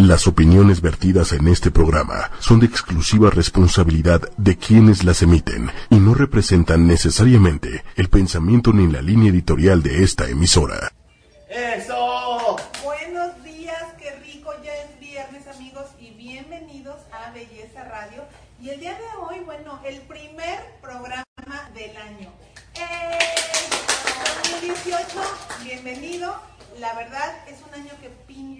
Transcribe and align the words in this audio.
Las 0.00 0.26
opiniones 0.26 0.80
vertidas 0.80 1.32
en 1.32 1.46
este 1.46 1.70
programa 1.70 2.30
son 2.38 2.58
de 2.58 2.64
exclusiva 2.64 3.28
responsabilidad 3.28 4.22
de 4.38 4.56
quienes 4.56 5.04
las 5.04 5.20
emiten 5.20 5.70
y 5.90 5.96
no 5.96 6.14
representan 6.14 6.86
necesariamente 6.86 7.84
el 7.96 8.08
pensamiento 8.08 8.72
ni 8.72 8.90
la 8.90 9.02
línea 9.02 9.30
editorial 9.30 9.82
de 9.82 10.02
esta 10.02 10.26
emisora. 10.26 10.90
¡Eso! 11.50 12.56
Buenos 12.82 13.44
días, 13.44 13.84
qué 13.98 14.12
rico, 14.24 14.50
ya 14.64 14.72
es 14.72 14.98
viernes 14.98 15.46
amigos 15.48 15.84
y 15.98 16.12
bienvenidos 16.12 16.96
a 17.12 17.30
Belleza 17.32 17.84
Radio. 17.84 18.22
Y 18.58 18.70
el 18.70 18.80
día 18.80 18.94
de 18.94 19.04
hoy, 19.20 19.44
bueno, 19.44 19.80
el 19.84 20.00
primer 20.00 20.60
programa 20.80 21.24
del 21.74 21.94
año. 21.98 22.32
¡Eh! 22.74 23.18
2018, 24.50 25.04
bienvenido. 25.62 26.40
La 26.78 26.94
verdad 26.94 27.46
es 27.48 27.58
un 27.68 27.74
año 27.74 27.92
que 28.00 28.08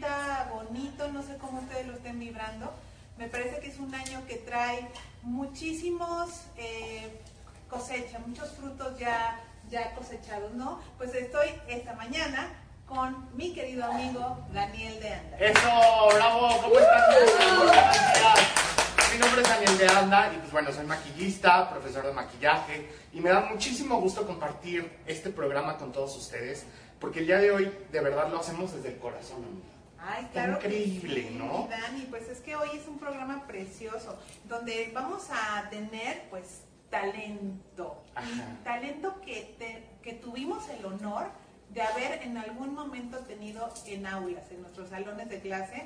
pinta 0.01 0.49
bonito, 0.51 1.09
no 1.09 1.23
sé 1.23 1.37
cómo 1.37 1.61
ustedes 1.61 1.87
lo 1.87 1.95
estén 1.95 2.19
vibrando. 2.19 2.73
Me 3.19 3.29
parece 3.29 3.61
que 3.61 3.69
es 3.69 3.79
un 3.79 3.95
año 3.95 4.23
que 4.27 4.37
trae 4.37 4.89
muchísimos 5.23 6.45
eh, 6.57 7.21
cosechas, 7.69 8.27
muchos 8.27 8.51
frutos 8.53 8.99
ya, 8.99 9.39
ya 9.69 9.95
cosechados, 9.95 10.55
¿no? 10.55 10.81
Pues 10.97 11.15
estoy 11.15 11.49
esta 11.69 11.93
mañana 11.95 12.49
con 12.87 13.29
mi 13.37 13.53
querido 13.53 13.85
amigo 13.85 14.39
Daniel 14.55 14.99
de 15.01 15.13
Anda. 15.13 15.37
¡Eso! 15.39 16.15
¡Bravo! 16.15 16.63
¿Cómo 16.63 16.79
están? 16.79 17.03
Buenos 17.13 17.73
días. 17.73 19.13
Mi 19.13 19.19
nombre 19.19 19.43
es 19.43 19.49
Daniel 19.49 19.79
de 19.79 19.89
Anda 19.89 20.33
y 20.33 20.39
pues 20.39 20.53
bueno, 20.53 20.73
soy 20.73 20.87
maquillista, 20.87 21.69
profesor 21.69 22.07
de 22.07 22.13
maquillaje 22.13 22.91
y 23.13 23.21
me 23.21 23.29
da 23.29 23.41
muchísimo 23.41 24.01
gusto 24.01 24.27
compartir 24.27 24.99
este 25.07 25.29
programa 25.29 25.77
con 25.77 25.93
todos 25.93 26.17
ustedes 26.17 26.65
porque 26.99 27.19
el 27.19 27.27
día 27.27 27.39
de 27.39 27.51
hoy 27.51 27.73
de 27.93 28.01
verdad 28.01 28.31
lo 28.31 28.41
hacemos 28.41 28.73
desde 28.73 28.89
el 28.89 28.99
corazón, 28.99 29.45
amiga. 29.45 29.80
Ay, 30.03 30.29
claro 30.33 30.59
que 30.59 30.67
increíble, 30.69 31.29
sí, 31.29 31.35
¿no? 31.37 31.69
Dani, 31.71 32.07
pues 32.11 32.29
es 32.29 32.41
que 32.41 32.57
hoy 32.57 32.71
es 32.75 32.87
un 32.89 32.99
programa 32.99 33.47
precioso, 33.47 34.19
donde 34.45 34.91
vamos 34.95 35.25
a 35.31 35.69
tener, 35.71 36.23
pues, 36.31 36.63
talento. 36.91 38.03
Ajá. 38.15 38.57
Talento 38.65 39.21
que, 39.21 39.55
te- 39.59 39.85
que 40.03 40.15
tuvimos 40.15 40.69
el 40.71 40.85
honor 40.87 41.27
de 41.71 41.83
haber 41.83 42.23
en 42.23 42.37
algún 42.37 42.75
momento 42.75 43.19
tenido 43.19 43.73
en 43.87 44.07
aulas, 44.07 44.51
en 44.51 44.63
nuestros 44.63 44.91
salones 44.91 45.29
de 45.29 45.41
clase. 45.41 45.85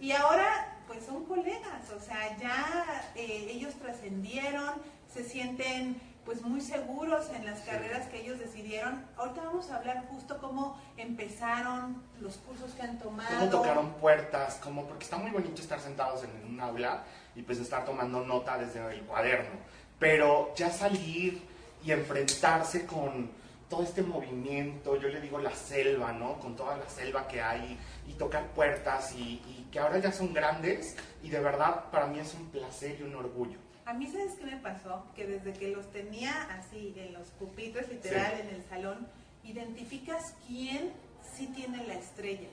Y 0.00 0.12
ahora, 0.12 0.78
pues, 0.86 1.04
son 1.04 1.24
colegas, 1.24 1.90
o 1.94 2.00
sea, 2.00 2.36
ya 2.38 3.10
eh, 3.16 3.48
ellos 3.50 3.74
trascendieron, 3.74 4.74
se 5.12 5.24
sienten 5.24 6.00
pues 6.26 6.42
muy 6.42 6.60
seguros 6.60 7.30
en 7.30 7.46
las 7.46 7.60
carreras 7.60 8.08
que 8.08 8.20
ellos 8.20 8.40
decidieron. 8.40 9.06
Ahorita 9.16 9.44
vamos 9.44 9.70
a 9.70 9.76
hablar 9.76 10.04
justo 10.10 10.38
cómo 10.38 10.76
empezaron, 10.96 12.02
los 12.20 12.36
cursos 12.38 12.72
que 12.72 12.82
han 12.82 12.98
tomado. 12.98 13.28
Cómo 13.38 13.50
tocaron 13.50 13.92
puertas, 13.94 14.58
cómo, 14.62 14.84
porque 14.86 15.04
está 15.04 15.16
muy 15.18 15.30
bonito 15.30 15.62
estar 15.62 15.78
sentados 15.78 16.24
en 16.24 16.52
un 16.52 16.60
aula 16.60 17.04
y 17.36 17.42
pues 17.42 17.58
estar 17.58 17.84
tomando 17.84 18.24
nota 18.24 18.58
desde 18.58 18.84
el 18.92 19.02
cuaderno. 19.02 19.54
Pero 20.00 20.52
ya 20.56 20.68
salir 20.68 21.40
y 21.84 21.92
enfrentarse 21.92 22.84
con 22.84 23.30
todo 23.70 23.84
este 23.84 24.02
movimiento, 24.02 24.96
yo 24.96 25.08
le 25.08 25.20
digo 25.20 25.38
la 25.38 25.54
selva, 25.54 26.12
¿no? 26.12 26.40
Con 26.40 26.56
toda 26.56 26.76
la 26.76 26.88
selva 26.88 27.28
que 27.28 27.40
hay 27.40 27.78
y 28.08 28.12
tocar 28.14 28.48
puertas 28.48 29.14
y, 29.14 29.40
y 29.46 29.68
que 29.70 29.78
ahora 29.78 29.98
ya 29.98 30.10
son 30.10 30.34
grandes 30.34 30.96
y 31.22 31.30
de 31.30 31.38
verdad 31.38 31.84
para 31.92 32.08
mí 32.08 32.18
es 32.18 32.34
un 32.34 32.46
placer 32.50 32.96
y 32.98 33.04
un 33.04 33.14
orgullo. 33.14 33.58
A 33.86 33.92
mí, 33.94 34.06
¿sabes 34.08 34.34
qué 34.34 34.44
me 34.46 34.56
pasó? 34.56 35.06
Que 35.14 35.26
desde 35.26 35.52
que 35.52 35.68
los 35.70 35.90
tenía 35.92 36.32
así 36.58 36.92
en 36.96 37.12
los 37.14 37.28
pupitres, 37.28 37.88
literal, 37.88 38.32
Sí. 38.34 38.40
en 38.48 38.54
el 38.56 38.62
salón, 38.64 39.06
identificas 39.44 40.34
quién 40.46 40.90
sí 41.36 41.46
tiene 41.54 41.86
la 41.86 41.94
estrella, 41.94 42.48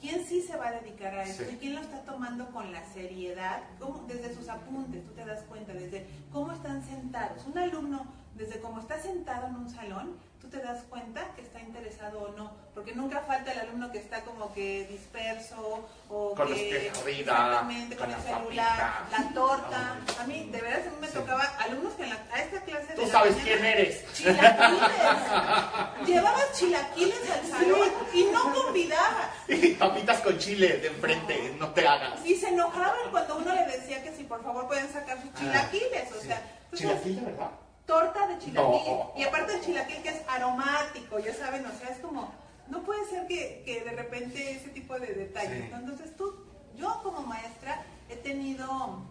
quién 0.00 0.26
sí 0.26 0.42
se 0.42 0.56
va 0.58 0.68
a 0.68 0.72
dedicar 0.80 1.14
a 1.14 1.22
esto 1.24 1.44
Sí. 1.44 1.54
y 1.54 1.56
quién 1.56 1.74
lo 1.74 1.80
está 1.80 2.02
tomando 2.02 2.50
con 2.50 2.70
la 2.70 2.84
seriedad, 2.92 3.62
cómo- 3.80 4.04
desde 4.06 4.34
sus 4.34 4.48
apuntes, 4.48 5.02
tú 5.06 5.12
te 5.12 5.24
das 5.24 5.42
cuenta, 5.44 5.72
desde 5.72 6.06
cómo 6.30 6.52
están 6.52 6.84
sentados. 6.84 7.46
Un 7.46 7.56
alumno, 7.56 8.06
desde 8.36 8.60
cómo 8.60 8.80
está 8.80 9.00
sentado 9.00 9.46
en 9.46 9.54
un 9.56 9.70
salón, 9.70 10.16
tú 10.44 10.50
te 10.50 10.62
das 10.62 10.82
cuenta 10.90 11.22
que 11.34 11.42
está 11.42 11.58
interesado 11.60 12.20
o 12.22 12.28
no, 12.36 12.52
porque 12.74 12.94
nunca 12.94 13.20
falta 13.26 13.50
el 13.52 13.60
alumno 13.60 13.90
que 13.90 13.98
está 13.98 14.20
como 14.22 14.52
que 14.52 14.86
disperso 14.90 15.88
o 16.10 16.34
Con 16.34 16.48
que 16.48 16.86
exactamente, 16.88 17.96
con 17.96 18.06
con 18.10 18.14
el 18.14 18.24
la 18.26 18.36
celular, 18.38 18.78
papita. 18.78 19.22
la 19.22 19.34
torta. 19.34 19.96
A 20.20 20.26
mí, 20.26 20.48
de 20.52 20.60
veras, 20.60 20.86
a 20.86 20.90
mí 20.90 20.96
me 21.00 21.06
Sí. 21.08 21.14
tocaba 21.14 21.42
alumnos 21.60 21.94
que 21.94 22.02
en 22.04 22.10
la- 22.10 22.26
a 22.32 22.40
esta 22.42 22.60
clase 22.60 22.86
de 22.88 22.94
Tú 22.94 23.02
la 23.02 23.08
sabes 23.08 23.36
mañana, 23.36 23.52
quién 23.52 23.64
eres. 23.64 24.12
Chilaquiles. 24.12 24.88
Llevabas 26.06 26.52
chilaquiles 26.52 27.30
al 27.30 27.46
salón 27.50 27.88
y 28.12 28.24
no 28.24 28.52
convidabas. 28.52 29.30
Y 29.48 29.68
papitas 29.74 30.20
con 30.20 30.38
chile 30.38 30.78
de 30.78 30.88
enfrente, 30.88 31.54
no 31.58 31.68
te 31.72 31.86
hagas. 31.88 32.24
Y 32.26 32.34
se 32.36 32.48
enojaban 32.48 33.10
cuando 33.10 33.36
uno 33.38 33.54
le 33.54 33.64
decía 33.66 34.02
que 34.02 34.14
si 34.14 34.24
por 34.24 34.42
favor 34.42 34.66
pueden 34.66 34.92
sacar 34.92 35.20
sus 35.22 35.32
chilaquiles. 35.34 36.12
O 36.12 36.16
Ah, 36.16 36.18
Sí. 36.20 36.26
sea, 36.26 36.36
entonces, 36.64 36.78
¿Chilaquil 36.80 37.16
de 37.16 37.22
verdad? 37.30 37.50
Torta 37.86 38.26
de 38.28 38.38
chilaquil. 38.38 38.62
No. 38.62 39.12
Y 39.16 39.22
aparte 39.24 39.54
el 39.54 39.60
chilaquil 39.60 40.02
que 40.02 40.08
es 40.10 40.22
aromático, 40.28 41.18
ya 41.18 41.34
saben, 41.34 41.64
o 41.66 41.72
sea, 41.78 41.88
es 41.90 41.98
como, 41.98 42.32
no 42.68 42.82
puede 42.82 43.04
ser 43.06 43.26
que, 43.26 43.62
que 43.64 43.82
de 43.82 43.90
repente 43.92 44.52
ese 44.52 44.68
tipo 44.70 44.98
de 44.98 45.08
detalles. 45.08 45.64
Sí. 45.64 45.68
¿no? 45.70 45.78
Entonces 45.78 46.16
tú, 46.16 46.34
yo 46.76 47.00
como 47.02 47.20
maestra 47.22 47.82
he 48.08 48.16
tenido 48.16 49.02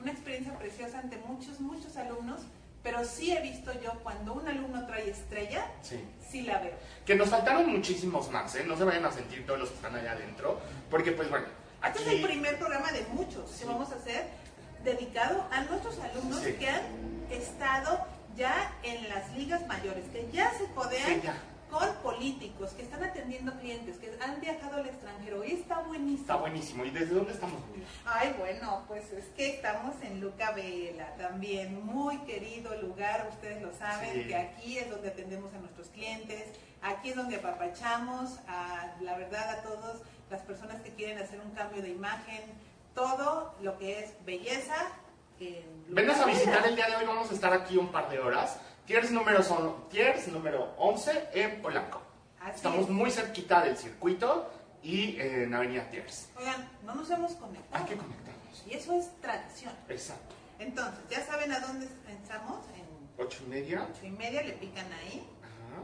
una 0.00 0.10
experiencia 0.10 0.56
preciosa 0.58 0.98
ante 0.98 1.16
muchos, 1.18 1.60
muchos 1.60 1.96
alumnos, 1.96 2.40
pero 2.82 3.04
sí 3.04 3.30
he 3.32 3.40
visto 3.40 3.72
yo 3.80 3.92
cuando 4.02 4.32
un 4.32 4.48
alumno 4.48 4.84
trae 4.86 5.08
estrella, 5.10 5.64
Sí. 5.82 6.00
sí 6.28 6.42
la 6.42 6.58
veo. 6.58 6.72
Que 7.06 7.14
nos 7.14 7.28
faltaron 7.28 7.70
muchísimos 7.70 8.28
más, 8.30 8.54
¿eh? 8.56 8.64
No 8.66 8.76
se 8.76 8.82
vayan 8.84 9.04
a 9.04 9.12
sentir 9.12 9.46
todos 9.46 9.60
los 9.60 9.68
que 9.68 9.76
están 9.76 9.94
allá 9.94 10.12
adentro, 10.12 10.58
porque 10.90 11.12
pues 11.12 11.30
bueno, 11.30 11.46
aquí... 11.80 11.98
Este 11.98 12.10
es 12.16 12.20
el 12.20 12.26
primer 12.26 12.58
programa 12.58 12.90
de 12.90 13.04
muchos 13.12 13.50
que 13.52 13.64
vamos 13.66 13.92
a 13.92 13.96
hacer 13.96 14.26
dedicado 14.82 15.46
a 15.52 15.60
nuestros 15.60 15.96
alumnos 16.00 16.40
Sí. 16.40 16.54
que 16.54 16.68
han 16.68 16.82
estado 17.30 18.00
ya 18.36 18.72
en 18.82 19.08
las 19.08 19.30
ligas 19.36 19.66
mayores, 19.66 20.04
que 20.10 20.28
ya 20.32 20.50
se 20.58 20.66
codean 20.74 21.06
Sí, 21.06 21.20
ya. 21.22 21.36
con 21.70 21.88
políticos, 22.02 22.72
que 22.72 22.82
están 22.82 23.02
atendiendo 23.02 23.52
clientes, 23.58 23.96
que 23.96 24.14
han 24.22 24.40
viajado 24.40 24.76
al 24.76 24.86
extranjero 24.86 25.42
y 25.44 25.52
está 25.52 25.78
buenísimo. 25.80 26.20
Está 26.20 26.36
buenísimo. 26.36 26.84
¿Y 26.84 26.90
desde 26.90 27.14
dónde 27.14 27.32
estamos? 27.32 27.60
Ay, 28.04 28.34
bueno, 28.38 28.84
pues 28.88 29.10
es 29.12 29.24
que 29.36 29.54
estamos 29.54 29.94
en 30.02 30.20
Luca 30.20 30.50
Vela, 30.52 31.14
también 31.16 31.84
muy 31.84 32.18
querido 32.18 32.74
lugar, 32.82 33.26
ustedes 33.30 33.62
lo 33.62 33.72
saben, 33.74 34.12
Sí. 34.12 34.28
que 34.28 34.36
aquí 34.36 34.78
es 34.78 34.90
donde 34.90 35.08
atendemos 35.08 35.52
a 35.54 35.58
nuestros 35.58 35.88
clientes, 35.88 36.44
aquí 36.82 37.10
es 37.10 37.16
donde 37.16 37.36
apapachamos 37.36 38.38
a, 38.48 38.94
la 39.00 39.16
verdad, 39.16 39.48
a 39.58 39.62
todas 39.62 39.96
las 40.30 40.42
personas 40.42 40.80
que 40.82 40.90
quieren 40.90 41.18
hacer 41.18 41.40
un 41.40 41.50
cambio 41.52 41.80
de 41.82 41.88
imagen, 41.90 42.42
todo 42.94 43.54
lo 43.62 43.78
que 43.78 44.00
es 44.00 44.12
belleza. 44.26 44.74
Luca 45.88 46.00
Venos 46.02 46.18
a 46.18 46.26
visitar 46.26 46.66
el 46.66 46.76
día 46.76 46.88
de 46.88 46.96
hoy, 46.96 47.04
vamos 47.06 47.30
a 47.30 47.34
estar 47.34 47.52
aquí 47.52 47.76
un 47.76 47.90
par 47.90 48.08
de 48.10 48.18
horas. 48.18 48.58
Tiers 48.86 49.10
número, 49.10 49.42
son, 49.42 49.88
tiers 49.90 50.28
número 50.28 50.74
11 50.78 51.28
en 51.34 51.62
Polanco. 51.62 52.00
Así 52.40 52.56
Estamos 52.56 52.80
es. 52.80 52.88
muy 52.88 53.10
cerquita 53.10 53.62
del 53.62 53.76
circuito 53.76 54.50
y 54.82 55.16
eh, 55.20 55.44
en 55.44 55.54
Avenida 55.54 55.88
Tiers. 55.90 56.28
Oigan, 56.36 56.68
no 56.84 56.94
nos 56.94 57.08
hemos 57.10 57.32
conectado. 57.34 57.84
Hay 57.84 57.88
que 57.90 57.96
conectarnos. 57.96 58.64
Y 58.66 58.74
eso 58.74 58.92
es 58.98 59.08
tradición. 59.20 59.72
Exacto. 59.88 60.34
Entonces, 60.58 61.00
ya 61.10 61.24
saben 61.24 61.52
a 61.52 61.60
dónde 61.60 61.86
estamos, 62.08 62.64
en 62.76 62.82
Ocho 63.24 63.42
y 63.46 63.50
media. 63.50 63.86
ocho 63.90 64.06
y 64.06 64.10
media, 64.10 64.42
le 64.42 64.52
pican 64.54 64.86
ahí. 64.92 65.24
Ajá. 65.42 65.82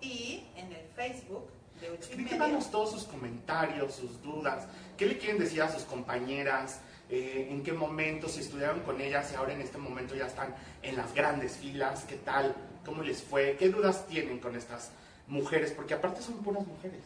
y 0.00 0.46
en 0.56 0.72
el 0.72 0.86
Facebook 0.96 1.48
de 1.80 1.90
8 1.90 2.10
y 2.14 2.16
media. 2.16 2.58
Todos 2.70 2.92
sus 2.92 3.04
comentarios, 3.04 3.94
sus 3.94 4.20
dudas. 4.22 4.66
¿Qué 4.96 5.06
le 5.06 5.18
quieren 5.18 5.38
decir 5.38 5.62
a 5.62 5.70
sus 5.70 5.82
compañeras? 5.84 6.80
Eh, 7.14 7.46
¿En 7.48 7.62
qué 7.62 7.72
momento? 7.72 8.28
Si 8.28 8.40
estudiaron 8.40 8.80
con 8.80 9.00
ellas 9.00 9.30
y 9.32 9.36
ahora 9.36 9.52
en 9.52 9.60
este 9.60 9.78
momento 9.78 10.16
ya 10.16 10.26
están 10.26 10.52
en 10.82 10.96
las 10.96 11.14
grandes 11.14 11.52
filas. 11.58 12.02
¿Qué 12.08 12.16
tal? 12.16 12.56
¿Cómo 12.84 13.02
les 13.04 13.22
fue? 13.22 13.56
¿Qué 13.56 13.68
dudas 13.68 14.04
tienen 14.08 14.40
con 14.40 14.56
estas 14.56 14.90
mujeres? 15.28 15.70
Porque 15.70 15.94
aparte 15.94 16.20
son 16.22 16.42
puras 16.42 16.66
mujeres. 16.66 17.04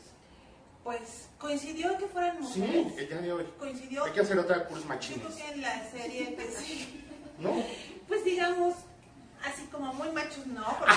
Pues 0.82 1.28
coincidió 1.38 1.98
que 1.98 2.06
fueran 2.06 2.38
Sí, 2.46 2.60
mujeres. 2.60 2.92
el 2.96 3.08
día 3.08 3.20
de 3.20 3.32
hoy. 3.34 3.44
Coincidió. 3.58 4.04
Hay 4.04 4.12
que 4.12 4.20
hacer 4.20 4.38
otra 4.38 4.66
Yo 4.70 4.76
machines. 4.86 5.26
creo 5.26 5.36
que 5.36 5.52
en 5.52 5.60
la 5.60 5.90
serie 5.90 6.34
que 6.34 6.50
sí. 6.52 7.04
¿No? 7.38 7.62
Pues 8.08 8.24
digamos, 8.24 8.76
así 9.44 9.64
como 9.70 9.92
muy 9.92 10.10
machos, 10.12 10.46
no. 10.46 10.64
Porque... 10.78 10.96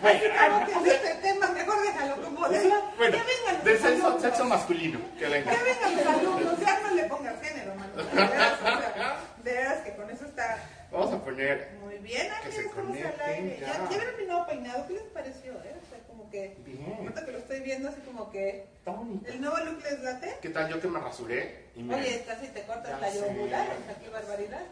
como 0.00 0.66
que 0.66 0.90
de 0.90 0.96
este 0.96 1.14
tema, 1.22 1.48
mejor 1.48 1.82
déjalo 1.82 2.22
como 2.22 2.48
de. 2.48 2.58
Bueno, 2.96 3.18
vengan 3.18 3.64
de 3.64 3.72
los 3.72 3.80
sexo, 3.80 4.20
sexo 4.20 4.44
masculino. 4.44 5.00
Que 5.18 5.26
venga. 5.26 5.50
Que 5.50 5.64
vengan 5.64 5.96
los 5.96 6.06
alumnos, 6.06 6.60
ya 6.60 6.80
no 6.80 6.90
le 6.94 7.04
pongas 7.04 7.40
género, 7.40 7.74
mano. 7.74 7.94
De 7.96 8.04
veras, 8.04 8.60
o 8.60 8.64
sea, 8.64 9.16
de 9.42 9.52
veras 9.52 9.80
que 9.80 9.96
con 9.96 10.10
eso 10.10 10.24
está 10.26 10.58
Vamos 10.90 11.12
a 11.12 11.24
poner 11.24 11.72
muy 11.82 11.98
bien. 11.98 12.28
Aquí 12.32 12.56
estamos 12.56 12.96
al 12.96 13.20
aire. 13.20 13.58
ya. 13.60 13.66
Ya, 13.66 13.90
ya 13.90 14.26
nuevo 14.26 14.46
peinado, 14.46 14.86
¿qué 14.86 14.94
les 14.94 15.02
pareció? 15.04 15.52
Eh? 15.52 15.74
O 15.82 15.90
sea, 15.90 15.98
como 16.06 16.30
que. 16.30 16.56
bien. 16.64 16.96
Ahorita 16.98 17.24
que 17.24 17.32
lo 17.32 17.38
estoy 17.38 17.60
viendo, 17.60 17.88
así 17.88 18.00
como 18.00 18.30
que. 18.30 18.66
Está 18.78 18.92
bonito. 18.92 19.28
¿El 19.30 19.40
nuevo 19.40 19.56
look 19.58 19.82
les 19.82 20.00
late? 20.00 20.36
¿Qué 20.40 20.48
tal 20.50 20.68
yo 20.68 20.80
que 20.80 20.88
me 20.88 21.00
rasuré? 21.00 21.66
Y 21.74 21.82
me... 21.82 21.96
Oye, 21.96 22.24
casi 22.26 22.48
te 22.48 22.62
cortas 22.62 22.92
Ya 22.92 22.98
la 22.98 23.14
yugular, 23.14 23.66
qué 24.02 24.08
barbaridad. 24.08 24.62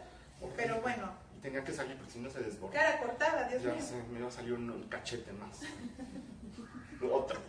Pero 0.55 0.81
bueno, 0.81 1.11
tenía 1.45 1.63
que 1.63 1.71
salir 1.73 1.95
porque 1.97 2.11
si 2.13 2.19
no 2.19 2.29
se 2.29 2.39
desborda. 2.39 2.73
cara 2.73 2.99
cortada, 2.99 3.47
Dios 3.47 3.61
Ya 3.61 3.73
mío. 3.73 3.81
sé, 3.85 3.95
me 4.11 4.17
iba 4.19 4.27
a 4.27 4.31
salir 4.31 4.53
un, 4.53 4.69
un 4.69 4.83
cachete 4.89 5.31
más. 5.33 5.59
Otro. 7.11 7.39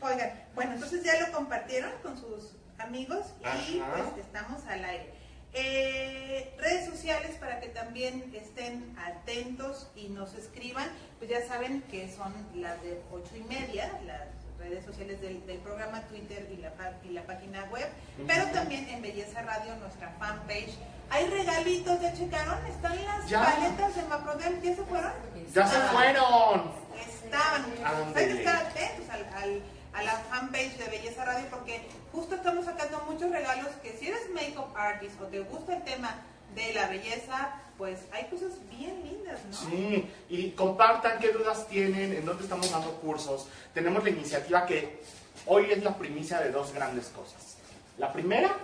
Oigan, 0.00 0.32
bueno, 0.56 0.72
entonces 0.74 1.04
ya 1.04 1.20
lo 1.20 1.32
compartieron 1.32 1.92
con 2.02 2.18
sus 2.18 2.56
amigos 2.78 3.26
y 3.40 3.78
Ajá. 3.78 4.10
pues 4.12 4.26
estamos 4.26 4.64
al 4.66 4.84
aire. 4.84 5.14
Eh, 5.52 6.52
redes 6.58 6.84
sociales 6.86 7.36
para 7.36 7.60
que 7.60 7.68
también 7.68 8.32
estén 8.34 8.92
atentos 8.98 9.88
y 9.94 10.08
nos 10.08 10.34
escriban, 10.34 10.88
pues 11.18 11.30
ya 11.30 11.46
saben 11.46 11.82
que 11.82 12.10
son 12.12 12.34
las 12.56 12.82
de 12.82 13.00
ocho 13.12 13.36
y 13.36 13.44
media, 13.44 14.00
las 14.04 14.22
redes 14.64 14.84
sociales 14.84 15.20
del, 15.20 15.44
del 15.46 15.58
programa 15.58 16.00
Twitter 16.08 16.48
y 16.52 16.56
la, 16.56 16.72
y 17.04 17.08
la 17.10 17.22
página 17.22 17.64
web, 17.66 17.88
pero 18.26 18.46
también 18.46 18.88
en 18.88 19.00
Belleza 19.02 19.42
Radio, 19.42 19.76
nuestra 19.76 20.10
fanpage. 20.18 20.74
Hay 21.10 21.26
regalitos, 21.28 22.00
¿ya 22.00 22.12
checaron? 22.14 22.64
Están 22.66 23.04
las 23.04 23.28
Ya. 23.28 23.44
paletas 23.44 23.94
de 23.94 24.02
Maprodel, 24.04 24.60
¿ya 24.62 24.74
se 24.74 24.82
fueron? 24.84 25.12
¡Ya 25.54 25.66
se 25.66 25.76
fueron! 25.80 26.72
Estaban, 26.98 27.62
muchachos. 27.70 28.16
Hay 28.16 28.26
que 28.26 28.38
estar 28.38 28.56
atentos 28.56 29.08
al, 29.10 29.24
al- 29.34 29.62
a 29.94 30.02
la 30.02 30.12
fanpage 30.28 30.76
de 30.76 30.88
Belleza 30.88 31.24
Radio 31.24 31.46
porque 31.50 31.86
justo 32.10 32.34
estamos 32.34 32.64
sacando 32.64 33.00
muchos 33.08 33.30
regalos 33.30 33.68
que 33.82 33.96
si 33.96 34.08
eres 34.08 34.22
makeup 34.34 34.74
artist 34.76 35.20
o 35.20 35.26
te 35.26 35.38
gusta 35.40 35.76
el 35.76 35.84
tema 35.84 36.16
de 36.56 36.72
la 36.74 36.88
belleza, 36.88 37.60
pues 37.78 38.00
hay 38.12 38.24
cosas 38.26 38.52
bien 38.70 39.02
lindas, 39.04 39.40
¿no? 39.50 39.56
Sí, 39.70 40.08
y 40.28 40.50
compartan 40.52 41.18
qué 41.18 41.30
dudas 41.32 41.66
tienen, 41.68 42.12
en 42.12 42.24
dónde 42.24 42.44
estamos 42.44 42.70
dando 42.70 42.92
cursos. 43.00 43.48
Tenemos 43.72 44.04
la 44.04 44.10
iniciativa 44.10 44.64
que 44.66 45.02
hoy 45.46 45.70
es 45.70 45.82
la 45.82 45.96
primicia 45.96 46.40
de 46.40 46.50
dos 46.50 46.72
grandes 46.72 47.06
cosas. 47.08 47.56
La 47.98 48.12
primera, 48.12 48.56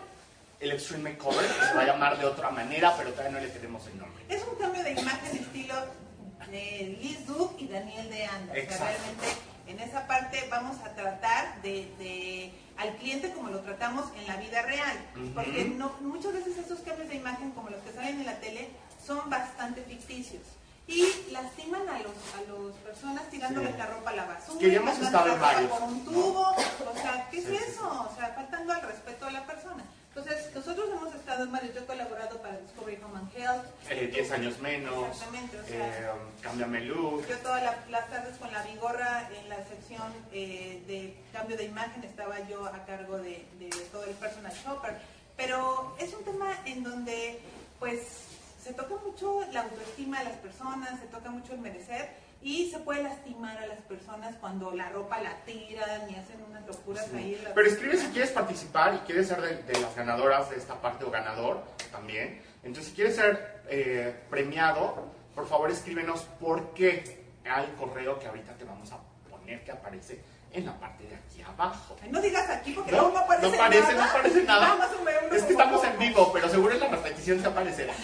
el 0.60 0.72
Extreme 0.72 1.10
Makeover, 1.10 1.44
que 1.46 1.66
se 1.66 1.74
va 1.74 1.82
a 1.82 1.86
llamar 1.86 2.18
de 2.18 2.26
otra 2.26 2.50
manera, 2.50 2.94
pero 2.96 3.10
todavía 3.12 3.38
no 3.38 3.44
le 3.44 3.52
tenemos 3.52 3.86
el 3.86 3.98
nombre. 3.98 4.22
Es 4.28 4.42
un 4.50 4.56
cambio 4.58 4.82
de 4.82 4.92
imagen 4.92 5.36
estilo 5.36 5.74
de 6.50 6.98
Liz 7.00 7.26
Duke 7.26 7.62
y 7.62 7.68
Daniel 7.68 8.10
de 8.10 8.24
Anda. 8.26 8.52
O 8.52 8.54
sea, 8.54 8.62
Exacto. 8.64 8.84
realmente 8.86 9.26
en 9.68 9.80
esa 9.80 10.06
parte 10.06 10.46
vamos 10.50 10.78
a 10.84 10.94
tratar 10.94 11.62
de, 11.62 11.88
de- 11.98 12.52
al 12.76 12.96
cliente 12.96 13.30
como 13.32 13.50
lo 13.50 13.60
tratamos 13.60 14.06
en 14.16 14.26
la 14.26 14.36
vida 14.36 14.62
real. 14.62 14.96
Porque 15.34 15.64
no, 15.76 15.92
muchas 16.00 16.32
veces 16.32 16.56
esos 16.58 16.80
cambios 16.80 17.08
de 17.08 17.16
imagen 17.16 17.50
como 17.52 17.68
los 17.70 17.80
que 17.82 17.92
salen 17.92 18.18
en 18.20 18.26
la 18.26 18.40
tele 18.40 18.70
son 19.06 19.28
bastante 19.30 19.82
ficticios. 19.82 20.42
Y 20.86 21.30
lastiman 21.30 21.88
a 21.88 21.98
los 22.00 22.10
a 22.34 22.40
las 22.40 22.74
personas 22.84 23.30
tirándole 23.30 23.68
Sí. 23.70 23.78
la 23.78 23.86
ropa 23.86 24.10
a 24.10 24.14
la 24.16 24.24
basura, 24.24 24.58
Que 24.58 24.70
ya 24.72 24.76
hemos 24.78 24.98
estado 24.98 25.32
en 25.34 25.40
varios, 25.40 25.70
por 25.70 25.82
un 25.82 26.04
¿no? 26.04 26.10
tubo. 26.10 26.40
O 26.50 26.94
sea, 27.00 27.28
¿qué 27.30 27.38
es 27.38 27.44
Sí, 27.44 27.50
sí, 27.52 27.58
sí. 27.58 27.70
eso? 27.70 28.08
O 28.10 28.16
sea, 28.16 28.32
faltando 28.34 28.72
al 28.72 28.82
respeto 28.82 29.26
a 29.26 29.30
la 29.30 29.46
persona. 29.46 29.84
Entonces, 30.08 30.52
nosotros 30.52 30.88
hemos 30.90 31.14
estado 31.14 31.44
en 31.44 31.52
varios, 31.52 31.72
yo 31.72 31.82
he 31.82 31.86
colaborado 31.86 32.42
para 32.42 32.58
Discovery 32.58 32.98
Home 33.04 33.18
and 33.20 33.36
Health, 33.36 33.64
Eh, 33.88 34.10
10 34.12 34.32
años 34.32 34.58
menos, 34.58 35.06
Exactamente, 35.10 35.60
o 35.60 35.64
sea, 35.64 35.86
eh, 35.86 36.10
cámbiame 36.42 36.80
look. 36.80 37.24
yo 37.28 37.38
todas 37.38 37.62
la- 37.62 37.78
las 37.88 38.10
tardes 38.10 38.36
con 38.38 38.50
la 38.52 38.60
vigorra 38.64 39.28
en 39.40 39.48
la 39.48 39.58
sección 39.68 40.12
eh, 40.32 40.82
de 40.88 41.16
cambio 41.32 41.56
de 41.56 41.64
imagen 41.66 42.02
estaba 42.02 42.40
yo 42.48 42.66
a 42.66 42.84
cargo 42.84 43.18
de, 43.18 43.46
de 43.60 43.68
todo 43.92 44.02
el 44.06 44.14
personal 44.16 44.52
shopper. 44.52 44.98
Pero 45.36 45.94
es 46.00 46.12
un 46.12 46.24
tema 46.24 46.58
en 46.64 46.82
donde 46.82 47.40
pues 47.78 48.00
se 48.62 48.74
toca 48.74 48.94
mucho 49.04 49.40
la 49.52 49.62
autoestima 49.62 50.18
de 50.18 50.24
las 50.26 50.38
personas, 50.38 51.00
se 51.00 51.06
toca 51.06 51.30
mucho 51.30 51.54
el 51.54 51.60
merecer 51.60 52.10
y 52.42 52.70
se 52.70 52.78
puede 52.78 53.02
lastimar 53.02 53.58
a 53.58 53.66
las 53.66 53.80
personas 53.80 54.34
cuando 54.40 54.72
la 54.72 54.88
ropa 54.90 55.20
la 55.20 55.34
tiran 55.44 56.10
y 56.10 56.14
hacen 56.14 56.42
unas 56.48 56.66
locuras 56.66 57.08
ahí. 57.14 57.34
en 57.34 57.44
la 57.44 57.54
Pero 57.54 57.66
escribe 57.66 57.96
si 57.96 58.06
quieres 58.08 58.30
participar 58.30 58.94
y 58.94 58.98
quieres 58.98 59.28
ser 59.28 59.40
de, 59.40 59.62
de 59.62 59.80
las 59.80 59.94
ganadoras 59.94 60.50
de 60.50 60.56
esta 60.56 60.80
parte 60.80 61.04
o 61.04 61.10
ganador 61.10 61.62
también. 61.90 62.40
Entonces, 62.62 62.90
si 62.90 62.94
quieres 62.94 63.16
ser 63.16 63.62
eh, 63.68 64.14
premiado, 64.28 65.12
por 65.34 65.46
favor 65.46 65.70
escríbenos 65.70 66.22
por 66.38 66.72
qué 66.74 67.24
al 67.48 67.74
correo 67.74 68.18
que 68.18 68.26
ahorita 68.26 68.54
te 68.54 68.64
vamos 68.64 68.92
a 68.92 68.98
poner 69.30 69.64
que 69.64 69.72
aparece 69.72 70.20
en 70.52 70.66
la 70.66 70.78
parte 70.78 71.04
de 71.04 71.14
aquí 71.16 71.42
abajo. 71.42 71.96
Ay, 72.02 72.10
no 72.10 72.20
digas 72.20 72.48
aquí 72.50 72.72
porque 72.72 72.90
No, 72.92 72.98
luego 72.98 73.12
no 73.14 73.18
aparece 73.24 73.48
no 73.48 73.54
aparece, 73.62 73.92
nada. 73.94 74.04
no 74.04 74.10
aparece 74.10 74.42
nada. 74.44 74.76
Más 74.76 74.90
Es 75.32 75.42
que 75.44 75.52
estamos 75.52 75.84
en 75.84 75.98
vivo, 75.98 76.32
pero 76.32 76.48
seguro 76.48 76.74
en 76.74 76.80
la 76.80 76.88
repetición 76.88 77.40
se 77.40 77.46
aparecerá. 77.46 77.94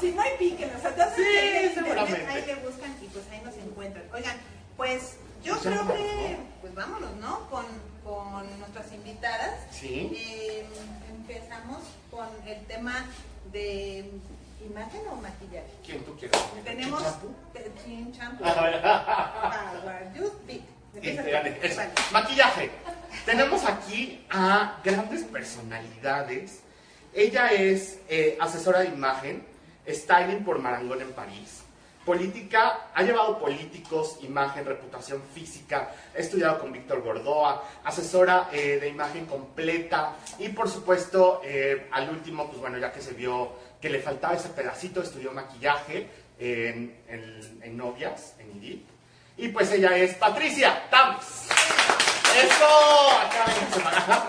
Si 0.00 0.10
no 0.12 0.22
hay 0.22 0.30
piquen, 0.38 0.70
o 0.74 0.80
sea, 0.80 0.94
te 0.94 1.02
Sí, 1.14 1.22
ahí 1.22 1.72
seguramente. 1.74 2.26
ahí 2.26 2.44
le 2.46 2.54
buscan 2.56 2.96
y 3.00 3.06
pues 3.06 3.24
ahí 3.30 3.40
nos 3.44 3.54
encuentran. 3.54 4.04
Oigan, 4.12 4.36
pues 4.76 5.16
yo 5.44 5.54
Pues 5.54 5.66
creo 5.66 5.86
que, 5.88 6.36
pues 6.60 6.74
vámonos, 6.74 7.14
¿no? 7.16 7.48
Con, 7.48 7.64
con 8.04 8.58
nuestras 8.58 8.92
invitadas. 8.92 9.54
Sí. 9.70 10.10
Eh, 10.14 10.66
empezamos 11.10 11.78
con 12.10 12.28
el 12.46 12.64
tema 12.66 13.04
de 13.52 14.10
imagen 14.68 15.00
o 15.10 15.16
maquillaje. 15.16 15.70
¿Quién 15.84 16.04
tú 16.04 16.16
quieres? 16.18 16.38
Tenemos 16.64 17.02
chin 17.84 18.12
champú, 18.12 18.44
A 18.44 18.60
ver. 18.62 18.82
Este, 20.94 21.66
eso. 21.66 21.80
Maquillaje. 22.12 22.70
Tenemos 23.24 23.64
aquí 23.64 24.24
a 24.30 24.80
grandes 24.84 25.24
personalidades. 25.24 26.60
Ella 27.12 27.48
es 27.52 27.98
eh, 28.08 28.36
asesora 28.40 28.80
de 28.80 28.86
imagen, 28.88 29.44
styling 29.88 30.44
por 30.44 30.58
Marangón 30.58 31.00
en 31.02 31.12
París. 31.12 31.62
Política, 32.04 32.88
ha 32.94 33.02
llevado 33.02 33.38
políticos, 33.38 34.18
imagen, 34.22 34.64
reputación 34.64 35.22
física, 35.34 35.92
ha 36.14 36.18
estudiado 36.18 36.58
con 36.58 36.72
Víctor 36.72 37.02
Gordoa, 37.02 37.62
asesora 37.84 38.48
eh, 38.52 38.78
de 38.80 38.88
imagen 38.88 39.26
completa 39.26 40.16
y 40.38 40.48
por 40.48 40.68
supuesto 40.68 41.42
eh, 41.44 41.88
al 41.92 42.08
último, 42.08 42.46
pues 42.48 42.58
bueno, 42.58 42.78
ya 42.78 42.90
que 42.90 43.02
se 43.02 43.12
vio 43.12 43.52
que 43.80 43.90
le 43.90 44.00
faltaba 44.00 44.34
ese 44.34 44.48
pedacito, 44.48 45.02
estudió 45.02 45.30
maquillaje 45.32 46.08
en, 46.38 46.96
en- 47.06 47.60
en 47.62 47.76
novias, 47.76 48.34
en 48.38 48.56
IDIP. 48.56 48.86
Y 49.40 49.48
pues 49.48 49.72
ella 49.72 49.96
es 49.96 50.14
Patricia 50.16 50.82
Tams. 50.90 51.48
¡Eso! 52.36 53.10
Acá 53.20 53.46
para 53.82 53.98
acá. 53.98 54.26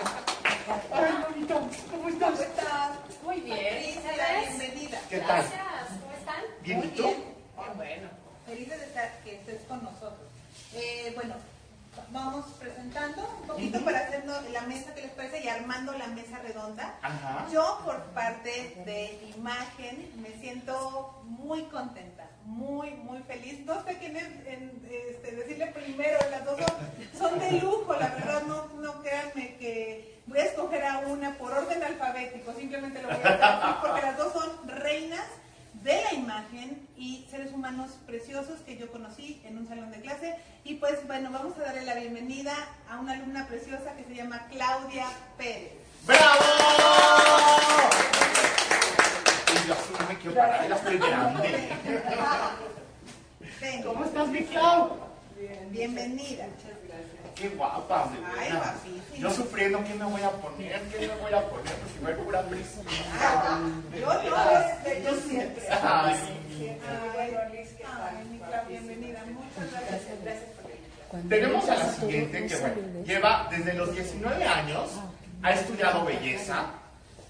Ay, 0.90 1.24
bonita, 1.28 1.54
¿cómo 1.90 2.08
estás? 2.08 2.30
¿Cómo 2.30 2.42
estás? 2.42 2.90
Muy 3.22 3.40
bien. 3.40 3.58
Feliz 3.58 3.96
¿Ustedes? 3.98 4.58
bienvenida. 4.58 4.98
¿Qué 5.10 5.18
tal? 5.18 5.28
Gracias. 5.42 5.88
¿Cómo 6.00 6.12
están? 6.18 6.42
Bien, 6.62 6.78
Muy 6.78 6.86
¿y 6.86 6.90
tú? 6.92 7.02
bien. 7.02 7.24
Qué 7.56 7.74
bueno. 7.76 8.08
Felices 8.46 8.78
de 8.80 8.86
estar, 8.86 9.18
que 9.22 9.34
estés 9.36 9.60
con 9.68 9.84
nosotros. 9.84 10.28
Eh, 10.74 11.12
bueno, 11.14 11.34
vamos 12.10 12.46
presentando 12.58 13.38
un 13.42 13.46
poquito 13.48 13.80
para 13.84 13.98
hacernos 14.00 14.48
la 14.50 14.62
mesa 14.62 14.94
que 14.94 15.02
les 15.02 15.10
parece 15.10 15.44
y 15.44 15.48
armando 15.48 15.92
la 15.92 16.06
mesa 16.06 16.38
redonda. 16.38 16.94
Ajá. 17.02 17.46
Yo 17.52 17.80
por 17.84 17.98
parte 18.14 18.82
de 18.86 19.32
imagen 19.36 20.10
me 20.22 20.30
siento 20.40 21.22
muy 21.24 21.64
contenta, 21.64 22.21
muy, 22.44 22.90
muy 22.92 23.22
feliz. 23.22 23.64
No 23.64 23.82
sé 23.84 23.96
quién 23.98 24.16
es 24.16 24.28
en, 24.46 24.82
este, 24.90 25.36
decirle 25.36 25.66
primero, 25.68 26.18
las 26.30 26.44
dos 26.44 26.60
son, 27.18 27.38
de 27.38 27.52
lujo, 27.52 27.94
la 27.94 28.08
verdad, 28.08 28.42
no, 28.46 28.66
no 28.80 29.02
créanme 29.02 29.56
que 29.56 30.20
voy 30.26 30.38
a 30.38 30.44
escoger 30.44 30.84
a 30.84 30.98
una 31.00 31.36
por 31.38 31.52
orden 31.52 31.82
alfabético, 31.82 32.52
simplemente 32.54 33.02
lo 33.02 33.08
voy 33.08 33.16
a 33.16 33.18
hacer 33.18 33.76
porque 33.80 34.02
las 34.02 34.16
dos 34.16 34.32
son 34.32 34.68
reinas 34.68 35.26
de 35.82 36.00
la 36.02 36.14
imagen 36.14 36.88
y 36.96 37.26
seres 37.30 37.52
humanos 37.52 37.90
preciosos 38.06 38.60
que 38.60 38.76
yo 38.76 38.90
conocí 38.92 39.42
en 39.44 39.58
un 39.58 39.66
salón 39.66 39.90
de 39.90 40.00
clase. 40.00 40.36
Y 40.64 40.74
pues 40.74 41.04
bueno, 41.06 41.30
vamos 41.32 41.56
a 41.58 41.62
darle 41.62 41.84
la 41.84 41.94
bienvenida 41.94 42.54
a 42.88 43.00
una 43.00 43.14
alumna 43.14 43.46
preciosa 43.48 43.94
que 43.96 44.04
se 44.04 44.14
llama 44.14 44.46
Claudia 44.48 45.06
Pérez. 45.36 45.72
¡Bravo! 46.06 47.41
Yo 49.66 49.74
así 49.74 49.92
no 49.98 50.08
me 50.08 50.16
quiero 50.18 50.36
parar, 50.36 50.68
ya 50.68 50.74
estoy 50.74 50.98
grande. 50.98 51.68
¿Cómo 53.84 54.04
estás, 54.04 54.28
mi 54.28 54.42
Clau? 54.44 54.96
Bienvenida. 55.70 56.46
Qué 57.36 57.48
guapa, 57.50 58.10
de 58.10 58.18
Ay, 58.40 58.52
guapísima. 58.52 59.18
Yo 59.18 59.30
sufriendo, 59.30 59.84
¿qué 59.84 59.94
me 59.94 60.04
voy 60.04 60.22
a 60.22 60.30
poner? 60.30 60.80
¿Qué 60.82 61.06
me 61.06 61.14
voy 61.14 61.32
a 61.32 61.48
poner? 61.48 61.72
Pues 62.00 62.16
hay 62.16 62.24
pura 62.24 62.42
brisita. 62.42 62.90
Ah, 63.20 63.60
yo 63.98 64.06
no, 64.06 65.04
yo 65.04 65.20
siempre. 65.22 65.64
Ay, 65.70 66.14
mi 68.30 68.38
Clau, 68.38 68.66
bienvenida. 68.68 69.24
Muchas 69.26 69.70
gracias. 69.70 70.22
Gracias 70.22 70.50
por 70.56 70.64
venir. 70.66 71.28
Tenemos 71.28 71.68
a 71.68 71.76
la 71.76 71.88
siguiente 71.92 72.46
que 72.46 72.56
bueno, 72.56 73.04
lleva 73.04 73.48
desde 73.50 73.74
los 73.74 73.94
19 73.94 74.44
años, 74.44 74.90
ha 75.42 75.50
estudiado 75.52 76.04
belleza, 76.04 76.66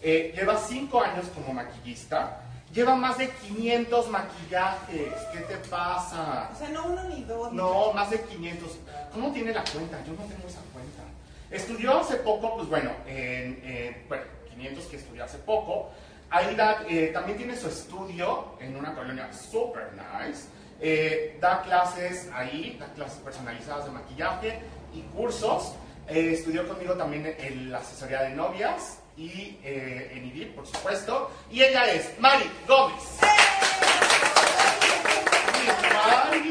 eh, 0.02 0.32
lleva 0.34 0.58
5 0.58 1.00
años 1.00 1.26
como 1.34 1.52
maquillista, 1.52 2.40
lleva 2.72 2.96
más 2.96 3.18
de 3.18 3.30
500 3.30 4.08
maquillajes. 4.08 5.12
¿Qué 5.32 5.38
te 5.40 5.56
pasa? 5.68 6.50
O 6.52 6.58
sea, 6.58 6.68
no 6.70 6.86
uno 6.86 7.04
ni 7.04 7.22
dos. 7.22 7.52
No, 7.52 7.92
más 7.92 8.10
de 8.10 8.20
500. 8.20 8.78
¿Cómo 9.12 9.32
tiene 9.32 9.52
la 9.52 9.62
cuenta? 9.62 10.02
Yo 10.04 10.12
no 10.12 10.24
tengo 10.24 10.48
esa 10.48 10.60
cuenta. 10.72 11.02
Estudió 11.50 12.00
hace 12.00 12.16
poco, 12.16 12.56
pues 12.56 12.68
bueno, 12.68 12.90
en, 13.06 14.04
bueno 14.08 14.24
500 14.50 14.84
que 14.86 14.96
estudió 14.96 15.24
hace 15.24 15.38
poco. 15.38 15.90
Ahí 16.30 16.56
da, 16.56 16.82
eh, 16.88 17.10
también 17.12 17.36
tiene 17.36 17.56
su 17.56 17.68
estudio 17.68 18.56
en 18.58 18.74
una 18.74 18.94
colonia 18.94 19.30
super 19.32 19.90
nice. 19.92 20.48
Eh, 20.80 21.38
da 21.40 21.62
clases 21.62 22.28
ahí, 22.34 22.76
da 22.80 22.86
clases 22.94 23.18
personalizadas 23.18 23.84
de 23.84 23.90
maquillaje 23.92 24.58
y 24.94 25.02
cursos. 25.14 25.74
Eh, 26.08 26.32
estudió 26.32 26.66
conmigo 26.66 26.94
también 26.94 27.36
en 27.38 27.70
la 27.70 27.78
asesoría 27.78 28.22
de 28.22 28.30
novias 28.30 29.01
y 29.16 29.58
eh, 29.62 30.12
en 30.14 30.26
IDIP, 30.26 30.54
por 30.54 30.66
supuesto. 30.66 31.30
Y 31.50 31.62
ella 31.62 31.90
es 31.90 32.18
Mari 32.18 32.50
Gómez. 32.66 33.18
Mari, 36.04 36.50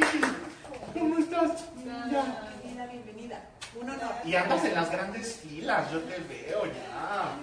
¿cómo 0.94 1.18
estás? 1.18 1.65
Bienvenida, 1.75 2.86
bienvenida. 2.88 3.41
Un 3.80 3.89
honor. 3.89 4.13
Y 4.24 4.36
andas 4.36 4.63
en 4.63 4.75
las 4.75 4.91
grandes 4.91 5.38
filas, 5.38 5.91
yo 5.91 6.00
te 6.01 6.20
veo 6.20 6.65
ya. 6.65 7.36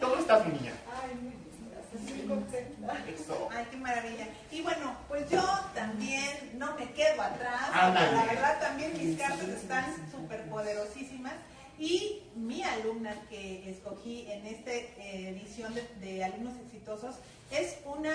¿Cómo 0.00 0.16
estás, 0.16 0.46
mi 0.46 0.58
niña? 0.58 0.72
Ay, 1.02 1.14
muy 1.14 1.32
linda, 1.32 1.78
estoy 1.80 2.14
muy 2.18 2.26
contenta. 2.28 2.98
Eso. 3.08 3.48
Ay, 3.50 3.66
qué 3.70 3.76
maravilla. 3.78 4.28
Y 4.50 4.62
bueno, 4.62 4.94
pues 5.08 5.28
yo 5.30 5.42
también 5.74 6.52
no 6.54 6.74
me 6.76 6.92
quedo 6.92 7.22
atrás. 7.22 7.70
Ándale. 7.72 8.12
La 8.12 8.24
verdad, 8.24 8.60
también 8.60 8.92
mis 8.98 9.18
cartas 9.18 9.48
están 9.48 10.10
súper 10.12 10.42
poderosísimas. 10.48 11.34
Y 11.78 12.22
mi 12.34 12.62
alumna 12.62 13.14
que 13.28 13.70
escogí 13.70 14.26
en 14.30 14.46
esta 14.46 14.72
eh, 14.72 15.28
edición 15.28 15.74
de, 15.74 16.24
alumnos 16.24 16.54
exitosos 16.64 17.16
es 17.50 17.76
una 17.84 18.14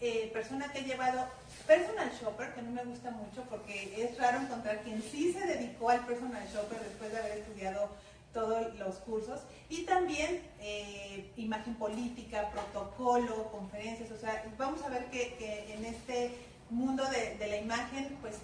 eh, 0.00 0.30
persona 0.32 0.70
que 0.70 0.80
ha 0.80 0.82
llevado 0.82 1.26
personal 1.66 2.12
shopper, 2.20 2.52
que 2.52 2.62
no 2.62 2.70
me 2.70 2.84
gusta 2.84 3.10
mucho 3.10 3.42
porque 3.48 4.04
es 4.04 4.18
raro 4.18 4.40
encontrar 4.40 4.82
quien 4.82 5.02
sí 5.02 5.32
se 5.32 5.40
dedicó 5.46 5.88
al 5.88 6.04
personal 6.04 6.46
shopper 6.52 6.80
después 6.80 7.10
de 7.12 7.18
haber 7.18 7.38
estudiado 7.38 7.88
todos 8.34 8.74
los 8.78 8.96
cursos. 8.96 9.40
Y 9.70 9.84
también 9.84 10.42
eh, 10.60 11.32
imagen 11.36 11.76
política, 11.76 12.50
protocolo, 12.50 13.50
conferencias, 13.50 14.10
o 14.10 14.18
sea, 14.18 14.44
vamos 14.58 14.82
a 14.82 14.90
ver 14.90 15.06
que, 15.06 15.72
en 15.72 15.86
este 15.86 16.34
mundo 16.68 17.02
de, 17.06 17.46
la 17.48 17.56
imagen, 17.56 18.18
pues 18.20 18.36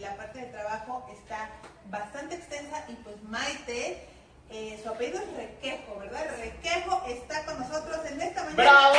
la 0.00 0.16
parte 0.16 0.38
de 0.38 0.46
trabajo 0.46 1.04
está 1.12 1.50
bastante 1.90 2.36
extensa 2.36 2.84
y 2.88 2.94
pues 2.94 3.20
Maite, 3.24 4.11
eh, 4.52 4.78
su 4.82 4.88
apellido 4.88 5.18
es 5.20 5.36
Requejo, 5.36 5.98
¿verdad? 5.98 6.26
Requejo 6.38 7.02
está 7.08 7.44
con 7.44 7.58
nosotros 7.58 7.98
en 8.10 8.20
esta 8.20 8.44
mañana. 8.44 8.62
¡Bravo! 8.62 8.94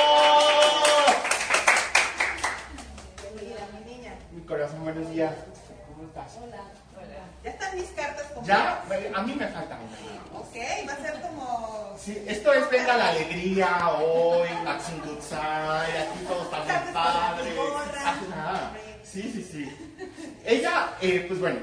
Bienvenida, 3.22 3.68
mi 3.74 3.94
niña. 3.94 4.16
Mi 4.32 4.42
corazón, 4.42 4.84
buenos 4.84 5.10
días. 5.12 5.34
¿Cómo 5.88 6.08
estás? 6.08 6.34
Ya 7.44 7.50
están 7.52 7.76
mis 7.76 7.90
cartas 7.90 8.26
completas. 8.34 8.88
¿Ya? 8.90 9.18
A 9.18 9.22
mí 9.24 9.36
me 9.36 9.48
falta 9.50 9.78
una. 9.78 10.40
Ok, 10.40 10.56
va 10.88 10.94
a 10.94 10.98
ser 10.98 11.22
como... 11.22 11.96
Sí, 12.00 12.24
esto 12.28 12.54
es 12.54 12.70
Venga 12.70 12.98
la 12.98 13.10
Alegría 13.10 13.90
hoy, 14.00 14.48
Maxim 14.64 15.02
Gutzai, 15.06 15.98
aquí 15.98 16.20
todo 16.28 16.44
está 16.44 16.64
Tardes 16.64 16.84
muy 16.86 16.94
con 16.94 16.94
la 16.94 17.04
padre. 17.04 17.56
gorra. 17.56 18.10
Ajá. 18.10 18.72
Sí, 19.04 19.22
sí, 19.34 19.44
sí. 19.44 19.96
Ella, 20.46 20.94
eh, 21.02 21.26
pues 21.28 21.40
bueno, 21.40 21.60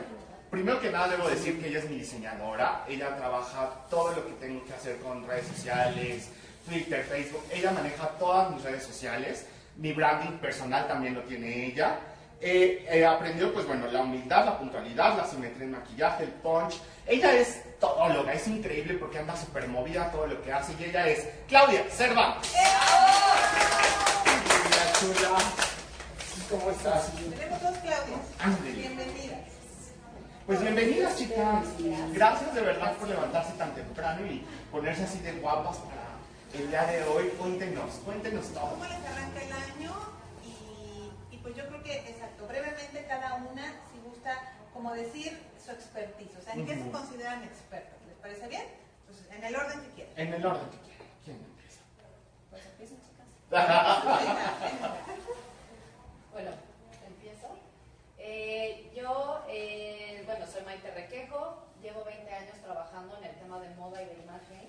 primero 0.50 0.80
que 0.80 0.90
nada 0.90 1.08
debo 1.08 1.28
decir 1.28 1.60
que 1.60 1.68
ella 1.68 1.78
es 1.78 1.88
mi 1.88 1.98
diseñadora. 1.98 2.84
Ella 2.88 3.16
trabaja 3.16 3.70
todo 3.88 4.12
lo 4.12 4.26
que 4.26 4.32
tengo 4.34 4.64
que 4.64 4.74
hacer 4.74 4.98
con 4.98 5.26
redes 5.26 5.46
sociales, 5.46 6.28
Twitter, 6.68 7.04
Facebook. 7.04 7.44
Ella 7.50 7.70
maneja 7.70 8.08
todas 8.18 8.50
mis 8.50 8.62
redes 8.62 8.84
sociales. 8.84 9.46
Mi 9.76 9.92
branding 9.92 10.38
personal 10.38 10.86
también 10.88 11.14
lo 11.14 11.22
tiene 11.22 11.66
ella. 11.66 11.98
Eh, 12.42 12.86
he 12.90 13.04
aprendido, 13.04 13.52
pues 13.52 13.66
bueno, 13.66 13.86
la 13.86 14.00
humildad, 14.00 14.46
la 14.46 14.58
puntualidad, 14.58 15.16
la 15.16 15.26
simetría 15.26 15.64
en 15.64 15.72
maquillaje, 15.72 16.24
el 16.24 16.30
punch. 16.30 16.80
Ella 17.06 17.34
es 17.34 17.62
todóloga, 17.78 18.32
es 18.32 18.46
increíble 18.48 18.94
porque 18.94 19.18
anda 19.18 19.36
súper 19.36 19.68
movida 19.68 20.10
todo 20.10 20.26
lo 20.26 20.42
que 20.42 20.52
hace. 20.52 20.74
Y 20.80 20.84
ella 20.84 21.06
es 21.06 21.28
Claudia 21.48 21.84
Serva. 21.90 22.38
Mira, 24.64 24.92
chula. 24.98 25.38
¿Cómo 26.50 26.70
estás? 26.70 27.12
Tenemos 27.14 27.62
dos 27.62 27.78
Claudias. 27.78 28.20
Ándale. 28.38 29.39
Pues 30.50 30.62
bienvenidas, 30.62 31.14
chicas. 31.16 31.64
Gracias 32.12 32.52
de 32.52 32.60
verdad 32.60 32.96
por 32.96 33.06
levantarse 33.06 33.52
tan 33.52 33.72
temprano 33.72 34.26
y 34.26 34.44
ponerse 34.72 35.04
así 35.04 35.20
de 35.20 35.34
guapas 35.34 35.76
para 35.76 36.08
el 36.60 36.68
día 36.68 36.82
de 36.86 37.04
hoy. 37.04 37.28
Cuéntenos, 37.38 37.92
cuéntenos 38.04 38.48
todo. 38.48 38.70
¿Cómo 38.70 38.82
les 38.82 38.94
arranca 38.94 39.42
el 39.44 39.52
año? 39.52 39.92
Y, 40.44 41.36
y 41.36 41.38
pues 41.38 41.54
yo 41.54 41.68
creo 41.68 41.80
que, 41.84 41.98
exacto, 41.98 42.48
brevemente 42.48 43.06
cada 43.06 43.34
una, 43.34 43.62
si 43.92 44.00
gusta, 44.04 44.36
como 44.74 44.92
decir 44.92 45.40
su 45.64 45.70
expertise. 45.70 46.36
O 46.36 46.42
sea, 46.42 46.54
¿en 46.54 46.66
qué 46.66 46.74
se 46.74 46.90
consideran 46.90 47.44
expertas? 47.44 47.94
¿Les 48.08 48.16
parece 48.16 48.48
bien? 48.48 48.64
Pues 49.06 49.20
en 49.30 49.44
el 49.44 49.54
orden 49.54 49.80
que 49.82 49.90
quieran. 49.90 50.14
En 50.16 50.34
el 50.34 50.44
orden 50.44 50.68
que 50.68 50.78
quieran. 50.78 51.06
¿Quién 51.24 51.36
empieza? 51.36 51.80
Pues 52.50 52.66
empiecen, 52.66 52.98
chicas. 53.06 53.26
Bueno. 56.32 56.69
Eh, 58.22 58.90
yo, 58.94 59.42
eh, 59.48 60.22
bueno, 60.26 60.46
soy 60.46 60.62
Maite 60.62 60.90
Requejo, 60.90 61.56
llevo 61.82 62.04
20 62.04 62.30
años 62.30 62.56
trabajando 62.62 63.16
en 63.16 63.24
el 63.24 63.34
tema 63.36 63.58
de 63.60 63.70
moda 63.70 64.02
y 64.02 64.06
de 64.06 64.22
imagen. 64.22 64.68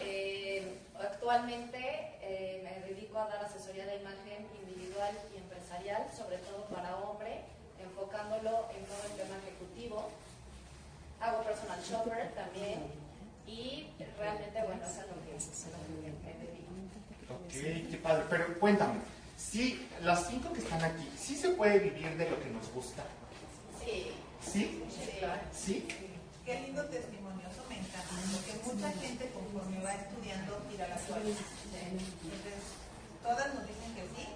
Eh, 0.00 0.78
actualmente 1.00 1.78
eh, 2.20 2.60
me 2.62 2.86
dedico 2.86 3.18
a 3.18 3.28
dar 3.28 3.44
asesoría 3.44 3.86
de 3.86 3.96
imagen 3.96 4.46
individual 4.60 5.16
y 5.32 5.38
empresarial, 5.38 6.06
sobre 6.14 6.38
todo 6.38 6.64
para 6.66 6.96
hombre, 6.98 7.40
enfocándolo 7.82 8.68
en 8.76 8.84
todo 8.84 9.02
el 9.10 9.16
tema 9.16 9.38
ejecutivo. 9.38 10.10
Hago 11.20 11.42
personal 11.44 11.80
shopper 11.82 12.34
también 12.34 12.82
y 13.46 13.88
realmente, 14.18 14.62
bueno, 14.62 14.82
eso 14.84 14.92
es 14.92 14.98
a 14.98 15.06
lo 15.06 15.14
que, 15.24 16.12
me 16.22 16.34
dedico. 16.44 16.72
Ok, 17.32 17.90
qué 17.90 17.98
padre. 18.02 18.24
Pero 18.28 18.60
cuéntame, 18.60 19.00
si 19.50 19.86
las 20.02 20.28
cinco 20.28 20.52
que 20.52 20.60
están 20.60 20.82
aquí, 20.82 21.08
¿sí 21.18 21.36
se 21.36 21.50
puede 21.50 21.78
vivir 21.78 22.16
de 22.16 22.30
lo 22.30 22.40
que 22.40 22.50
nos 22.50 22.68
gusta? 22.72 23.02
Sí, 23.84 24.12
¿Sí? 24.40 24.82
sí. 24.90 25.20
¿Sí? 25.52 25.88
Qué 26.44 26.60
lindo 26.60 26.84
testimonio, 26.86 27.46
eso 27.50 27.62
me 27.68 27.78
encanta, 27.78 28.14
porque 28.32 28.52
mucha 28.66 28.90
gente 28.98 29.30
conforme 29.30 29.82
va 29.84 29.94
estudiando 29.94 30.56
tira 30.70 30.88
la 30.88 30.96
toalla. 30.96 31.22
Entonces, 31.30 32.58
todas 33.22 33.54
nos 33.54 33.66
dicen 33.66 33.94
que 33.94 34.02
sí. 34.16 34.26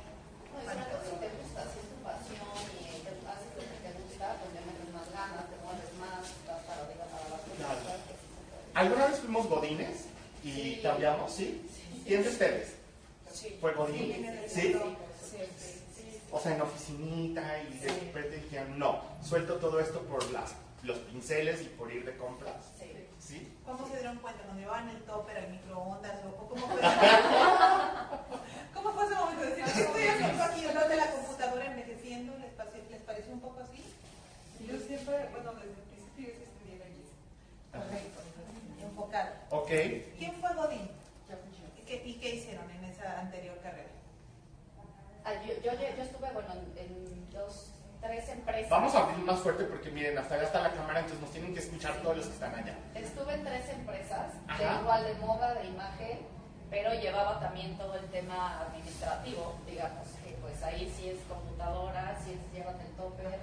No, 0.56 0.60
si 0.62 1.14
te 1.20 1.28
gusta, 1.42 1.60
si 1.72 1.78
es 1.82 1.88
tu 1.90 1.98
pasión 2.06 2.56
y 2.78 3.02
te 3.02 3.10
haces 3.26 3.50
lo 3.56 3.62
que 3.66 3.78
te 3.82 3.90
gusta, 4.02 4.36
pues 4.40 4.50
le 4.54 4.60
metes 4.62 4.90
más 4.94 5.08
ganas, 5.12 5.44
te 5.50 5.56
mueves 5.64 5.92
más, 5.98 6.22
estás 6.30 6.60
para 6.64 6.82
arriba, 6.86 7.04
para 7.10 7.24
abajo. 7.26 7.44
Claro. 7.56 7.80
sí. 7.82 8.14
¿Alguna 8.74 9.06
vez 9.06 9.18
fuimos 9.20 9.46
godines 9.48 9.96
y 10.44 10.50
Sí. 10.52 10.80
cambiamos? 10.82 11.32
¿Sí? 11.32 11.62
¿Quién 12.06 12.22
de 12.22 12.28
ustedes? 12.28 12.75
Sí. 13.36 13.56
¿Fue 13.60 13.72
godín? 13.74 14.26
¿Sí? 14.48 14.74
O 16.32 16.40
sea, 16.40 16.54
en 16.54 16.60
oficinita 16.62 17.62
y 17.62 17.78
de 17.78 17.88
repente 17.88 18.36
dijeron, 18.36 18.78
no, 18.78 19.00
suelto 19.22 19.56
todo 19.56 19.78
esto 19.80 20.00
por 20.02 20.28
las, 20.32 20.54
los 20.82 20.98
pinceles 20.98 21.62
y 21.62 21.66
por 21.66 21.92
ir 21.92 22.04
de 22.04 22.16
compras. 22.16 22.54
Sí. 22.78 22.92
¿Sí? 23.20 23.52
¿Cómo 23.64 23.86
se 23.88 23.94
dieron 23.96 24.16
cuenta? 24.18 24.42
¿Cuando 24.44 24.60
llevaban 24.60 24.88
el 24.88 25.02
topper 25.02 25.36
al 25.36 25.50
microondas? 25.50 26.18
¿O 26.26 26.46
cómo 26.48 26.66
fue? 26.68 26.80
¿Cómo 28.74 28.92
fue 28.92 29.04
ese 29.04 29.14
momento? 29.14 29.42
de 29.42 29.50
Decir, 29.50 29.64
"¿Qué 29.74 29.80
estoy 29.82 30.06
haciendo 30.06 30.42
aquí? 30.44 30.62
¿No 30.74 30.88
de 30.88 30.96
la 30.96 31.10
computadora 31.12 31.66
envejeciendo? 31.66 32.38
¿Les, 32.38 32.52
pase- 32.52 32.82
¿Les 32.90 33.00
pareció 33.02 33.32
un 33.32 33.40
poco 33.40 33.60
así? 33.60 33.82
Yo 34.66 34.78
siempre, 34.78 35.28
bueno, 35.32 35.52
desde 35.54 35.68
el 35.68 35.86
principio 35.90 36.26
yo 36.38 36.44
estudié 36.44 36.78
belleza. 36.78 37.14
Correcto. 37.72 38.20
Enfocado. 38.82 39.30
Ok. 39.50 39.70
¿Quién 40.18 40.34
fue 40.40 40.54
Godín? 40.54 40.88
Yo 41.28 41.36
fui 41.36 41.50
yo. 41.58 41.66
¿Y 41.82 41.84
qué, 41.86 42.02
y 42.06 42.14
qué 42.14 42.34
hicieron 42.36 42.70
en 42.70 42.84
esa 42.96 43.20
anterior 43.20 43.56
carrera? 43.62 43.88
Ah, 45.24 45.32
yo, 45.44 45.54
yo, 45.62 45.72
yo 45.72 46.02
estuve, 46.02 46.30
bueno, 46.32 46.48
en, 46.76 47.30
dos, 47.30 47.72
tres 48.00 48.28
empresas. 48.28 48.70
Vamos 48.70 48.94
a 48.94 49.04
abrir 49.04 49.18
más 49.24 49.40
fuerte 49.40 49.64
porque 49.64 49.90
miren, 49.90 50.16
hasta 50.16 50.36
allá 50.36 50.44
está 50.44 50.60
la 50.62 50.70
cámara, 50.70 51.00
entonces 51.00 51.20
nos 51.20 51.30
tienen 51.30 51.52
que 51.52 51.60
escuchar 51.60 51.94
todos 52.02 52.18
los 52.18 52.26
que 52.26 52.32
están 52.32 52.54
allá. 52.54 52.74
Estuve 52.94 53.34
en 53.34 53.44
tres 53.44 53.68
empresas, 53.70 54.32
de 54.58 54.64
igual 54.80 55.04
de 55.04 55.14
moda, 55.14 55.54
de 55.54 55.66
imagen, 55.66 56.18
pero 56.70 56.94
llevaba 56.94 57.40
también 57.40 57.76
todo 57.76 57.94
el 57.96 58.06
tema 58.06 58.60
administrativo, 58.60 59.56
digamos, 59.66 60.06
que 60.24 60.32
pues 60.40 60.62
ahí 60.62 60.92
sí 60.96 61.10
es 61.10 61.18
computadora, 61.28 62.16
sí 62.24 62.32
es 62.32 62.56
llevan 62.56 62.80
el 62.80 62.92
topper, 62.92 63.38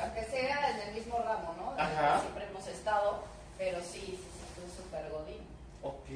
aunque 0.00 0.24
sea 0.24 0.70
en 0.70 0.88
el 0.88 0.94
mismo 0.94 1.18
ramo, 1.18 1.54
¿no? 1.58 1.72
Ajá. 1.72 2.20
Siempre 2.20 2.44
hemos 2.44 2.66
estado, 2.68 3.24
pero 3.56 3.80
sí, 3.80 4.00
sí, 4.00 4.16
sí, 4.16 4.46
fue 4.54 4.84
súper 4.84 5.10
godín. 5.10 5.46
Ok. 5.82 6.06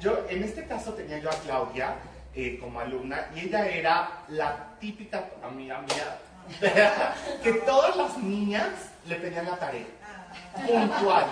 Yo, 0.00 0.27
en 0.38 0.44
este 0.44 0.64
caso 0.66 0.94
tenía 0.94 1.18
yo 1.18 1.30
a 1.30 1.34
Claudia 1.34 1.96
eh, 2.34 2.58
como 2.60 2.80
alumna 2.80 3.28
y 3.34 3.40
ella 3.40 3.66
era 3.66 4.24
la 4.28 4.76
típica 4.78 5.28
amiga 5.42 5.80
mía 5.82 6.18
que 7.42 7.52
todas 7.52 7.96
las 7.96 8.16
niñas 8.18 8.70
le 9.06 9.16
pedían 9.16 9.46
la 9.46 9.58
tarea. 9.58 9.86
Ah, 10.54 10.62
puntual. 10.66 11.26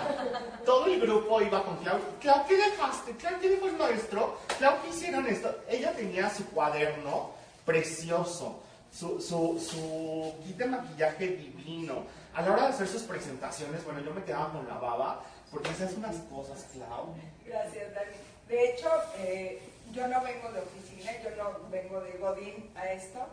Todo 0.65 0.85
el 0.85 0.99
grupo 0.99 1.41
iba 1.41 1.63
con 1.63 1.77
Clau. 1.77 1.99
Clau, 2.21 2.45
¿qué 2.45 2.57
dejaste? 2.57 3.11
Clau, 3.13 3.39
¿qué 3.39 3.49
dejó 3.49 3.67
el 3.67 3.77
maestro? 3.77 4.37
Clau, 4.59 4.75
¿qué 4.81 4.89
hicieron 4.89 5.25
esto? 5.25 5.55
Ella 5.69 5.93
tenía 5.93 6.29
su 6.29 6.45
cuaderno 6.49 7.31
precioso, 7.65 8.61
su, 8.91 9.19
su, 9.21 9.59
su 9.59 10.35
kit 10.43 10.57
de 10.57 10.65
maquillaje 10.65 11.27
divino. 11.27 12.03
A 12.35 12.41
la 12.41 12.51
hora 12.51 12.63
de 12.63 12.69
hacer 12.69 12.87
sus 12.87 13.03
presentaciones, 13.03 13.83
bueno, 13.85 14.01
yo 14.01 14.13
me 14.13 14.23
quedaba 14.23 14.51
con 14.51 14.67
la 14.67 14.75
baba, 14.75 15.23
porque 15.49 15.69
hacías 15.69 15.93
unas 15.93 16.17
cosas, 16.29 16.67
Clau. 16.73 17.15
Gracias, 17.43 17.93
Dani. 17.95 18.36
De 18.47 18.69
hecho, 18.69 18.89
eh, 19.19 19.59
yo 19.91 20.07
no 20.07 20.21
vengo 20.21 20.51
de 20.51 20.61
oficina, 20.61 21.11
yo 21.23 21.31
no 21.35 21.69
vengo 21.69 21.99
de 22.01 22.11
Godín 22.17 22.71
a 22.75 22.91
esto, 22.91 23.27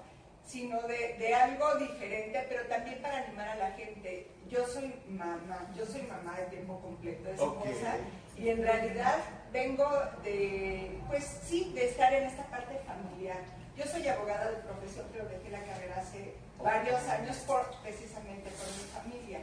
sino 0.46 0.80
de, 0.82 1.16
de 1.18 1.34
algo 1.34 1.76
diferente, 1.76 2.44
pero 2.48 2.64
también 2.66 3.00
para 3.00 3.18
animar 3.18 3.48
a 3.48 3.56
la 3.56 3.70
gente. 3.72 4.26
Yo 4.50 4.66
soy 4.66 4.94
mamá, 5.08 5.66
yo 5.76 5.86
soy 5.86 6.02
mamá 6.02 6.36
de 6.38 6.46
tiempo 6.46 6.80
completo, 6.80 7.28
es 7.30 7.40
Ok. 7.40 7.64
esposa, 7.64 7.96
y 8.36 8.48
en 8.50 8.62
realidad 8.62 9.18
vengo 9.52 9.88
de, 10.22 10.98
pues 11.08 11.24
sí, 11.44 11.72
de 11.74 11.86
estar 11.88 12.12
en 12.12 12.24
esta 12.24 12.44
parte 12.44 12.78
familiar. 12.86 13.38
Yo 13.76 13.84
soy 13.86 14.06
abogada 14.06 14.50
de 14.50 14.56
profesión, 14.58 15.06
pero 15.12 15.24
dejé 15.26 15.50
la 15.50 15.62
carrera 15.64 15.96
hace 15.98 16.34
varios 16.62 17.02
años 17.08 17.36
por, 17.38 17.64
precisamente 17.82 18.50
por 18.50 18.66
mi 18.68 18.84
familia. 18.92 19.40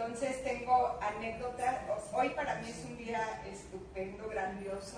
Entonces 0.00 0.42
tengo 0.42 0.98
anécdotas. 1.02 1.76
Hoy 2.14 2.30
para 2.30 2.54
mí 2.54 2.70
es 2.70 2.86
un 2.86 2.96
día 2.96 3.42
estupendo, 3.52 4.30
grandioso. 4.30 4.96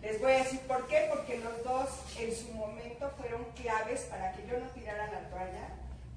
Les 0.00 0.20
voy 0.20 0.30
a 0.30 0.36
decir 0.36 0.60
por 0.60 0.86
qué, 0.86 1.08
porque 1.10 1.38
los 1.38 1.64
dos 1.64 1.88
en 2.16 2.32
su 2.32 2.52
momento 2.52 3.10
fueron 3.18 3.44
claves 3.60 4.02
para 4.02 4.30
que 4.30 4.46
yo 4.46 4.60
no 4.60 4.66
tirara 4.66 5.10
la 5.10 5.28
toalla 5.28 5.70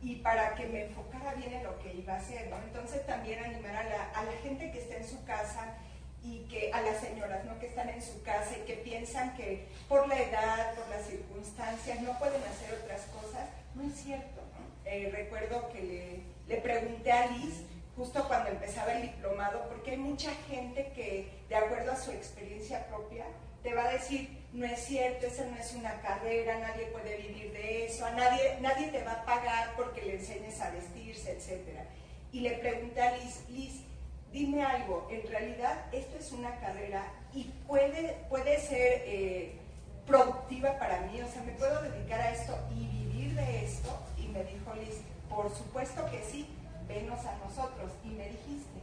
y 0.03 0.17
para 0.17 0.53
que 0.53 0.67
me 0.67 0.85
enfocara 0.85 1.33
bien 1.33 1.51
en 1.51 1.63
lo 1.63 1.79
que 1.79 1.95
iba 1.95 2.13
a 2.13 2.17
hacer. 2.17 2.53
Entonces 2.67 3.03
también 3.07 3.43
animar 3.43 3.75
a 3.75 3.83
la, 3.85 4.03
a 4.13 4.23
la 4.23 4.33
gente 4.43 4.71
que 4.71 4.81
está 4.81 4.97
en 4.97 5.07
su 5.07 5.25
casa 5.25 5.73
y 6.21 6.41
que 6.41 6.71
a 6.73 6.81
las 6.83 6.99
señoras 6.99 7.43
¿no? 7.45 7.57
que 7.57 7.65
están 7.65 7.89
en 7.89 8.03
su 8.03 8.21
casa 8.21 8.55
y 8.55 8.67
que 8.67 8.75
piensan 8.75 9.35
que 9.35 9.67
por 9.89 10.07
la 10.07 10.21
edad, 10.21 10.75
por 10.75 10.87
las 10.89 11.07
circunstancias, 11.07 12.01
no 12.01 12.19
pueden 12.19 12.43
hacer 12.43 12.71
otras 12.83 13.01
cosas, 13.07 13.49
no 13.73 13.81
es 13.81 13.95
cierto. 13.95 14.41
Eh, 14.85 15.09
recuerdo 15.11 15.69
que 15.69 15.81
le, 15.81 16.53
le, 16.53 16.61
pregunté 16.61 17.11
a 17.11 17.25
Liz 17.31 17.63
justo 17.95 18.27
cuando 18.27 18.49
empezaba 18.49 18.93
el 18.93 19.03
diplomado, 19.03 19.67
porque 19.69 19.91
hay 19.91 19.97
mucha 19.97 20.31
gente 20.49 20.91
que, 20.95 21.29
de 21.47 21.55
acuerdo 21.55 21.91
a 21.91 21.95
su 21.95 22.11
experiencia 22.11 22.85
propia, 22.87 23.25
te 23.63 23.73
va 23.73 23.85
a 23.85 23.93
decir, 23.93 24.29
no 24.53 24.65
es 24.65 24.79
cierto, 24.85 25.25
esa 25.25 25.45
no 25.45 25.57
es 25.57 25.73
una 25.73 25.99
carrera, 26.01 26.59
nadie 26.59 26.85
puede 26.87 27.17
vivir 27.17 27.51
de 27.51 27.85
eso, 27.85 28.05
a 28.05 28.11
nadie, 28.11 28.57
nadie 28.61 28.87
te 28.87 29.03
va 29.03 29.13
a 29.13 29.25
pagar 29.25 29.73
porque 29.75 30.01
le 30.01 30.15
enseñes 30.15 30.59
a 30.61 30.69
vestirse, 30.71 31.31
etc. 31.31 31.79
Y 32.31 32.41
le 32.41 32.51
pregunté 32.51 33.01
a 33.01 33.17
Liz, 33.17 33.43
Liz, 33.49 33.81
dime 34.31 34.63
algo, 34.63 35.07
en 35.09 35.25
realidad 35.27 35.85
esto 35.91 36.17
es 36.17 36.31
una 36.31 36.59
carrera 36.59 37.05
y 37.33 37.45
puede, 37.67 38.17
puede 38.29 38.59
ser 38.59 39.03
eh, 39.05 39.55
productiva 40.05 40.77
para 40.77 41.01
mí, 41.01 41.21
o 41.21 41.27
sea, 41.27 41.41
me 41.43 41.53
puedo 41.53 41.81
dedicar 41.81 42.19
a 42.19 42.31
esto 42.31 42.57
y 42.75 42.87
vivir 42.87 43.33
de 43.35 43.65
esto. 43.65 43.97
Y 44.17 44.27
me 44.27 44.43
dijo 44.43 44.73
Liz, 44.75 45.01
por 45.29 45.49
supuesto 45.49 46.05
que 46.11 46.21
sí, 46.23 46.47
venos 46.87 47.25
a 47.25 47.35
nosotros. 47.37 47.91
Y 48.03 48.09
me 48.09 48.29
dijiste. 48.29 48.81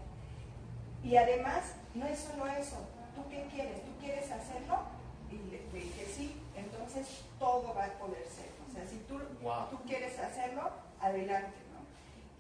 Y 1.03 1.17
además, 1.17 1.75
no 1.95 2.07
es 2.07 2.21
solo 2.21 2.47
eso, 2.47 2.77
¿tú 3.15 3.29
qué 3.29 3.45
quieres? 3.53 3.83
¿Tú 3.85 3.91
quieres 4.01 4.31
hacerlo? 4.31 4.83
Y 5.31 5.37
le 5.51 5.61
dije 5.73 6.07
sí, 6.07 6.41
entonces 6.55 7.25
todo 7.39 7.75
va 7.75 7.87
a 7.87 7.93
poder 7.99 8.25
ser. 8.29 8.51
O 8.69 8.73
sea, 8.73 8.87
si 8.87 8.99
tú, 9.09 9.19
tú 9.19 9.79
quieres 9.85 10.19
hacerlo, 10.19 10.71
adelante. 11.01 11.63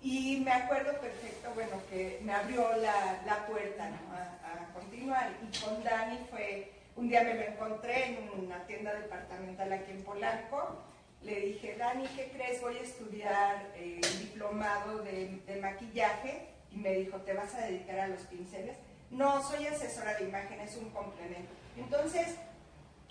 Y 0.03 0.41
me 0.45 0.51
acuerdo 0.53 0.99
perfecto, 1.01 1.51
bueno, 1.55 1.77
que 1.89 2.21
me 2.25 2.33
abrió 2.33 2.77
la, 2.77 3.23
la 3.25 3.47
puerta 3.47 3.85
a, 3.85 4.75
continuar. 4.75 5.31
Y 5.43 5.59
con 5.59 5.83
Dani 5.85 6.19
fue, 6.29 6.73
un 6.97 7.09
día 7.09 7.23
me 7.23 7.35
lo 7.35 7.43
encontré 7.43 8.19
en 8.19 8.45
una 8.45 8.67
tienda 8.67 8.93
departamental 8.95 9.73
aquí 9.73 9.93
en 9.93 10.03
Polanco. 10.03 10.83
Le 11.25 11.41
dije, 11.41 11.77
Dani, 11.77 12.07
¿qué 12.17 12.31
crees? 12.31 12.61
Voy 12.61 12.77
a 12.77 12.83
estudiar 12.83 13.73
eh, 13.77 14.01
diplomado 14.21 15.03
de, 15.03 15.41
de 15.47 15.61
maquillaje. 15.61 16.49
Y 16.71 16.77
me 16.77 16.95
dijo, 16.95 17.19
¿te 17.19 17.35
vas 17.35 17.55
a 17.55 17.67
dedicar 17.67 17.99
a 18.01 18.09
los 18.09 18.21
pinceles? 18.23 18.77
No, 19.11 19.43
soy 19.43 19.67
asesora 19.67 20.15
de 20.15 20.25
imagen, 20.25 20.59
es 20.61 20.77
un 20.77 20.89
complemento. 20.91 21.53
Entonces, 21.77 22.37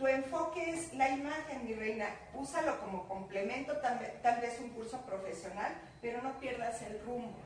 tu 0.02 0.08
enfoque 0.08 0.72
es 0.72 0.96
la 0.96 1.10
imagen, 1.10 1.64
mi 1.64 1.76
reina. 1.76 2.08
Úsalo 2.34 2.80
como 2.80 3.08
complemento, 3.08 3.78
tal, 3.78 4.00
vez 4.42 4.60
un 4.60 4.70
curso 4.70 5.00
profesional, 5.02 5.76
pero 6.02 6.24
no 6.24 6.40
pierdas 6.40 6.82
el 6.82 7.00
rumbo. 7.06 7.38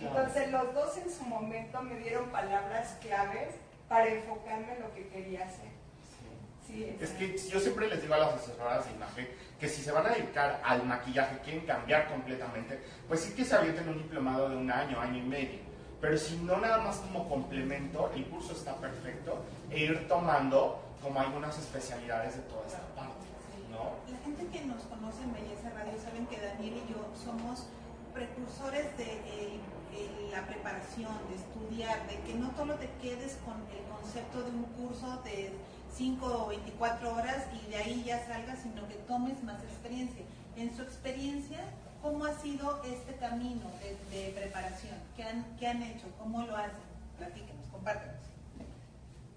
Entonces 0.00 0.50
los 0.50 0.74
dos 0.74 0.98
en 0.98 1.08
su 1.08 1.22
momento 1.22 1.80
me 1.82 1.94
dieron 2.00 2.30
palabras 2.30 2.96
claves 3.00 3.54
para 3.88 4.08
enfocarme 4.08 4.72
en 4.72 4.80
lo 4.80 4.92
que 4.92 5.06
quería 5.06 5.44
hacer. 5.44 5.70
Es 7.00 7.10
que 7.10 7.36
yo 7.36 7.60
siempre 7.60 7.88
les 7.88 8.02
digo 8.02 8.14
a 8.14 8.18
las 8.18 8.34
asesoras 8.34 8.86
de 8.86 8.92
imagen 8.92 9.28
que 9.60 9.68
si 9.68 9.82
se 9.82 9.92
van 9.92 10.06
a 10.06 10.10
dedicar 10.10 10.60
al 10.64 10.84
maquillaje, 10.84 11.38
quieren 11.38 11.64
cambiar 11.64 12.08
completamente, 12.08 12.80
pues 13.08 13.20
sí 13.20 13.34
que 13.34 13.44
se 13.44 13.54
avienten 13.54 13.88
un 13.88 13.98
diplomado 13.98 14.48
de 14.48 14.56
un 14.56 14.70
año, 14.70 15.00
año 15.00 15.18
y 15.18 15.22
medio. 15.22 15.58
Pero 16.00 16.18
si 16.18 16.36
no 16.38 16.58
nada 16.58 16.78
más 16.78 16.96
como 16.98 17.28
complemento, 17.28 18.10
el 18.14 18.26
curso 18.26 18.52
está 18.52 18.76
perfecto 18.76 19.42
e 19.70 19.84
ir 19.84 20.08
tomando 20.08 20.82
como 21.02 21.20
algunas 21.20 21.56
especialidades 21.58 22.36
de 22.36 22.42
toda 22.42 22.66
esta 22.66 22.80
parte, 22.94 23.24
¿no? 23.70 23.92
La 24.10 24.18
gente 24.24 24.46
que 24.46 24.64
nos 24.66 24.82
conoce 24.82 25.22
en 25.22 25.32
Belleza 25.32 25.70
Radio 25.74 25.98
saben 26.02 26.26
que 26.26 26.40
Daniel 26.40 26.74
y 26.84 26.92
yo 26.92 27.08
somos 27.14 27.66
precursores 28.12 28.96
de 28.96 29.04
eh, 29.04 29.60
eh, 29.94 30.28
la 30.30 30.46
preparación, 30.46 31.12
de 31.30 31.36
estudiar, 31.36 32.06
de 32.08 32.20
que 32.20 32.34
no 32.34 32.54
solo 32.56 32.74
te 32.74 32.90
quedes 33.00 33.38
con 33.44 33.54
el 33.72 33.82
concepto 33.90 34.42
de 34.42 34.50
un 34.50 34.64
curso 34.76 35.22
de 35.24 35.52
5 35.96 36.26
o 36.26 36.48
24 36.48 37.14
horas 37.14 37.46
y 37.52 37.70
de 37.70 37.76
ahí 37.76 38.04
ya 38.04 38.26
salgas, 38.26 38.58
sino 38.62 38.86
que 38.88 38.94
tomes 39.06 39.42
más 39.42 39.62
experiencia. 39.62 40.24
En 40.56 40.74
su 40.76 40.82
experiencia, 40.82 41.60
¿cómo 42.02 42.24
ha 42.24 42.34
sido 42.34 42.82
este 42.84 43.14
camino 43.16 43.70
de, 44.10 44.32
preparación? 44.34 44.96
¿Qué 45.16 45.24
han, 45.24 45.44
¿Qué 45.58 45.66
han 45.68 45.82
hecho? 45.82 46.06
¿Cómo 46.18 46.42
lo 46.42 46.56
hacen? 46.56 46.94
Platíquenos, 47.18 47.66
compártenos. 47.70 48.24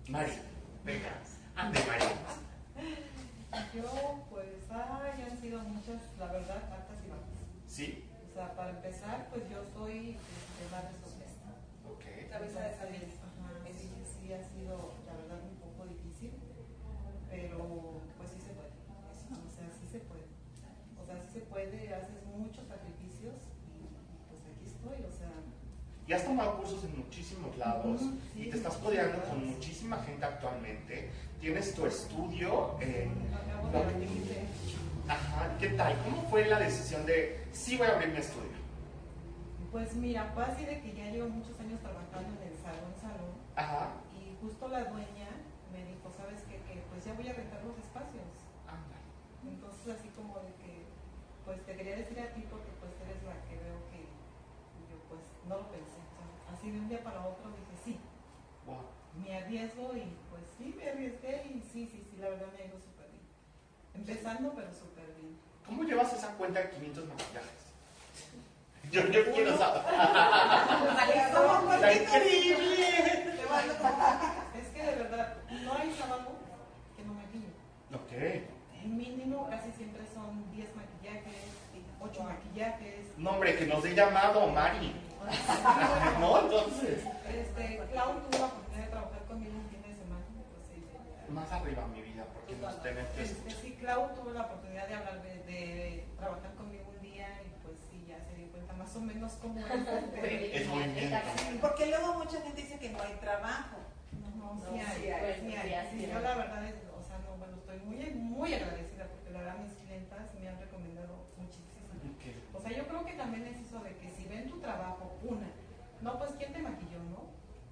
Mari, 0.10 0.32
venga. 0.86 1.12
Ande 1.56 1.80
Yo, 3.74 4.26
pues, 4.30 4.72
ay, 4.72 5.22
han 5.30 5.42
sido 5.42 5.60
muchas, 5.60 6.02
la 6.18 6.32
verdad, 6.32 6.64
altas 6.72 6.98
y 7.06 7.10
bajas. 7.10 7.44
¿Sí? 7.68 8.06
O 8.30 8.34
sea, 8.34 8.56
para 8.56 8.70
empezar, 8.70 9.28
pues 9.30 9.44
yo 9.50 9.66
soy 9.74 10.16
de 10.16 10.66
barrio 10.72 10.96
Sopesta. 11.04 11.52
Ok. 11.84 12.30
Cabeza 12.32 12.62
de 12.62 12.76
San 12.78 12.88
Ajá, 12.88 13.52
sí, 13.68 13.90
sí, 14.06 14.34
ha 14.34 14.42
sido, 14.48 14.94
la 15.06 15.14
verdad, 15.18 15.42
un 15.44 15.58
poco 15.58 15.90
difícil, 15.90 16.32
pero 17.30 18.00
pues 18.18 18.30
sí 18.32 18.40
se 18.40 18.54
puede. 18.54 18.72
O 18.72 19.50
sea, 19.52 19.68
sí 19.76 19.88
se 19.92 20.00
puede. 20.08 20.30
O 21.02 21.06
sea, 21.06 21.20
sí 21.20 21.28
se 21.34 21.42
puede, 21.42 21.94
haces 21.94 22.24
muchos 22.32 22.68
sacrificios 22.68 23.36
y, 23.76 23.92
pues 24.30 24.42
aquí 24.46 24.66
estoy, 24.66 25.04
o 25.04 25.12
sea 25.12 25.36
y 26.08 26.14
has 26.14 26.24
tomado 26.24 26.58
cursos 26.58 26.84
en 26.86 26.98
muchísimos 26.98 27.58
lados 27.58 28.02
y 28.36 28.50
te 28.50 28.58
estás 28.58 28.76
codeando 28.78 29.22
con 29.24 29.46
muchísima 29.46 29.98
gente 29.98 30.26
actualmente 30.26 31.10
tienes 31.40 31.74
tu 31.74 31.86
estudio. 31.86 32.78
Eh, 32.82 33.10
Ajá, 35.08 35.58
¿qué 35.60 35.70
tal? 35.70 35.96
¿Cómo 36.04 36.24
fue 36.30 36.46
la 36.48 36.60
decisión 36.60 37.06
de 37.06 37.46
sí 37.52 37.78
voy 37.78 37.88
a 37.88 37.96
abrir 37.96 38.10
mi 38.10 38.20
estudio? 38.20 38.58
Pues 39.72 39.96
mira, 39.96 40.32
fue 40.34 40.44
así 40.44 40.66
de 40.66 40.82
que 40.82 40.94
ya 40.94 41.12
llevo 41.12 41.30
muchos 41.30 41.60
años 41.60 41.80
trabajando 41.80 42.28
en 42.42 42.52
el 42.52 42.56
salón 42.60 42.92
salón. 43.00 43.32
Ajá. 43.56 43.94
Y 44.16 44.36
justo 44.42 44.68
la 44.68 44.84
dueña 44.84 45.32
me 45.72 45.84
dijo, 45.86 46.12
¿sabes 46.12 46.44
qué? 46.50 46.60
Que 46.68 46.84
pues 46.92 47.06
ya 47.06 47.14
voy 47.14 47.28
a 47.28 47.34
rentar 47.34 47.64
los 47.64 47.78
espacios. 47.80 48.28
Ajá. 48.68 49.00
Entonces 49.48 49.96
así 49.96 50.10
como 50.12 50.40
de 50.40 50.52
que, 50.60 50.84
pues 51.46 51.64
te 51.64 51.76
quería 51.76 51.96
decir 51.96 52.20
a 52.20 52.34
ti 52.34 52.44
porque 52.50 52.72
pues 52.80 52.92
eres 53.08 53.24
la 53.24 53.40
que 53.48 53.56
veo 53.64 53.80
que 53.92 54.04
yo 54.92 54.98
pues 55.08 55.24
no 55.48 55.56
lo 55.64 55.72
pensé. 55.72 55.87
Así 56.68 56.72
de 56.72 56.80
un 56.80 56.90
día 56.90 57.04
para 57.04 57.20
otro 57.22 57.50
dije, 57.52 57.82
sí. 57.84 58.00
Wow. 58.66 58.84
Me 59.24 59.38
arriesgo 59.38 59.96
y 59.96 60.04
sí, 60.58 60.76
me 60.78 60.90
arriesgué 60.90 61.46
y 61.46 61.62
sí, 61.62 61.88
sí, 61.92 62.06
sí, 62.10 62.18
la 62.20 62.30
verdad 62.30 62.48
me 62.56 62.64
ha 62.64 62.68
ido 62.68 62.80
súper 62.80 63.08
bien. 63.10 63.24
Empezando, 63.96 64.54
pero 64.54 64.74
súper 64.74 65.06
bien. 65.16 65.38
¿Cómo 65.66 65.84
llevas 65.84 66.14
esa 66.14 66.34
cuenta 66.36 66.60
de 66.60 66.70
500 66.72 67.08
maquillajes? 67.08 67.68
Yo, 68.92 69.06
yo 69.08 69.34
quiero 69.34 69.58
saber. 69.58 69.82
¡Está 71.74 71.94
increíble! 71.94 72.88
Es 74.56 74.68
que 74.74 74.82
de 74.82 74.96
verdad, 74.96 75.36
no 75.50 75.74
hay 75.74 75.90
trabajo 75.90 76.32
que 76.96 77.04
no 77.04 77.14
maquille. 77.14 77.52
Ok. 77.94 78.14
El 78.82 78.90
mínimo 78.92 79.50
casi 79.50 79.74
siempre 79.74 80.04
son 80.14 80.50
10 80.54 80.70
maquillajes, 80.74 81.36
8 82.00 82.24
maquillajes. 82.24 83.18
No, 83.18 83.32
hombre, 83.32 83.58
que 83.58 83.66
nos 83.66 83.84
dé 83.84 83.94
llamado, 83.94 84.48
Mari. 84.48 85.07
No, 86.20 86.42
entonces. 86.42 87.04
Este, 87.28 87.82
Clau 87.92 88.20
tuvo 88.20 88.40
la 88.40 88.46
oportunidad 88.46 88.86
de 88.86 88.92
trabajar 88.92 89.22
conmigo 89.28 89.54
más 91.38 91.52
arriba 91.52 91.86
mi 91.88 92.02
vida, 92.02 92.26
porque 92.34 92.56
nos 92.56 92.82
tenemos 92.82 93.10
que 93.12 93.24
este, 93.24 93.52
Sí, 93.52 93.78
Clau 93.80 94.10
tuvo 94.16 94.32
la 94.32 94.42
oportunidad 94.50 94.88
de 94.88 94.96
hablar 94.96 95.22
de, 95.22 96.06
trabajar 96.18 96.52
conmigo 96.56 96.86
un 96.90 97.02
día 97.02 97.28
y 97.46 97.50
pues 97.62 97.78
sí, 97.92 98.06
ya 98.08 98.18
se 98.26 98.34
dio 98.36 98.48
cuenta 98.50 98.74
más 98.74 98.96
o 98.96 99.02
menos 99.02 99.34
cómo 99.42 99.60
es. 99.60 99.66
es 100.58 100.68
movimiento. 100.68 101.18
Porque 101.62 101.86
luego 101.88 102.14
mucha 102.16 102.42
gente 102.42 102.62
dice 102.62 102.80
que 102.80 102.90
no 102.90 103.02
hay 103.02 103.14
trabajo. 103.22 103.78
No, 104.18 104.56
no, 104.56 104.62
sí, 104.66 104.80
hay, 104.80 105.92
sí, 105.92 106.08
Yo 106.08 106.20
la 106.20 106.36
verdad 106.36 106.66
es, 106.66 106.76
o 106.90 107.04
sea, 107.06 107.20
no, 107.22 107.38
bueno, 107.38 107.58
estoy 107.58 107.80
muy, 107.86 108.10
muy 108.16 108.54
agradecida 108.54 109.06
porque 109.06 109.30
la 109.32 109.40
verdad 109.40 109.58
mis 109.60 109.74
clientas 109.74 110.34
me 110.40 110.48
han 110.50 110.60
recomendado 110.60 111.28
muchísimo. 111.38 111.86
O 112.54 112.60
sea, 112.60 112.72
yo 112.72 112.88
creo 112.88 113.06
que 113.06 113.14
también 113.14 113.46
es 113.46 113.58
eso 113.62 113.80
de 113.84 113.96
que 113.98 114.10
si 114.18 114.26
ven 114.28 114.50
tu 114.50 114.60
trabajo, 114.60 115.07
una, 115.24 115.48
no, 116.02 116.20
pues 116.20 116.32
¿quién 116.38 116.54
te 116.54 116.60
maquilló, 116.60 117.00
no? 117.00 117.28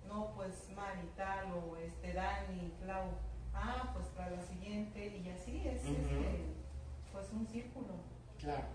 No, 0.07 0.31
pues 0.35 0.69
Mari, 0.75 1.09
tal, 1.15 1.51
o 1.53 1.75
este, 1.77 2.13
Dani, 2.13 2.73
Clau 2.81 3.09
ah, 3.55 3.91
pues 3.93 4.07
para 4.09 4.31
la 4.31 4.41
siguiente, 4.41 5.07
y 5.07 5.29
así 5.29 5.61
es 5.65 5.83
este, 5.83 6.53
pues 7.11 7.31
un 7.31 7.47
círculo. 7.47 7.95
Claro, 8.39 8.65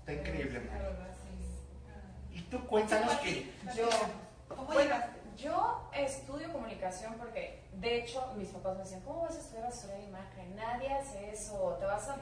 está 0.00 0.12
increíble. 0.12 0.60
sí. 0.60 2.38
Y 2.38 2.42
tú 2.42 2.66
cuéntanos 2.66 3.14
que... 3.16 3.50
Yo, 3.74 3.88
yo 5.36 5.90
estudio 5.94 6.52
comunicación 6.52 7.14
porque, 7.18 7.62
de 7.74 7.98
hecho, 7.98 8.32
mis 8.36 8.48
papás 8.48 8.76
me 8.76 8.82
decían, 8.82 9.00
¿cómo 9.02 9.22
vas 9.22 9.36
a 9.36 9.40
estudiar 9.40 9.66
asesoría 9.66 9.96
de 9.96 10.04
imagen? 10.04 10.56
Nadie 10.56 10.92
hace 10.92 11.30
eso, 11.30 11.76
te 11.78 11.86
vas 11.86 12.08
a 12.08 12.18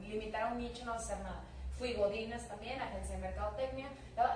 limitar 0.00 0.42
a 0.42 0.52
un 0.52 0.58
nicho, 0.58 0.84
no 0.84 0.92
vas 0.92 1.02
a 1.02 1.12
hacer 1.12 1.24
nada. 1.24 1.42
Fui 1.78 1.94
Godines 1.94 2.48
también, 2.48 2.80
agencia 2.80 3.14
de 3.14 3.22
mercadotecnia, 3.22 3.86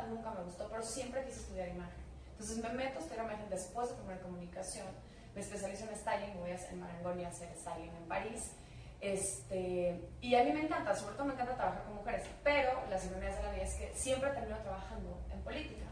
nunca 0.09 0.31
me 0.31 0.45
gustó, 0.45 0.69
pero 0.71 0.83
siempre 0.83 1.25
quise 1.25 1.41
estudiar 1.41 1.69
imagen. 1.69 2.01
Entonces 2.31 2.59
me 2.59 2.69
meto 2.71 2.99
a 2.99 3.03
estudiar 3.03 3.25
imagen 3.25 3.51
después 3.51 3.89
de 3.89 3.97
primera 3.97 4.21
comunicación, 4.21 4.87
me 5.35 5.41
especializo 5.41 5.87
en 5.89 5.97
styling, 5.97 6.39
voy 6.39 6.53
a 6.53 6.69
en 6.69 6.79
Marangoni 6.81 7.23
y 7.23 7.25
a 7.25 7.29
hacer 7.29 7.49
styling 7.57 7.95
en 7.97 8.09
París. 8.09 8.53
Este, 9.01 10.01
y 10.21 10.35
a 10.37 10.45
mí 10.45 10.53
me 10.53 10.63
encanta, 10.63 10.95
sobre 10.95 11.17
todo 11.17 11.25
me 11.25 11.35
encanta 11.35 11.57
trabajar 11.57 11.83
con 11.83 11.97
mujeres, 11.97 12.25
pero 12.45 12.81
las 12.89 13.05
ironías 13.05 13.37
de 13.37 13.43
la 13.43 13.51
vida 13.51 13.65
es 13.65 13.75
que 13.75 13.93
siempre 13.95 14.31
termino 14.31 14.59
trabajando 14.59 15.19
en 15.33 15.41
política 15.41 15.87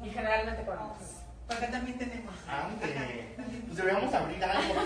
y 0.00 0.10
generalmente 0.10 0.64
con 0.64 0.78
hombres. 0.78 1.22
Porque 1.46 1.66
también 1.68 1.98
tenemos. 1.98 2.34
Ande. 2.48 3.34
Pues 3.66 3.76
deberíamos 3.76 4.12
abrir 4.14 4.44
algo 4.44 4.74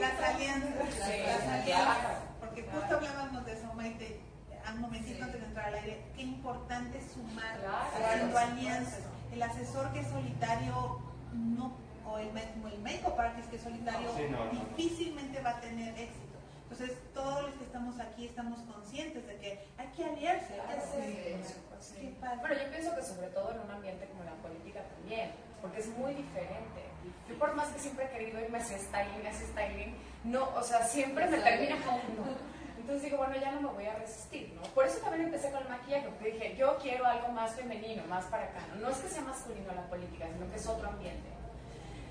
Las 0.00 0.20
alianzas. 0.20 0.94
Sí, 0.94 1.22
las 1.26 1.46
alianzas. 1.46 2.31
Claro. 2.54 2.70
Porque 2.70 2.70
justo 2.70 2.96
hablábamos 2.96 3.46
de 3.46 3.52
eso, 3.52 3.72
Maite, 3.74 4.20
a 4.66 4.72
un 4.72 4.80
momentito 4.80 5.24
antes 5.24 5.40
de 5.40 5.46
entrar 5.46 5.66
al 5.68 5.74
aire. 5.74 6.02
Qué 6.14 6.22
importante 6.22 6.98
es 6.98 7.12
sumar 7.12 7.58
Claro. 7.58 7.76
haciendo 8.06 8.38
alianzas. 8.38 9.00
El 9.32 9.42
asesor 9.42 9.92
que 9.92 10.00
es 10.00 10.06
solitario 10.08 11.00
no 11.32 11.72
o 12.06 12.18
el, 12.18 12.28
el 12.36 12.82
make-up 12.82 13.18
artist 13.18 13.48
que 13.48 13.56
es 13.56 13.62
solitario 13.62 14.08
Sí, 14.16 14.24
no, 14.30 14.44
no, 14.44 14.52
no. 14.52 14.64
difícilmente 14.76 15.40
va 15.40 15.50
a 15.50 15.60
tener 15.60 15.88
éxito. 15.98 16.36
Entonces, 16.70 16.98
todos 17.14 17.42
los 17.42 17.54
que 17.54 17.64
estamos 17.64 17.98
aquí 18.00 18.26
estamos 18.26 18.60
conscientes 18.62 19.26
de 19.26 19.36
que 19.38 19.66
hay 19.78 19.86
que 19.88 20.04
aliarse, 20.04 20.52
hay 20.54 20.60
que 20.60 20.66
Claro, 20.66 20.82
hacer. 20.82 21.40
sí. 21.80 22.16
Bueno, 22.40 22.54
yo 22.54 22.70
pienso 22.70 22.94
que 22.96 23.02
sobre 23.02 23.28
todo 23.28 23.52
en 23.52 23.60
un 23.60 23.70
ambiente 23.70 24.06
como 24.08 24.24
la 24.24 24.32
política 24.42 24.80
también, 24.96 25.30
porque 25.62 25.80
es 25.80 25.86
muy 25.96 26.12
diferente. 26.12 26.82
Yo 27.28 27.38
por 27.38 27.54
más 27.54 27.68
que 27.68 27.78
siempre 27.78 28.04
he 28.04 28.08
querido 28.10 28.40
irme 28.40 28.58
hacia 28.58 28.78
styling, 28.78 29.26
hacia 29.26 29.46
styling, 29.46 29.96
no, 30.24 30.50
o 30.54 30.62
sea, 30.62 30.84
siempre 30.84 31.26
me 31.28 31.38
termina 31.38 31.76
jalando. 31.78 32.36
Entonces 32.76 33.04
digo, 33.04 33.18
bueno, 33.18 33.36
ya 33.40 33.52
no 33.52 33.60
me 33.60 33.68
voy 33.68 33.86
a 33.86 33.94
resistir, 33.94 34.52
¿no? 34.56 34.62
Por 34.74 34.84
eso 34.84 34.98
también 34.98 35.26
empecé 35.26 35.52
con 35.52 35.62
el 35.62 35.68
maquillaje, 35.68 36.08
porque 36.08 36.32
dije, 36.32 36.56
yo 36.56 36.76
quiero 36.82 37.06
algo 37.06 37.28
más 37.28 37.52
femenino, 37.52 38.02
más 38.08 38.24
para 38.24 38.44
acá. 38.44 38.60
No, 38.74 38.80
No 38.80 38.88
es 38.90 38.98
que 38.98 39.08
sea 39.08 39.22
masculino 39.22 39.72
la 39.72 39.86
política, 39.86 40.26
sino 40.32 40.50
que 40.50 40.56
es 40.56 40.66
otro 40.66 40.88
ambiente. 40.88 41.28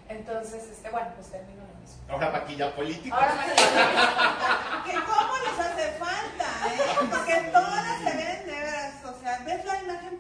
Entonces, 0.07 0.69
este, 0.71 0.89
bueno, 0.89 1.09
pues 1.15 1.29
termino 1.29 1.61
lo 1.61 1.79
mismo. 1.79 2.01
Ahora 2.09 2.31
maquilla 2.31 2.73
política. 2.73 3.15
Ahora 3.15 3.35
maquillaje. 3.35 4.91
que 4.91 5.05
cómo 5.05 5.33
nos 5.45 5.59
hace 5.59 5.91
falta, 5.91 6.47
¿eh? 6.67 7.07
Porque 7.09 7.49
todas 7.51 7.80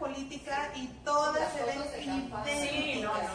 política 0.01 0.71
y 0.75 0.87
todas 1.05 1.53
se 1.53 1.63
ven 1.63 1.79
idénticas. 2.43 3.29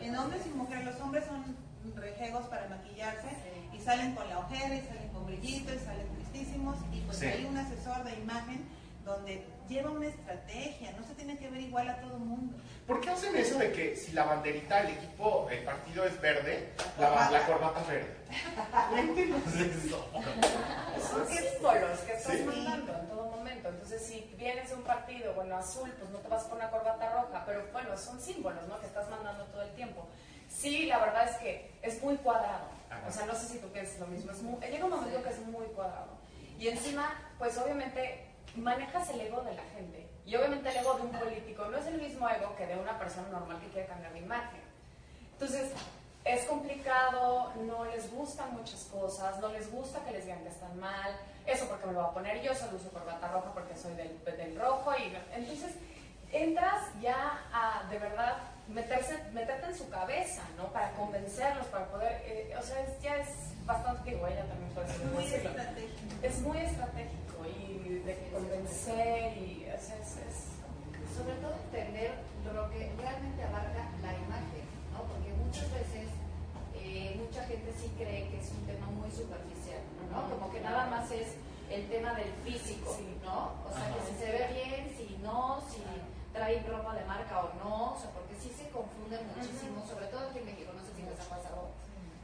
En 0.00 0.14
hombres 0.16 0.42
y 0.46 0.50
mujeres, 0.50 0.84
los 0.84 1.00
hombres 1.00 1.24
son 1.24 1.56
rejegos 1.96 2.46
para 2.46 2.68
maquillarse 2.68 3.28
y 3.74 3.80
salen 3.80 4.14
con 4.14 4.28
la 4.28 4.38
ojera 4.40 4.74
y 4.76 4.82
salen 4.86 5.08
con 5.08 5.26
brillito 5.26 5.72
y 5.74 5.78
salen 5.78 6.06
tristísimos 6.14 6.76
y 6.92 7.00
pues 7.00 7.18
Sí. 7.18 7.26
hay 7.26 7.44
un 7.46 7.56
asesor 7.56 8.04
de 8.04 8.14
imagen 8.20 8.68
donde 9.04 9.44
lleva 9.68 9.90
una 9.90 10.06
estrategia, 10.06 10.92
no 10.92 11.06
se 11.06 11.14
tiene 11.14 11.36
que 11.38 11.48
ver 11.50 11.60
igual 11.60 11.88
a 11.88 12.00
todo 12.00 12.14
el 12.14 12.20
mundo. 12.22 12.56
¿Por 12.86 13.00
qué 13.00 13.10
hacen 13.10 13.36
eso 13.36 13.58
de 13.58 13.70
que 13.72 13.96
si 13.96 14.12
la 14.12 14.24
banderita 14.24 14.82
del 14.82 14.94
equipo, 14.96 15.46
el 15.50 15.62
partido 15.64 16.04
es 16.04 16.18
verde, 16.20 16.70
la, 16.98 17.30
la 17.30 17.46
corbata 17.46 17.80
es 17.82 17.88
verde? 17.88 18.14
No 18.90 18.96
entiendo 18.98 19.36
eso. 19.46 20.10
Son 21.10 21.26
símbolos 21.26 21.98
que 22.00 22.12
estás 22.12 22.36
Sí. 22.36 22.42
mandando 22.44 22.94
en 22.98 23.08
todo 23.08 23.26
momento. 23.30 23.68
Entonces, 23.68 24.02
si 24.06 24.20
vienes 24.38 24.68
de 24.70 24.74
un 24.76 24.82
partido, 24.82 25.34
bueno, 25.34 25.56
azul, 25.56 25.90
pues 25.98 26.10
no 26.10 26.18
te 26.18 26.28
vas 26.28 26.44
con 26.44 26.58
una 26.58 26.70
corbata 26.70 27.12
roja, 27.22 27.42
pero 27.46 27.66
bueno, 27.72 27.96
son 27.96 28.20
símbolos, 28.20 28.66
¿no? 28.68 28.78
Que 28.80 28.86
estás 28.86 29.08
mandando 29.10 29.44
todo 29.46 29.62
el 29.62 29.70
tiempo. 29.74 30.06
Sí, 30.48 30.86
la 30.86 30.98
verdad 30.98 31.28
es 31.28 31.36
que 31.36 31.70
es 31.82 32.02
muy 32.02 32.16
cuadrado. 32.16 32.68
Ajá. 32.90 33.06
O 33.06 33.12
sea, 33.12 33.26
no 33.26 33.34
sé 33.34 33.46
si 33.48 33.58
tú 33.58 33.68
piensas 33.68 33.98
lo 34.00 34.06
mismo. 34.06 34.32
Es 34.32 34.42
muy, 34.42 34.58
llega 34.66 34.84
un 34.86 34.90
momento 34.92 35.22
que 35.22 35.28
es 35.30 35.38
muy 35.40 35.66
cuadrado. 35.68 36.16
Y 36.58 36.68
encima, 36.68 37.14
pues 37.38 37.56
obviamente, 37.58 38.26
manejas 38.58 39.08
el 39.10 39.20
ego 39.20 39.40
de 39.42 39.54
la 39.54 39.62
gente. 39.74 40.06
Y 40.26 40.36
obviamente 40.36 40.68
el 40.68 40.76
ego 40.76 40.94
de 40.94 41.02
un 41.02 41.10
político 41.12 41.64
no 41.66 41.78
es 41.78 41.86
el 41.86 42.00
mismo 42.00 42.28
ego 42.28 42.54
que 42.56 42.66
de 42.66 42.76
una 42.76 42.98
persona 42.98 43.28
normal 43.28 43.60
que 43.60 43.68
quiere 43.68 43.88
cambiar 43.88 44.12
de 44.12 44.18
imagen. 44.20 44.60
Entonces, 45.32 45.72
es 46.24 46.44
complicado, 46.44 47.52
no 47.64 47.84
les 47.86 48.10
gustan 48.12 48.52
muchas 48.54 48.80
cosas, 48.92 49.38
no 49.40 49.48
les 49.48 49.70
gusta 49.72 50.04
que 50.04 50.10
les 50.12 50.24
digan 50.24 50.42
que 50.42 50.48
están 50.50 50.78
mal, 50.78 51.16
eso 51.46 51.66
porque 51.68 51.86
me 51.86 51.92
lo 51.92 52.00
voy 52.02 52.10
a 52.10 52.12
poner 52.12 52.42
yo, 52.42 52.54
solo 52.54 52.76
uso 52.76 52.90
corbata 52.90 53.28
roja 53.28 53.50
porque 53.54 53.74
soy 53.76 53.94
del, 53.94 54.22
del 54.24 54.58
rojo, 54.60 54.92
y 54.98 55.14
entonces 55.34 55.74
entras 56.32 56.82
ya 57.00 57.40
a, 57.52 57.84
de 57.88 57.98
verdad, 57.98 58.36
meterse, 58.68 59.16
meterte 59.32 59.66
en 59.68 59.78
su 59.78 59.88
cabeza, 59.88 60.42
¿no? 60.58 60.66
Para 60.72 60.90
convencerlos, 60.92 61.66
para 61.68 61.86
poder, 61.86 62.20
eh, 62.26 62.54
o 62.58 62.62
sea, 62.62 62.80
es- 62.82 63.00
ya 63.00 63.16
es 63.16 63.28
bastante, 63.64 64.10
digo, 64.10 64.26
ella 64.26 64.44
también 64.46 64.70
puede 64.74 64.88
ser 64.88 65.06
Muy 65.06 65.24
estratégico. 65.24 65.92
Es 66.22 66.38
muy 66.40 66.58
estratégico 66.58 67.27
y 67.88 68.04
de 68.04 68.30
convencer 68.30 69.36
y 69.38 69.64
es, 69.64 69.88
es, 69.88 70.20
es 70.20 70.36
sobre 71.16 71.34
todo 71.40 71.56
entender 71.72 72.12
lo 72.44 72.68
que 72.70 72.92
realmente 73.00 73.42
abarca 73.42 73.88
la 74.04 74.12
imagen, 74.12 74.64
¿no? 74.92 75.08
Porque 75.08 75.32
muchas 75.32 75.72
veces 75.72 76.12
eh, 76.76 77.16
mucha 77.16 77.44
gente 77.44 77.72
sí 77.80 77.88
cree 77.96 78.28
que 78.28 78.40
es 78.40 78.50
un 78.52 78.64
tema 78.66 78.86
muy 78.92 79.10
superficial, 79.10 79.80
¿no? 80.12 80.28
Como 80.28 80.52
que 80.52 80.60
nada 80.60 80.86
más 80.86 81.10
es 81.10 81.32
el 81.70 81.88
tema 81.88 82.12
del 82.12 82.32
físico. 82.44 82.96
¿no? 83.24 83.56
O 83.64 83.72
sea, 83.72 83.92
que 83.92 84.00
si 84.08 84.14
se 84.20 84.32
ve 84.32 84.44
bien, 84.52 84.88
si 84.96 85.16
no, 85.22 85.60
si 85.68 85.80
trae 86.32 86.62
ropa 86.64 86.94
de 86.94 87.04
marca 87.04 87.44
o 87.44 87.52
no, 87.60 87.92
o 87.92 87.98
sea, 87.98 88.10
porque 88.10 88.34
sí 88.40 88.52
se 88.52 88.68
confunde 88.70 89.20
muchísimo, 89.34 89.84
sobre 89.84 90.06
todo 90.06 90.28
aquí 90.28 90.38
en 90.38 90.46
México, 90.46 90.72
no 90.72 90.80
sé 90.84 90.92
si 90.96 91.02
les 91.02 91.18
ha 91.20 91.28
pasado. 91.28 91.68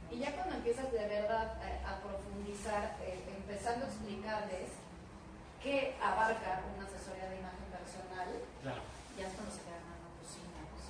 Y 0.09 0.19
ya 0.19 0.33
cuando 0.33 0.55
empiezas 0.55 0.91
de 0.91 1.05
verdad 1.05 1.57
a, 1.61 1.93
a 1.93 2.01
profundizar, 2.01 2.97
eh, 3.01 3.21
empezando 3.37 3.85
a 3.85 3.89
explicarles 3.89 4.84
qué 5.65 5.97
abarca 5.97 6.61
una 6.77 6.85
asesoría 6.85 7.25
de 7.25 7.41
imagen 7.41 7.65
personal, 7.73 8.29
Claro. 8.61 8.81
ya 9.17 9.25
es 9.25 9.33
cuando 9.33 9.49
se 9.49 9.65
quedan, 9.65 9.81
no, 9.89 9.97
no, 9.97 10.09
pues, 10.21 10.29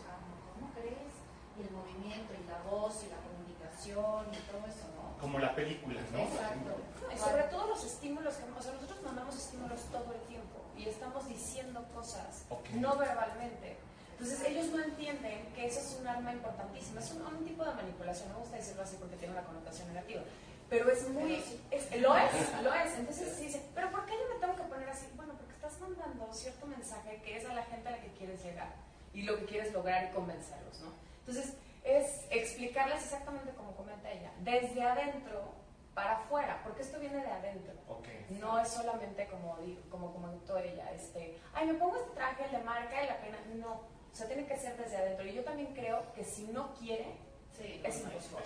ah, 0.03 0.19
no, 0.19 0.35
¿cómo 0.51 0.67
crees? 0.75 1.15
Y 1.55 1.59
el 1.63 1.71
movimiento, 1.71 2.35
y 2.35 2.43
la 2.43 2.59
voz, 2.67 2.99
y 3.03 3.07
la 3.07 3.23
comunicación, 3.23 4.35
y 4.35 4.39
todo 4.51 4.67
eso, 4.67 4.83
¿no? 4.99 5.15
Como 5.15 5.39
la 5.39 5.55
película, 5.55 6.03
¿no? 6.11 6.19
Exacto. 6.27 6.75
Y 7.07 7.15
sobre 7.17 7.43
todo 7.47 7.67
los 7.71 7.81
estímulos 7.87 8.35
que, 8.35 8.43
o 8.51 8.61
sea, 8.61 8.73
nosotros 8.75 8.99
mandamos 9.01 9.31
estímulos 9.39 9.79
todo 9.87 10.11
el 10.11 10.19
tiempo 10.27 10.59
y 10.75 10.89
estamos 10.91 11.23
diciendo 11.29 11.79
cosas 11.95 12.43
Ok. 12.51 12.67
no 12.75 12.97
verbalmente. 12.97 13.79
Entonces 14.19 14.43
ellos 14.47 14.67
no 14.75 14.83
entienden 14.83 15.47
que 15.55 15.67
eso 15.67 15.79
es 15.79 15.97
un 15.99 16.07
arma 16.07 16.31
importantísima, 16.33 16.99
es 16.99 17.11
un, 17.11 17.21
un 17.23 17.45
tipo 17.45 17.63
de 17.63 17.73
manipulación, 17.73 18.27
no 18.29 18.35
me 18.35 18.39
gusta 18.41 18.57
decirlo 18.57 18.83
así 18.83 18.95
porque 18.99 19.15
tiene 19.15 19.33
una 19.33 19.43
connotación 19.43 19.87
negativa, 19.87 20.23
pero 20.69 20.89
es 20.91 21.07
muy, 21.09 21.43
es- 21.71 22.01
lo 22.01 22.15
es, 22.17 22.31
lo 22.63 22.73
es. 22.73 22.93
Entonces 22.97 23.35
sí 23.37 23.45
dicen, 23.45 23.63
pero 23.75 23.89
¿por 23.91 24.05
qué 24.05 24.13
yo 24.13 24.33
me 24.33 24.39
tengo 24.39 24.55
que 24.55 24.63
poner 24.63 24.89
así? 24.89 25.07
Bueno, 25.15 25.33
porque 25.37 25.53
estás 25.53 25.79
mandando 25.79 26.31
cierto 26.33 26.65
mensaje 26.65 27.21
que 27.23 27.37
es 27.37 27.45
a 27.45 27.53
la 27.53 27.63
gente 27.63 27.87
a 27.87 27.91
la 27.91 28.01
que 28.01 28.09
quieres 28.13 28.43
llegar 28.43 28.73
y 29.13 29.23
lo 29.23 29.37
que 29.37 29.45
quieres 29.45 29.71
lograr 29.73 30.09
y 30.09 30.13
convencerlos, 30.13 30.79
¿no? 30.81 30.91
Entonces 31.19 31.53
es 31.83 32.25
explicarles 32.31 33.03
exactamente 33.03 33.51
como 33.53 33.75
comenta 33.75 34.11
ella, 34.11 34.31
desde 34.39 34.81
adentro 34.81 35.53
para 35.93 36.17
afuera, 36.17 36.59
porque 36.63 36.81
esto 36.81 36.99
viene 36.99 37.17
de 37.23 37.31
adentro. 37.31 37.73
Ok. 37.87 38.07
No 38.31 38.59
es 38.59 38.67
solamente 38.69 39.27
como, 39.27 39.55
di- 39.57 39.79
como 39.89 40.11
comentó 40.11 40.57
ella, 40.57 40.91
este, 40.91 41.37
ay, 41.53 41.67
me 41.67 41.75
pongo 41.75 41.95
este 41.95 42.11
traje, 42.15 42.47
le 42.51 42.59
marca 42.63 43.01
y 43.03 43.07
la 43.07 43.17
pena. 43.21 43.37
No, 43.55 43.73
o 44.11 44.15
sea, 44.15 44.27
tiene 44.27 44.45
que 44.45 44.57
ser 44.57 44.75
desde 44.77 44.97
adentro. 44.97 45.25
Y 45.25 45.33
yo 45.35 45.43
también 45.43 45.73
creo 45.73 46.11
que 46.13 46.25
si 46.25 46.47
no 46.47 46.73
quiere, 46.75 47.15
Sí, 47.57 47.79
es 47.83 48.03
no, 48.03 48.11
imposible. 48.11 48.39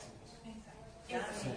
Exacto. 1.08 1.40
Sí. 1.42 1.50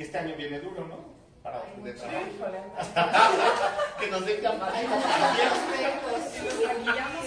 Y 0.00 0.04
este 0.04 0.16
año 0.16 0.34
viene 0.34 0.58
duro, 0.60 0.86
¿no? 0.86 0.96
Para 1.42 1.60
Hay 1.60 1.82
de 1.82 1.92
mucho. 1.92 2.06
trabajo. 2.06 2.26
Híjole, 2.34 2.58
Que 4.00 4.10
nos 4.10 4.24
den 4.24 4.42
nos 4.42 4.58
maquillamos 4.58 5.04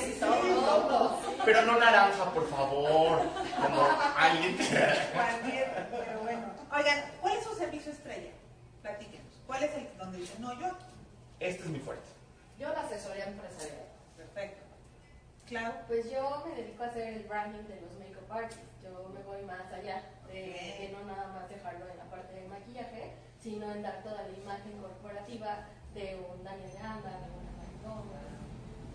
y 0.07 0.19
todo. 0.19 1.19
Pero 1.45 1.62
no 1.67 1.77
naranja, 1.77 2.33
por 2.33 2.49
favor. 2.49 3.21
Como 3.62 3.88
alguien 4.17 4.57
que... 4.57 4.63
Pero 4.63 6.19
bueno. 6.23 6.47
Oigan, 6.75 7.12
¿cuál 7.21 7.38
es 7.38 7.43
su 7.43 7.53
servicio 7.53 7.91
estrella? 7.91 8.31
Platíquenos. 8.81 9.39
¿Cuál 9.45 9.65
es 9.65 9.75
el 9.75 9.95
donde 9.99 10.17
dicen, 10.17 10.41
no, 10.41 10.59
yo? 10.59 10.75
Este 11.39 11.62
es 11.62 11.69
mi 11.69 11.77
fuerte. 11.77 12.09
Yo 12.57 12.69
la 12.69 12.81
asesoría 12.81 13.25
empresarial. 13.25 13.86
Perfecto. 14.17 14.63
Clau. 15.45 15.73
Pues 15.86 16.09
yo 16.09 16.43
me 16.47 16.55
dedico 16.55 16.81
a 16.81 16.88
hacer 16.88 17.13
el 17.13 17.23
branding 17.25 17.67
de 17.67 17.81
los 17.81 17.91
makeup 17.99 18.31
artists. 18.31 18.63
Yo 18.81 19.12
me 19.13 19.21
voy 19.21 19.43
más 19.43 19.71
allá 19.71 20.01
de, 20.34 20.41
de 20.82 20.89
no 20.91 21.04
nada 21.06 21.28
más 21.34 21.50
dejarlo 21.50 21.86
en 21.88 21.98
la 21.98 22.06
parte 22.10 22.34
de 22.34 22.48
maquillaje, 22.48 23.13
sino 23.39 23.72
en 23.72 23.84
dar 23.84 24.02
toda 24.04 24.24
la 24.24 24.34
imagen 24.34 24.74
corporativa 24.82 25.67
de 25.93 26.17
un 26.17 26.43
Daniel 26.43 26.72
de 26.74 26.80
Anda, 26.80 27.13
de 27.22 27.30
una 27.38 27.52
Maricoma, 27.62 28.19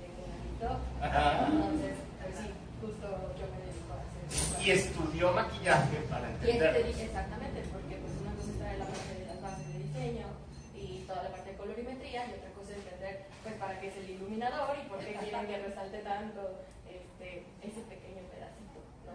de 0.03 0.07
una 0.19 0.37
TikTok. 0.43 0.79
Ajá. 1.01 1.47
Entonces, 1.47 1.95
pues 2.19 2.35
sí, 2.43 2.49
justo 2.83 3.07
yo 3.39 3.45
me 3.55 3.59
dedico 3.63 3.91
a 3.95 4.03
hacer 4.03 4.23
eso. 4.27 4.59
Y 4.61 4.71
estudió 4.73 5.33
maquillaje 5.33 5.97
para 6.11 6.27
Y 6.31 6.35
este 6.35 6.51
entender. 6.51 6.87
dije 6.87 7.05
exactamente, 7.07 7.59
porque 7.73 7.95
pues 8.03 8.13
una 8.19 8.33
cosa 8.35 8.51
es 8.51 8.59
traer 8.59 8.79
la 8.83 8.87
parte 8.91 9.13
de 9.15 9.27
las 9.31 9.39
bases 9.41 9.67
de 9.73 9.79
diseño 9.79 10.27
y 10.75 11.05
toda 11.07 11.23
la 11.23 11.31
parte 11.31 11.51
de 11.53 11.57
colorimetría 11.57 12.27
y 12.27 12.33
otra 12.35 12.51
cosa 12.59 12.71
es 12.73 12.79
entender 12.83 13.27
pues 13.43 13.55
para 13.63 13.79
qué 13.81 13.89
es 13.89 13.97
el 13.97 14.11
iluminador 14.11 14.75
y 14.83 14.89
por 14.89 14.99
qué 14.99 15.15
quieren 15.15 15.47
que 15.47 15.59
resalte 15.63 15.99
tanto 16.03 16.61
este, 16.91 17.47
ese 17.63 17.81
pequeño 17.87 18.23
pedacito, 18.27 18.83
¿no? 19.07 19.15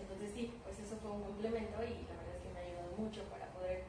Entonces 0.00 0.30
sí, 0.34 0.50
un 1.12 1.22
complemento 1.22 1.82
y 1.82 2.06
la 2.06 2.14
verdad 2.18 2.34
es 2.36 2.42
que 2.42 2.50
me 2.54 2.60
ha 2.60 2.64
ayudado 2.64 2.92
mucho 2.96 3.22
para 3.30 3.46
poder 3.52 3.84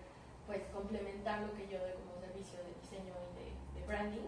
pues 0.48 0.62
complementar 0.74 1.42
lo 1.42 1.54
que 1.54 1.68
yo 1.68 1.80
doy 1.80 1.94
como 2.02 2.20
servicio 2.20 2.58
de 2.60 2.74
diseño 2.82 3.14
y 3.14 3.32
de, 3.38 3.46
de 3.80 3.88
branding 3.88 4.28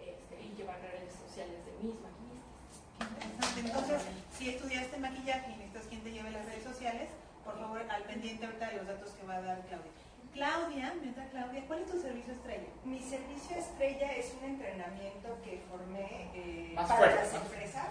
este, 0.00 0.34
y 0.40 0.54
llevar 0.54 0.80
redes 0.80 1.14
sociales 1.14 1.58
de 1.64 1.72
mis 1.82 1.96
maquillistas. 2.00 3.56
Entonces, 3.56 4.02
si 4.36 4.50
estudiaste 4.50 4.96
maquillaje 4.98 5.52
y 5.52 5.56
necesitas 5.56 5.86
quien 5.88 6.02
te 6.02 6.12
lleve 6.12 6.30
las 6.30 6.44
redes 6.46 6.64
sociales, 6.64 7.08
por 7.44 7.58
favor, 7.58 7.82
al 7.88 8.02
pendiente 8.02 8.46
ahorita 8.46 8.68
de 8.68 8.76
los 8.76 8.86
datos 8.86 9.10
que 9.10 9.26
va 9.26 9.36
a 9.36 9.40
dar 9.40 9.60
Claudia. 9.66 9.92
Claudia, 10.32 10.94
mientras 11.00 11.30
Claudia, 11.30 11.64
¿cuál 11.66 11.80
es 11.80 11.90
tu 11.90 11.98
servicio 12.00 12.34
estrella? 12.34 12.68
Mi 12.84 13.00
servicio 13.00 13.56
estrella 13.56 14.12
es 14.12 14.34
un 14.38 14.50
entrenamiento 14.50 15.38
que 15.42 15.62
formé 15.70 16.30
eh, 16.34 16.72
para 16.74 16.88
fuerte, 16.88 17.16
las 17.16 17.34
empresas 17.34 17.88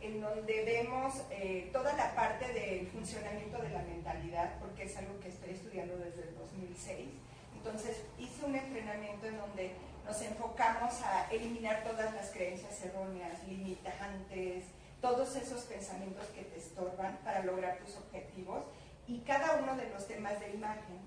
en 0.00 0.20
donde 0.20 0.64
vemos 0.64 1.14
eh, 1.30 1.68
toda 1.72 1.92
la 1.94 2.14
parte 2.14 2.52
del 2.52 2.86
funcionamiento 2.88 3.60
de 3.60 3.70
la 3.70 3.82
mentalidad, 3.82 4.58
porque 4.58 4.84
es 4.84 4.96
algo 4.96 5.18
que 5.20 5.28
estoy 5.28 5.50
estudiando 5.50 5.96
desde 5.98 6.22
el 6.22 6.34
2006. 6.36 7.08
Entonces 7.56 8.02
hice 8.18 8.44
un 8.44 8.54
entrenamiento 8.54 9.26
en 9.26 9.36
donde 9.36 9.72
nos 10.06 10.22
enfocamos 10.22 11.02
a 11.02 11.30
eliminar 11.30 11.84
todas 11.84 12.14
las 12.14 12.30
creencias 12.30 12.82
erróneas, 12.82 13.46
limitantes, 13.46 14.64
todos 15.00 15.36
esos 15.36 15.62
pensamientos 15.64 16.26
que 16.28 16.42
te 16.42 16.58
estorban 16.58 17.18
para 17.24 17.44
lograr 17.44 17.78
tus 17.78 17.96
objetivos 17.96 18.64
y 19.06 19.18
cada 19.20 19.56
uno 19.56 19.76
de 19.76 19.88
los 19.90 20.06
temas 20.06 20.38
de 20.40 20.50
imagen 20.50 20.98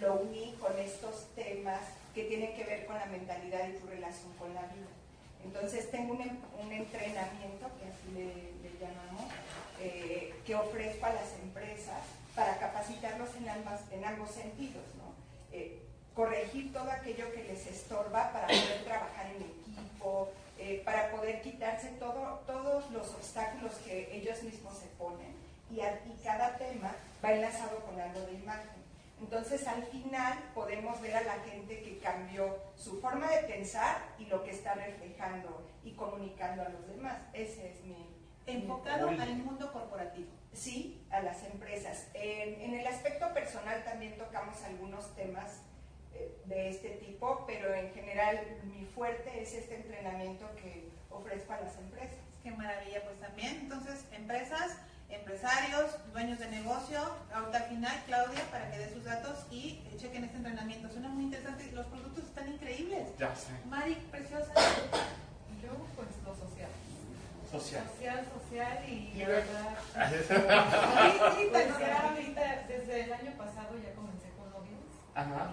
lo 0.00 0.14
uní 0.14 0.56
con 0.60 0.76
estos 0.78 1.28
temas 1.34 1.80
que 2.14 2.24
tienen 2.24 2.54
que 2.54 2.64
ver 2.64 2.86
con 2.86 2.96
la 2.98 3.06
mentalidad 3.06 3.68
y 3.68 3.78
tu 3.78 3.86
relación 3.86 4.32
con 4.34 4.54
la 4.54 4.62
vida. 4.62 4.99
Entonces 5.44 5.90
tengo 5.90 6.14
un, 6.14 6.72
entrenamiento, 6.72 7.66
que 7.78 7.86
así 7.86 8.12
le, 8.14 8.70
llamamos, 8.80 9.32
eh, 9.80 10.34
que 10.46 10.54
ofrezco 10.54 11.06
a 11.06 11.12
las 11.12 11.32
empresas 11.42 12.00
para 12.34 12.58
capacitarlos 12.58 13.28
en, 13.36 14.04
ambos 14.04 14.30
sentidos. 14.30 14.82
¿no? 14.96 15.12
Eh, 15.52 15.82
corregir 16.14 16.72
todo 16.72 16.90
aquello 16.90 17.32
que 17.32 17.44
les 17.44 17.66
estorba 17.66 18.32
para 18.32 18.46
poder 18.46 18.84
trabajar 18.84 19.26
en 19.26 19.42
equipo, 19.42 20.30
eh, 20.58 20.82
para 20.84 21.10
poder 21.10 21.42
quitarse 21.42 21.88
todo, 21.98 22.40
todos 22.46 22.90
los 22.90 23.08
obstáculos 23.14 23.72
que 23.84 24.14
ellos 24.16 24.42
mismos 24.42 24.78
se 24.78 24.86
ponen 24.98 25.40
y 25.70 25.80
cada 26.24 26.56
tema 26.56 26.94
va 27.24 27.32
enlazado 27.32 27.78
con 27.80 27.98
algo 28.00 28.20
de 28.22 28.32
imagen. 28.34 28.79
Entonces 29.20 29.66
al 29.66 29.84
final 29.84 30.38
podemos 30.54 31.00
ver 31.00 31.16
a 31.16 31.22
la 31.22 31.34
gente 31.44 31.82
que 31.82 31.98
cambió 31.98 32.56
su 32.76 33.00
forma 33.00 33.30
de 33.30 33.42
pensar 33.44 33.98
y 34.18 34.26
lo 34.26 34.42
que 34.42 34.50
está 34.50 34.74
reflejando 34.74 35.66
y 35.84 35.92
comunicando 35.92 36.62
a 36.62 36.68
los 36.68 36.86
demás. 36.88 37.18
Ese 37.32 37.72
es 37.72 37.84
mi... 37.84 38.16
Enfocado 38.46 39.08
al 39.08 39.36
mundo 39.36 39.72
corporativo. 39.72 40.30
Sí, 40.52 41.06
a 41.10 41.20
las 41.20 41.44
empresas. 41.44 42.08
En, 42.14 42.60
en 42.60 42.74
el 42.74 42.86
aspecto 42.86 43.32
personal 43.32 43.84
también 43.84 44.16
tocamos 44.16 44.60
algunos 44.64 45.14
temas 45.14 45.60
de 46.46 46.68
este 46.68 46.90
tipo, 46.96 47.44
pero 47.46 47.72
en 47.74 47.92
general 47.92 48.40
mi 48.64 48.84
fuerte 48.84 49.40
es 49.40 49.54
este 49.54 49.76
entrenamiento 49.76 50.46
que 50.56 50.88
ofrezco 51.10 51.52
a 51.52 51.60
las 51.60 51.76
empresas. 51.76 52.18
Qué 52.42 52.50
maravilla, 52.50 53.02
pues 53.04 53.20
también. 53.20 53.60
Entonces, 53.62 54.04
empresas, 54.12 54.76
empresarios, 55.10 55.90
dueños 56.12 56.38
de 56.38 56.48
negocio, 56.48 57.00
ahorita 57.32 57.58
al 57.58 57.64
final, 57.64 58.02
Claudia, 58.06 58.42
para 58.50 58.70
que 58.70 58.78
dé 58.78 58.92
sus 58.92 59.04
datos 59.04 59.46
y 59.50 59.82
chequen 59.98 60.24
este 60.24 60.36
entrenamiento. 60.36 60.88
Suena 60.90 61.08
muy 61.08 61.24
interesante, 61.24 61.70
los 61.72 61.86
productos 61.86 62.24
están 62.24 62.52
increíbles. 62.52 63.08
Ya 63.18 63.34
sé. 63.34 63.52
Mari, 63.66 63.94
preciosa. 64.10 64.52
Yo, 65.62 65.72
pues, 65.96 66.08
lo 66.24 66.34
social. 66.34 66.70
Social. 67.50 67.84
Social, 67.96 68.26
social 68.40 68.88
y, 68.88 69.12
y 69.14 69.24
verdad. 69.24 69.76
sí, 70.10 70.34
sí, 71.40 71.48
pues 71.50 71.78
ya 71.78 72.08
ahorita, 72.08 72.64
desde 72.68 73.04
el 73.04 73.12
año 73.12 73.32
pasado 73.32 73.76
ya 73.82 73.92
comencé 73.94 74.30
con 74.38 74.50
novios. 74.50 74.80
Ajá 75.14 75.50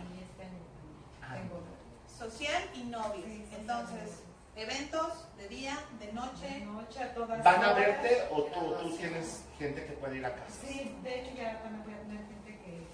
social 2.17 2.63
y 2.73 2.83
novios. 2.83 3.25
Entonces, 3.57 4.23
eventos 4.57 5.25
de 5.37 5.47
día, 5.47 5.77
de 5.99 6.11
noche. 6.13 6.65
noche 6.65 7.03
a 7.03 7.13
todas 7.13 7.43
¿Van 7.43 7.63
a 7.63 7.73
verte 7.73 8.23
o 8.31 8.43
tú, 8.43 8.97
tienes 8.97 9.43
gente 9.59 9.85
que 9.85 9.93
puede 9.93 10.17
ir 10.17 10.25
a 10.25 10.33
casa? 10.33 10.49
Sí, 10.65 10.95
de 11.03 11.19
hecho 11.19 11.35
ya 11.35 11.61
también 11.61 11.83
voy 11.83 11.93
a 11.93 11.99
tener 11.99 12.17
gente 12.17 12.57
que, 12.65 12.87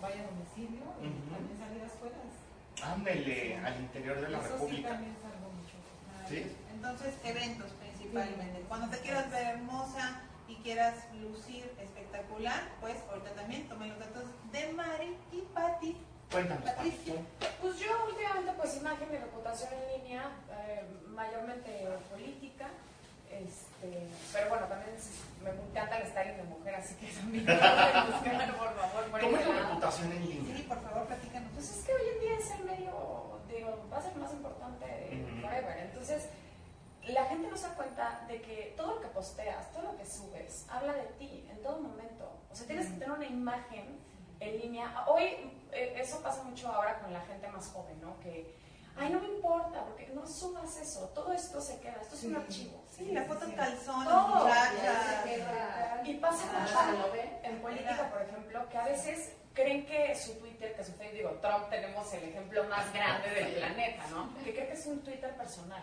vaya 0.00 0.22
a 0.22 0.26
domicilio 0.32 0.82
y 1.00 1.30
también 1.30 1.58
salir 1.58 1.82
a 1.82 1.86
escuelas. 1.86 2.32
Ándele, 2.82 3.56
al 3.58 3.80
interior 3.80 4.20
de 4.20 4.28
la 4.30 4.38
Eso 4.38 4.48
República. 4.52 4.88
Sí, 4.88 4.94
también 4.94 5.16
salgo 5.20 5.50
mucho. 5.52 5.76
¿Sí? 6.28 6.56
Entonces, 6.72 7.14
eventos 7.24 7.70
principalmente. 7.72 8.64
Cuando 8.68 8.88
te 8.88 8.98
quieras 9.02 9.30
ver 9.30 9.46
hermosa 9.46 10.22
y 10.48 10.56
quieras 10.56 10.96
lucir 11.20 11.70
espectacular, 11.78 12.60
pues 12.80 12.96
ahorita 13.10 13.30
también 13.32 13.68
tomen 13.68 13.90
los 13.90 13.98
datos 13.98 14.24
de 14.52 14.72
Mari 14.72 15.16
y 15.32 15.42
Patti 15.52 15.96
Cuéntanos, 16.30 16.62
Patricia. 16.62 17.14
Pues 17.60 17.78
yo 17.78 17.90
últimamente 18.06 18.52
pues 18.56 18.76
imagen 18.76 19.08
y 19.12 19.16
reputación 19.16 19.70
en 19.72 20.02
línea, 20.02 20.30
eh, 20.52 20.84
mayormente 21.08 21.88
política, 22.10 22.68
este, 23.28 24.06
pero 24.32 24.48
bueno, 24.48 24.66
también 24.66 24.92
me 25.42 25.50
encanta 25.50 25.98
el 25.98 26.08
styling 26.08 26.36
de 26.36 26.42
mujer, 26.44 26.74
así 26.76 26.94
que 26.94 27.12
también 27.12 27.44
por 28.58 28.74
favor. 28.76 29.04
Por 29.10 29.20
¿Cómo 29.20 29.36
es 29.36 29.46
la 29.46 29.54
reputación 29.54 30.12
en 30.12 30.28
línea? 30.28 30.56
Sí, 30.56 30.62
por 30.62 30.80
favor, 30.80 31.06
platícanos. 31.06 31.50
Pues 31.54 31.70
es 31.70 31.84
que 31.84 31.94
hoy 31.94 32.02
en 32.14 32.20
día 32.20 32.38
es 32.38 32.50
el 32.52 32.64
medio, 32.64 33.40
digo, 33.48 33.88
va 33.92 33.98
a 33.98 34.02
ser 34.02 34.14
más 34.16 34.32
importante 34.32 35.24
forever, 35.40 35.78
entonces 35.78 36.28
la 37.08 37.24
gente 37.24 37.48
no 37.48 37.56
se 37.56 37.66
da 37.66 37.74
cuenta 37.74 38.24
de 38.28 38.40
que 38.40 38.74
todo 38.76 38.94
lo 38.94 39.00
que 39.00 39.08
posteas, 39.08 39.72
todo 39.72 39.82
lo 39.82 39.96
que 39.96 40.06
subes, 40.06 40.66
habla 40.68 40.92
de 40.92 41.06
ti 41.18 41.44
en 41.50 41.60
todo 41.60 41.80
momento. 41.80 42.30
O 42.52 42.54
sea, 42.54 42.66
tienes 42.68 42.86
que 42.86 42.92
tener 42.92 43.10
una 43.10 43.26
imagen 43.26 43.98
en 44.38 44.60
línea. 44.60 45.04
Hoy 45.08 45.50
eso 45.72 46.20
pasa 46.22 46.42
mucho 46.42 46.68
ahora 46.68 46.98
con 47.00 47.12
la 47.12 47.20
gente 47.22 47.48
más 47.48 47.68
joven, 47.68 48.00
¿no? 48.00 48.18
Que, 48.20 48.54
ay, 48.96 49.10
no 49.10 49.20
me 49.20 49.28
importa, 49.28 49.84
porque 49.84 50.08
no 50.08 50.26
subas 50.26 50.76
eso, 50.76 51.08
todo 51.14 51.32
esto 51.32 51.60
se 51.60 51.78
queda, 51.80 51.98
esto 52.00 52.14
es 52.14 52.24
un 52.24 52.36
archivo. 52.36 52.84
Sí, 52.90 53.12
la 53.12 53.24
foto 53.24 53.44
en 53.44 53.52
calzón, 53.52 54.06
Y 56.04 56.14
pasa 56.14 56.44
mucho 56.46 57.14
en 57.42 57.60
política, 57.62 58.10
por 58.10 58.22
ejemplo, 58.22 58.68
que 58.68 58.78
a 58.78 58.84
veces 58.84 59.32
creen 59.54 59.86
que 59.86 60.14
su 60.14 60.34
Twitter, 60.38 60.74
que 60.74 60.84
su 60.84 60.92
Facebook, 60.92 61.16
digo, 61.16 61.30
Trump 61.40 61.68
tenemos 61.70 62.12
el 62.14 62.24
ejemplo 62.24 62.64
más 62.64 62.92
grande 62.92 63.30
del 63.30 63.54
planeta, 63.54 64.06
¿no? 64.10 64.34
Que 64.44 64.52
cree 64.52 64.66
que 64.68 64.74
es 64.74 64.86
un 64.86 65.00
Twitter 65.02 65.36
personal. 65.36 65.82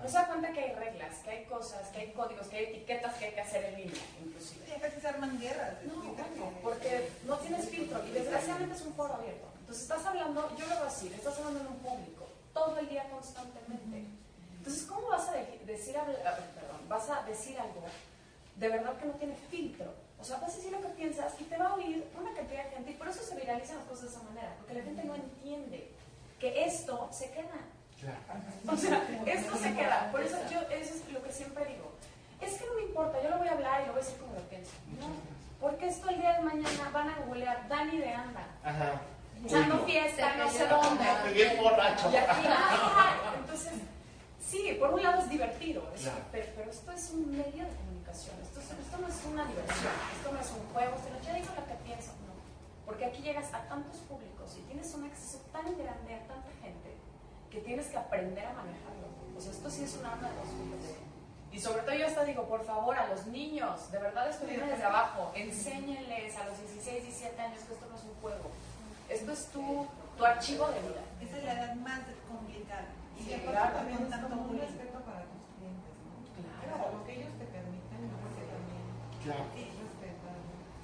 No 0.00 0.08
se 0.08 0.14
da 0.14 0.26
cuenta 0.26 0.52
que 0.52 0.60
hay 0.60 0.74
reglas, 0.74 1.18
que 1.24 1.30
hay 1.30 1.44
cosas, 1.44 1.88
que 1.88 2.00
hay 2.00 2.12
códigos, 2.12 2.46
que 2.48 2.56
hay 2.56 2.64
etiquetas 2.64 3.14
que 3.16 3.24
hay 3.26 3.32
que 3.32 3.40
hacer 3.40 3.64
en 3.64 3.76
línea, 3.76 4.02
inclusive. 4.24 4.64
Sí, 4.66 4.72
a 4.72 4.78
veces 4.78 5.02
se 5.02 5.08
arman 5.08 5.40
guerras. 5.40 5.74
No, 5.84 5.94
bueno, 6.02 6.52
porque 6.62 7.10
no 7.26 7.36
tienes 7.38 7.68
filtro 7.68 8.04
y 8.06 8.10
desgraciadamente 8.10 8.76
es 8.76 8.82
un 8.82 8.94
foro 8.94 9.14
abierto. 9.14 9.46
Entonces 9.60 9.82
estás 9.82 10.04
hablando, 10.04 10.48
yo 10.56 10.66
lo 10.66 10.74
voy 10.74 10.82
a 10.82 10.90
decir, 10.90 11.12
estás 11.12 11.38
hablando 11.38 11.60
en 11.60 11.66
un 11.66 11.78
público, 11.78 12.28
todo 12.52 12.78
el 12.78 12.88
día 12.88 13.08
constantemente. 13.10 14.04
Entonces, 14.58 14.84
¿cómo 14.84 15.08
vas 15.08 15.28
a 15.28 15.32
decir, 15.32 15.58
perdón, 15.60 16.88
vas 16.88 17.10
a 17.10 17.22
decir 17.24 17.58
algo 17.58 17.82
de 18.56 18.68
verdad 18.68 18.96
que 18.98 19.06
no 19.06 19.12
tiene 19.14 19.34
filtro? 19.50 19.92
O 20.20 20.24
sea, 20.24 20.36
vas 20.38 20.52
a 20.52 20.56
decir 20.56 20.70
lo 20.70 20.80
que 20.80 20.88
piensas 20.88 21.32
y 21.40 21.44
te 21.44 21.56
va 21.56 21.68
a 21.68 21.74
oír 21.74 22.06
una 22.20 22.32
cantidad 22.32 22.64
de 22.64 22.70
gente 22.70 22.90
y 22.92 22.94
por 22.94 23.08
eso 23.08 23.24
se 23.24 23.34
viralizan 23.34 23.78
las 23.78 23.86
cosas 23.86 24.02
de 24.04 24.10
esa 24.10 24.22
manera, 24.22 24.54
porque 24.58 24.74
la 24.74 24.82
gente 24.82 25.02
no 25.02 25.16
entiende 25.16 25.90
que 26.38 26.64
esto 26.64 27.08
se 27.10 27.30
queda 27.30 27.58
o 28.68 28.76
sea, 28.76 29.06
esto 29.26 29.56
se 29.56 29.74
queda. 29.74 30.10
Por 30.10 30.22
eso 30.22 30.36
yo, 30.50 30.60
eso 30.70 30.94
es 30.94 31.12
lo 31.12 31.22
que 31.22 31.32
siempre 31.32 31.64
digo. 31.66 31.92
Es 32.40 32.54
que 32.54 32.66
no 32.66 32.74
me 32.74 32.82
importa, 32.82 33.22
yo 33.22 33.30
lo 33.30 33.38
voy 33.38 33.48
a 33.48 33.52
hablar 33.52 33.82
y 33.82 33.86
lo 33.86 33.92
voy 33.92 34.02
a 34.02 34.04
decir 34.04 34.18
como 34.20 34.34
lo 34.34 34.40
pienso. 34.48 34.72
No, 34.98 35.08
porque 35.60 35.86
esto 35.86 36.08
el 36.10 36.18
día 36.18 36.32
de 36.34 36.40
mañana 36.40 36.90
van 36.92 37.08
a 37.08 37.18
googlear 37.18 37.68
Dani 37.68 37.98
de 37.98 38.12
Anda. 38.12 38.46
Ajá. 38.64 39.00
Echando 39.44 39.84
fiesta, 39.84 40.36
no 40.36 40.50
sé 40.50 40.66
dónde. 40.66 41.04
Bien 41.32 41.56
borracho. 41.56 42.10
Y 42.12 42.16
aquí, 42.16 42.46
entonces, 43.38 43.72
sí, 44.40 44.76
por 44.78 44.94
un 44.94 45.02
lado 45.02 45.22
es 45.22 45.28
divertido, 45.28 45.88
pero, 46.30 46.46
pero, 46.56 46.70
esto 46.70 46.92
es 46.92 47.10
un 47.10 47.30
medio 47.30 47.64
de 47.64 47.70
comunicación. 47.70 48.36
Esto, 48.42 48.60
esto 48.60 48.98
no 48.98 49.08
es 49.08 49.24
una 49.24 49.44
diversión, 49.46 49.92
esto 50.16 50.32
no 50.32 50.40
es 50.40 50.50
un 50.50 50.72
juego. 50.72 50.96
Sino 51.04 51.16
yo 51.22 51.34
digo 51.34 51.54
lo 51.54 51.66
que 51.66 51.84
pienso, 51.84 52.10
no. 52.26 52.34
Porque 52.86 53.06
aquí 53.06 53.22
llegas 53.22 53.52
a 53.54 53.62
tantos 53.68 53.96
públicos 54.02 54.56
y 54.58 54.62
tienes 54.62 54.92
un 54.94 55.04
acceso 55.04 55.38
tan 55.52 55.64
grande 55.64 56.14
a 56.14 56.26
tanta 56.26 56.50
gente 56.60 56.91
que 57.52 57.60
tienes 57.60 57.86
que 57.88 57.98
aprender 57.98 58.46
a 58.46 58.54
manejarlo. 58.54 59.12
O 59.36 59.40
sea, 59.40 59.52
esto 59.52 59.68
sí 59.68 59.84
es 59.84 59.94
un 59.96 60.06
arma 60.06 60.28
de 60.28 60.34
dos 60.36 60.48
filos. 60.48 60.96
Y 61.52 61.60
sobre 61.60 61.82
todo 61.82 61.94
yo 61.94 62.06
hasta 62.06 62.24
digo, 62.24 62.48
por 62.48 62.64
favor, 62.64 62.96
a 62.96 63.08
los 63.08 63.26
niños, 63.26 63.92
de 63.92 63.98
verdad 63.98 64.30
estudien 64.30 64.66
desde 64.66 64.84
abajo, 64.84 65.30
enséñenles 65.34 66.34
a 66.38 66.46
los 66.46 66.58
16, 66.58 67.04
17 67.04 67.42
años 67.42 67.60
que 67.64 67.74
esto 67.74 67.86
no 67.90 67.96
es 67.96 68.04
un 68.04 68.14
juego. 68.22 68.48
Esto 69.10 69.32
es 69.32 69.46
tu, 69.48 69.86
tu 70.16 70.24
archivo 70.24 70.66
de 70.68 70.80
vida. 70.80 71.04
Esa 71.20 71.36
es 71.36 71.44
la 71.44 71.52
edad 71.52 71.74
más 71.76 72.00
complicada. 72.26 72.88
Y 73.20 73.24
sí, 73.24 73.34
claro, 73.44 73.76
también 73.76 74.02
es 74.02 74.08
tanto 74.08 74.34
un 74.34 74.58
respeto 74.58 74.98
para 75.04 75.20
tus 75.28 75.44
clientes, 75.60 75.92
¿no? 76.08 76.72
Claro. 76.72 76.96
lo 76.96 77.04
que 77.04 77.12
ellos 77.20 77.32
te 77.36 77.44
permiten, 77.44 78.00
que 78.32 78.44
también 78.48 78.84
claro. 79.20 79.44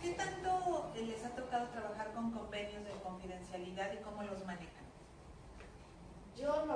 ¿Qué 0.02 0.10
tanto 0.12 0.92
les 0.94 1.24
ha 1.24 1.30
tocado 1.30 1.68
trabajar 1.68 2.12
con 2.12 2.30
convenios 2.30 2.84
de 2.84 2.92
confidencialidad 3.02 3.90
y 3.94 4.04
cómo 4.04 4.22
los 4.22 4.44
manejan? 4.44 4.77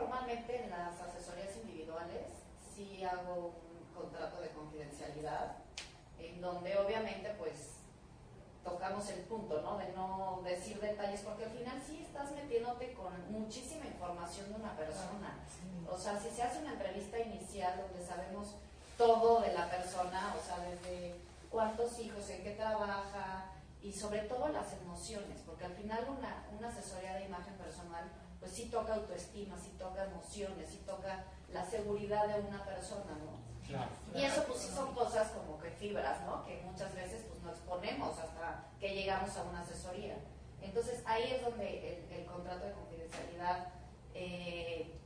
Normalmente 0.03 0.65
en 0.65 0.71
las 0.71 1.01
asesorías 1.01 1.57
individuales 1.63 2.27
sí 2.75 3.05
hago 3.05 3.55
un 3.71 3.95
contrato 3.95 4.41
de 4.41 4.49
confidencialidad 4.51 5.59
en 6.19 6.41
donde 6.41 6.77
obviamente 6.77 7.33
pues 7.39 7.75
tocamos 8.65 9.09
el 9.11 9.21
punto, 9.21 9.63
¿no? 9.63 9.79
De 9.79 9.93
no 9.93 10.41
decir 10.43 10.81
detalles, 10.81 11.21
porque 11.21 11.45
al 11.45 11.53
final 11.53 11.81
sí 11.87 12.03
estás 12.05 12.33
metiéndote 12.33 12.95
con 12.95 13.13
muchísima 13.31 13.87
información 13.87 14.49
de 14.49 14.57
una 14.57 14.77
persona. 14.77 15.39
O 15.89 15.97
sea, 15.97 16.19
si 16.19 16.31
se 16.31 16.43
hace 16.43 16.59
una 16.63 16.73
entrevista 16.73 17.21
inicial 17.21 17.81
donde 17.81 18.05
sabemos 18.05 18.57
todo 18.99 19.41
de 19.41 19.53
la 19.55 19.71
persona, 19.71 20.35
o 20.37 20.45
sea, 20.45 20.59
desde 20.69 21.15
cuántos 21.49 21.97
hijos, 22.01 22.29
en 22.29 22.43
qué 22.43 22.51
trabaja 22.53 23.53
y 23.81 23.93
sobre 23.93 24.23
todo 24.23 24.49
las 24.49 24.73
emociones, 24.73 25.43
porque 25.47 25.65
al 25.65 25.75
final 25.75 26.05
una, 26.19 26.45
una 26.59 26.69
asesoría 26.69 27.15
de 27.15 27.27
imagen 27.27 27.55
personal 27.55 28.11
pues 28.43 28.55
sí 28.55 28.65
toca 28.65 28.95
autoestima, 28.95 29.57
sí 29.57 29.71
toca 29.79 30.05
emociones, 30.05 30.69
sí 30.69 30.83
toca 30.85 31.27
la 31.53 31.65
seguridad 31.65 32.27
de 32.27 32.41
una 32.41 32.65
persona, 32.65 33.17
¿no? 33.25 33.41
Y 34.19 34.25
eso 34.25 34.43
pues 34.49 34.59
sí 34.59 34.75
son 34.75 34.93
cosas 34.95 35.31
como 35.31 35.61
que 35.61 35.71
fibras, 35.71 36.21
¿no? 36.27 36.45
Que 36.45 36.61
muchas 36.65 36.93
veces 36.93 37.25
pues 37.29 37.41
no 37.41 37.51
exponemos 37.51 38.19
hasta 38.19 38.65
que 38.81 38.97
llegamos 38.97 39.37
a 39.37 39.45
una 39.45 39.61
asesoría. 39.61 40.17
Entonces 40.61 41.05
ahí 41.07 41.35
es 41.35 41.43
donde 41.43 42.05
el, 42.11 42.27
contrato 42.27 42.67
de 42.67 42.73
confidencialidad 42.73 43.69
eh, 44.13 44.99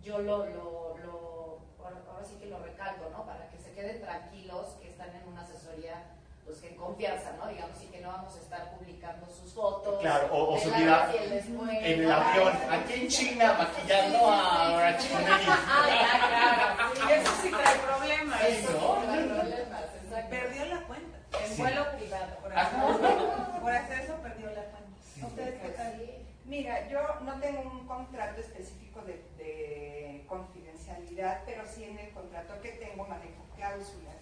yo 0.00 0.20
lo, 0.20 0.46
lo, 0.46 0.96
lo, 0.98 1.58
ahora 1.82 2.24
sí 2.24 2.36
que 2.36 2.46
lo 2.46 2.60
recalco, 2.60 3.10
¿no? 3.10 3.26
Para 3.26 3.50
que 3.50 3.58
se 3.58 3.72
queden 3.72 4.00
tranquilos 4.00 4.68
que 4.80 4.90
están 4.90 5.14
en 5.16 5.26
una 5.26 5.42
asesoría 5.42 6.13
pues 6.44 6.58
que 6.58 6.68
en 6.68 6.76
confianza, 6.76 7.32
¿no? 7.38 7.48
Digamos, 7.48 7.82
y 7.82 7.86
que 7.86 8.00
no 8.00 8.08
vamos 8.08 8.34
a 8.36 8.40
estar 8.40 8.70
publicando 8.76 9.26
sus 9.30 9.52
fotos. 9.52 10.00
Claro, 10.00 10.28
o, 10.30 10.58
su 10.58 10.70
vida 10.72 11.10
en 11.14 12.00
el 12.02 12.12
avión, 12.12 12.52
aquí 12.70 12.92
en 12.94 13.08
China, 13.08 13.54
maquillando 13.58 14.30
a, 14.30 14.96
China. 14.98 15.40
ah, 15.48 16.90
claro. 16.96 17.10
Eso 17.14 17.32
sí 17.42 17.50
trae 17.50 17.78
problemas. 17.78 18.42
Eso 18.42 18.70
sí 18.70 19.06
trae 19.06 19.24
problemas, 19.24 19.84
Perdió 20.30 20.64
la 20.66 20.80
cuenta. 20.82 21.18
En 21.44 21.56
vuelo 21.56 21.84
privado. 21.96 22.36
Por 22.40 22.52
hacer, 22.52 23.60
por 23.60 23.72
hacer 23.72 24.00
eso 24.00 24.14
perdió 24.22 24.46
la 24.46 24.62
cuenta. 24.62 25.26
¿Ustedes 25.26 25.60
qué 25.60 25.68
tal? 25.70 26.00
Mira, 26.44 26.88
yo 26.88 27.00
no 27.22 27.40
tengo 27.40 27.62
un 27.62 27.86
contrato 27.86 28.40
específico 28.40 29.00
de, 29.02 29.24
de 29.36 30.24
confidencialidad, 30.28 31.42
pero 31.44 31.64
sí 31.66 31.84
en 31.84 31.98
el 31.98 32.10
contrato 32.12 32.54
que 32.62 32.70
tengo 32.72 33.04
manejo 33.06 33.42
cláusulas 33.56 34.14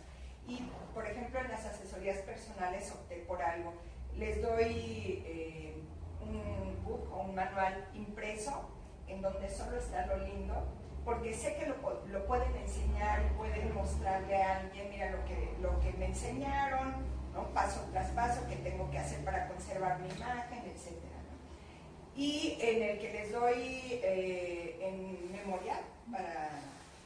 y, 0.46 0.60
por 0.94 1.06
ejemplo, 1.06 1.40
en 1.40 1.48
las 1.48 1.64
asesorías 1.64 2.18
personales 2.18 2.90
opté 2.92 3.16
por 3.26 3.42
algo. 3.42 3.72
Les 4.16 4.42
doy 4.42 5.22
eh, 5.26 5.74
un 6.20 6.84
book 6.84 7.08
o 7.12 7.22
un 7.22 7.34
manual 7.34 7.88
impreso 7.94 8.68
en 9.08 9.22
donde 9.22 9.48
solo 9.48 9.78
está 9.78 10.06
lo 10.06 10.18
lindo, 10.18 10.64
porque 11.04 11.34
sé 11.34 11.56
que 11.56 11.66
lo, 11.66 11.76
lo 12.06 12.26
pueden 12.26 12.54
enseñar 12.56 12.82
pueden 13.36 13.74
mostrarle 13.74 14.42
a 14.42 14.60
alguien, 14.60 14.90
mira 14.90 15.10
lo 15.10 15.24
que, 15.24 15.54
lo 15.60 15.80
que 15.80 15.92
me 15.98 16.06
enseñaron, 16.06 16.94
¿no? 17.34 17.48
paso 17.48 17.80
tras 17.92 18.10
paso, 18.10 18.46
que 18.48 18.56
tengo 18.56 18.90
que 18.90 18.98
hacer 18.98 19.24
para 19.24 19.48
conservar 19.48 19.98
mi 19.98 20.08
imagen, 20.08 20.58
etc. 20.60 20.92
Y 22.14 22.58
en 22.60 22.82
el 22.82 22.98
que 22.98 23.12
les 23.12 23.32
doy 23.32 24.00
eh, 24.02 24.78
en 24.80 25.32
memoria, 25.32 25.80
para 26.10 26.50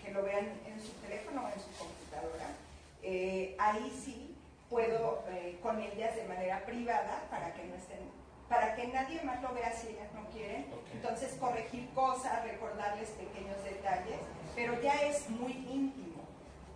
que 0.05 0.13
lo 0.13 0.23
vean 0.23 0.47
en 0.67 0.81
su 0.81 0.93
teléfono 0.95 1.45
o 1.45 1.49
en 1.49 1.61
su 1.61 1.71
computadora, 1.79 2.49
eh, 3.03 3.57
ahí 3.59 3.91
sí 4.05 4.37
puedo 4.77 5.25
eh, 5.31 5.59
con 5.63 5.81
ellas 5.81 6.15
de 6.15 6.25
manera 6.25 6.63
privada 6.67 7.27
para 7.31 7.55
que 7.55 7.65
no 7.65 7.77
estén, 7.77 8.11
para 8.47 8.75
que 8.75 8.87
nadie 8.89 9.23
más 9.23 9.41
lo 9.41 9.55
vea 9.55 9.73
si 9.73 9.89
ellas 9.89 10.13
no 10.13 10.29
quieren. 10.29 10.67
Entonces 10.93 11.35
corregir 11.41 11.89
cosas, 11.95 12.45
recordarles 12.45 13.09
pequeños 13.13 13.57
detalles, 13.65 14.21
pero 14.55 14.79
ya 14.83 15.01
es 15.01 15.31
muy 15.31 15.53
íntimo, 15.53 16.21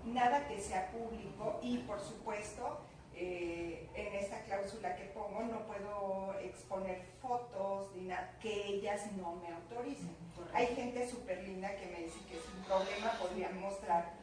nada 0.07 0.49
que 0.49 0.59
sea 0.59 0.91
público 0.93 1.61
y 1.63 1.77
por 1.81 2.01
supuesto 2.01 2.81
eh, 3.15 3.87
en 3.95 4.15
esta 4.15 4.45
cláusula 4.45 4.97
que 4.97 5.05
pongo 5.05 5.43
no 5.43 5.67
puedo 5.67 6.39
exponer 6.41 7.03
fotos 7.21 7.95
ni 7.97 8.09
nada 8.09 8.33
que 8.41 8.67
ellas 8.67 9.13
no 9.19 9.35
me 9.35 9.53
autoricen. 9.53 10.17
Hay 10.55 10.69
gente 10.69 11.07
súper 11.07 11.43
linda 11.43 11.77
que 11.77 11.87
me 11.89 12.05
dice 12.05 12.19
que 12.21 12.41
sin 12.41 12.65
problema 12.65 13.13
podrían 13.21 13.61
mostrar 13.61 14.19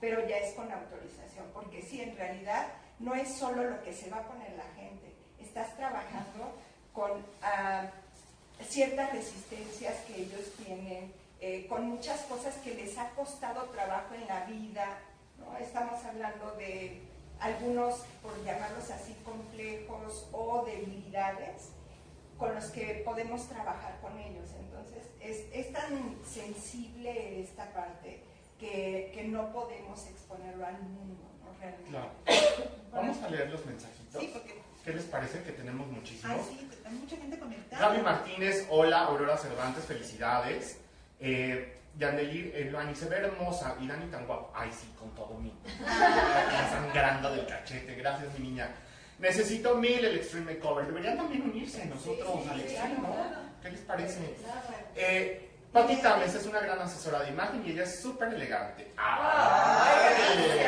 pero 0.00 0.26
ya 0.28 0.38
es 0.38 0.54
con 0.54 0.70
autorización, 0.70 1.46
porque 1.52 1.82
sí, 1.82 2.00
en 2.00 2.16
realidad 2.16 2.68
no 2.98 3.14
es 3.14 3.28
solo 3.32 3.64
lo 3.64 3.82
que 3.82 3.92
se 3.92 4.10
va 4.10 4.18
a 4.18 4.28
poner 4.28 4.52
la 4.56 4.66
gente, 4.74 5.14
estás 5.38 5.76
trabajando 5.76 6.52
con 6.92 7.24
ah, 7.42 7.84
ciertas 8.68 9.12
resistencias 9.12 9.94
que 10.06 10.22
ellos 10.22 10.52
tienen, 10.64 11.12
eh, 11.40 11.66
con 11.68 11.88
muchas 11.88 12.22
cosas 12.22 12.56
que 12.56 12.74
les 12.74 12.98
ha 12.98 13.10
costado 13.10 13.64
trabajo 13.66 14.14
en 14.14 14.26
la 14.26 14.44
vida, 14.46 14.98
¿no? 15.38 15.56
estamos 15.58 16.04
hablando 16.04 16.52
de 16.52 17.02
algunos, 17.38 18.00
por 18.22 18.44
llamarlos 18.44 18.90
así, 18.90 19.14
complejos 19.24 20.28
o 20.32 20.64
debilidades 20.64 21.70
con 22.36 22.54
los 22.54 22.66
que 22.66 23.02
podemos 23.04 23.48
trabajar 23.48 23.98
con 24.00 24.18
ellos. 24.18 24.48
Entonces, 24.58 25.04
es, 25.20 25.44
es 25.52 25.72
tan 25.72 26.16
sensible 26.24 27.40
esta 27.40 27.72
parte 27.72 28.22
que, 28.58 29.12
que 29.14 29.24
no 29.24 29.52
podemos 29.52 30.04
exponerlo 30.06 30.66
al 30.66 30.80
mundo. 30.82 31.24
Realmente. 31.60 31.90
Claro. 31.90 32.10
Vamos 32.92 33.22
a 33.22 33.28
leer 33.30 33.50
los 33.50 33.64
mensajitos. 33.66 34.20
Sí, 34.20 34.30
porque... 34.32 34.58
¿Qué 34.84 34.92
les 34.94 35.04
parece 35.04 35.42
que 35.42 35.52
tenemos 35.52 35.86
muchísimos? 35.88 36.36
Ay, 36.38 36.42
sí, 36.48 36.68
hay 36.84 36.94
mucha 36.94 37.16
gente 37.16 37.38
conectada. 37.38 37.88
Gaby 37.88 38.02
Martínez, 38.02 38.66
hola, 38.70 39.04
Aurora 39.04 39.36
Cervantes, 39.36 39.84
felicidades. 39.84 40.80
Eh, 41.20 41.74
Yandelir, 41.98 42.52
eh, 42.54 42.94
se 42.94 43.06
ve 43.06 43.16
hermosa 43.16 43.76
y 43.80 43.86
Dani 43.88 44.06
tan 44.06 44.26
guapo. 44.26 44.52
Ay, 44.54 44.70
sí, 44.72 44.88
con 44.98 45.10
todo 45.14 45.34
mi. 45.38 45.52
sangrando 46.70 47.34
del 47.34 47.46
cachete. 47.46 47.96
Gracias, 47.96 48.38
mi 48.38 48.48
niña. 48.48 48.70
Necesito 49.18 49.74
mil 49.74 50.04
el 50.04 50.16
Extreme 50.16 50.54
Makeover. 50.54 50.86
Deberían 50.86 51.16
también 51.16 51.42
unirse 51.42 51.84
nosotros 51.86 52.40
sí, 52.44 52.48
al 52.50 52.60
Extreme, 52.60 52.98
¿no? 53.00 53.14
¿Qué 53.60 53.70
les 53.70 53.80
parece? 53.80 54.36
Eh, 54.94 55.47
Pati 55.78 55.94
Tames 55.98 56.34
es 56.34 56.44
una 56.44 56.58
gran 56.58 56.80
asesora 56.80 57.20
de 57.20 57.30
imagen 57.30 57.62
y 57.64 57.70
ella 57.70 57.84
es 57.84 58.00
súper 58.02 58.34
elegante. 58.34 58.90
¡Ay! 58.96 60.66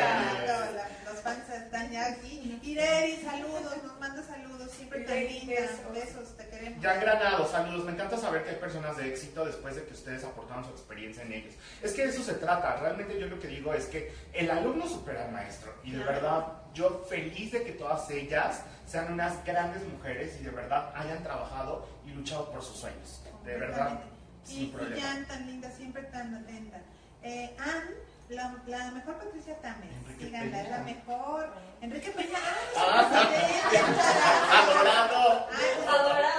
Los 1.05 1.19
fans 1.19 1.49
están 1.49 1.91
ya 1.91 2.13
aquí. 2.13 2.57
Ireri, 2.63 3.17
saludos, 3.17 3.83
nos 3.83 3.99
manda 3.99 4.23
saludos, 4.23 4.71
siempre 4.71 5.01
tan 5.01 5.17
linda. 5.17 5.53
Besos, 5.93 6.37
te 6.37 6.47
queremos. 6.47 6.81
Ya 6.81 6.93
Granado, 6.93 7.45
saludos. 7.45 7.83
Me 7.83 7.91
encanta 7.91 8.15
saber 8.15 8.45
que 8.45 8.51
hay 8.51 8.55
personas 8.55 8.95
de 8.95 9.09
éxito 9.09 9.43
después 9.43 9.75
de 9.75 9.83
que 9.83 9.93
ustedes 9.93 10.23
aportaron 10.23 10.63
su 10.63 10.71
experiencia 10.71 11.23
en 11.23 11.33
ellos. 11.33 11.55
Es 11.81 11.91
que 11.91 12.03
de 12.03 12.13
eso 12.13 12.23
se 12.23 12.35
trata. 12.35 12.77
Realmente 12.77 13.19
yo 13.19 13.27
lo 13.27 13.37
que 13.37 13.49
digo 13.49 13.73
es 13.73 13.87
que 13.87 14.13
el 14.31 14.49
alumno 14.49 14.87
supera 14.87 15.25
al 15.25 15.33
maestro. 15.33 15.73
Y 15.83 15.91
de 15.91 16.05
verdad, 16.05 16.53
yo 16.73 17.03
feliz 17.09 17.51
de 17.51 17.63
que 17.63 17.73
todas 17.73 18.09
ellas 18.11 18.61
sean 18.85 19.11
unas 19.11 19.43
grandes 19.43 19.83
mujeres 19.83 20.37
y 20.39 20.45
de 20.45 20.51
verdad 20.51 20.93
hayan 20.95 21.21
trabajado 21.21 21.85
y 22.05 22.11
luchado 22.11 22.49
por 22.49 22.63
sus 22.63 22.77
sueños. 22.77 23.21
De 23.43 23.57
verdad. 23.57 23.99
Y, 24.49 24.73
Jan, 24.99 25.25
tan 25.27 25.47
linda, 25.47 25.71
siempre 25.71 26.03
tan 26.03 26.35
atenta. 26.35 26.81
Eh, 27.23 27.55
Anne, 27.59 27.95
la, 28.29 28.55
la, 28.67 28.91
mejor 28.91 29.15
Patricia 29.17 29.55
Tames. 29.61 29.91
Síganla, 30.19 30.61
es 30.61 30.69
la 30.69 30.79
mejor. 30.79 31.49
Enrique 31.81 32.11
Peña. 32.11 32.39
¡Ah! 32.77 33.09
¡Adorado! 34.51 35.47
¡Adorado! 35.87 36.31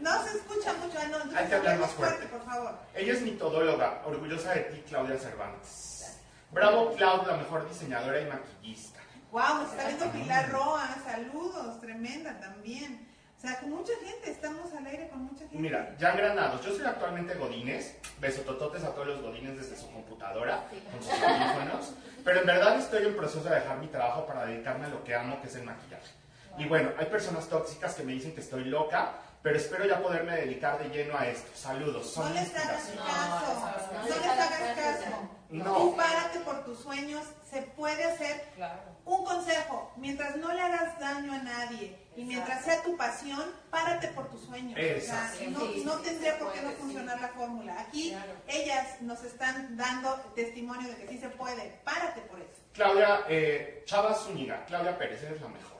No 0.00 0.22
se 0.22 0.36
escucha 0.36 0.72
mucho, 0.74 0.98
ah, 0.98 1.06
no, 1.08 1.36
Hay 1.36 1.46
que 1.48 1.54
hablar 1.54 1.78
más 1.78 1.90
fuerte. 1.90 2.26
por 2.26 2.44
favor. 2.44 2.78
Ella 2.94 3.12
es 3.12 3.22
mitodóloga, 3.22 4.02
orgullosa 4.04 4.52
de 4.54 4.60
ti, 4.60 4.84
Claudia 4.88 5.18
Cervantes. 5.18 6.20
Bravo, 6.52 6.92
Claudia, 6.94 7.32
la 7.32 7.36
mejor 7.38 7.68
diseñadora 7.68 8.20
y 8.20 8.26
maquillista. 8.26 8.95
Wow, 9.32 9.62
nos 9.62 9.70
está 9.70 9.88
viendo 9.88 10.10
Pilar 10.12 10.50
Roa, 10.50 10.88
saludos, 11.04 11.80
tremenda 11.80 12.38
también. 12.40 13.06
O 13.36 13.40
sea, 13.40 13.60
con 13.60 13.70
mucha 13.70 13.92
gente, 14.02 14.30
estamos 14.30 14.72
al 14.72 14.86
aire 14.86 15.08
con 15.08 15.24
mucha 15.24 15.40
gente. 15.40 15.58
Mira, 15.58 15.94
ya 15.98 16.12
Granados, 16.12 16.64
yo 16.64 16.74
soy 16.74 16.86
actualmente 16.86 17.34
Godines, 17.34 17.96
besotototes 18.18 18.82
a 18.82 18.94
todos 18.94 19.08
los 19.08 19.20
Godines 19.20 19.58
desde 19.58 19.76
su 19.76 19.90
computadora, 19.92 20.64
con 20.90 21.02
sus 21.02 21.12
audífonos, 21.12 21.92
pero 22.24 22.40
en 22.40 22.46
verdad 22.46 22.78
estoy 22.78 23.04
en 23.04 23.14
proceso 23.14 23.46
de 23.48 23.56
dejar 23.56 23.78
mi 23.78 23.88
trabajo 23.88 24.26
para 24.26 24.46
dedicarme 24.46 24.86
a 24.86 24.88
lo 24.88 25.04
que 25.04 25.14
amo, 25.14 25.40
que 25.42 25.48
es 25.48 25.56
el 25.56 25.64
maquillaje. 25.64 26.12
Y 26.58 26.64
bueno, 26.64 26.90
hay 26.98 27.06
personas 27.06 27.46
tóxicas 27.48 27.94
que 27.94 28.02
me 28.02 28.12
dicen 28.12 28.34
que 28.34 28.40
estoy 28.40 28.64
loca, 28.64 29.12
pero 29.42 29.58
espero 29.58 29.84
ya 29.84 30.00
poderme 30.00 30.34
dedicar 30.36 30.78
de 30.78 30.88
lleno 30.88 31.16
a 31.18 31.26
esto. 31.26 31.50
Saludos. 31.54 32.10
Son 32.10 32.26
no 32.26 32.34
les 32.34 32.54
hagas 32.56 32.84
caso, 32.86 32.94
no, 33.92 34.04
les 34.04 34.16
hagas 34.16 34.76
caso. 34.76 35.30
No. 35.50 35.76
Tú 35.76 35.96
párate 35.96 36.40
por 36.40 36.64
tus 36.64 36.80
sueños, 36.80 37.22
se 37.48 37.62
puede 37.62 38.02
hacer. 38.04 38.44
Un 39.06 39.24
consejo, 39.24 39.92
mientras 39.96 40.36
no 40.36 40.52
le 40.52 40.60
hagas 40.60 40.98
daño 40.98 41.32
a 41.32 41.38
nadie 41.38 41.96
y 42.16 42.24
mientras 42.24 42.64
sea 42.64 42.82
tu 42.82 42.96
pasión, 42.96 43.52
párate 43.70 44.08
por 44.08 44.28
tus 44.28 44.40
sueños. 44.40 44.76
no, 45.84 45.92
tendría 46.00 46.36
por 46.40 46.52
qué 46.52 46.60
no 46.62 46.70
funcionar 46.72 47.20
la 47.20 47.28
fórmula. 47.28 47.80
Aquí 47.80 48.16
ellas 48.48 49.00
nos 49.02 49.22
están 49.22 49.76
dando 49.76 50.16
testimonio 50.34 50.88
de 50.88 50.96
que 50.96 51.08
sí 51.08 51.18
se 51.18 51.28
puede. 51.28 51.78
Párate 51.84 52.20
por 52.22 52.40
eso. 52.40 52.60
Claudia 52.72 53.20
eh, 53.28 53.84
Chava 53.86 54.12
Zúñiga, 54.12 54.64
Claudia 54.66 54.98
Pérez, 54.98 55.22
eres 55.22 55.40
la 55.40 55.48
mejor. 55.48 55.76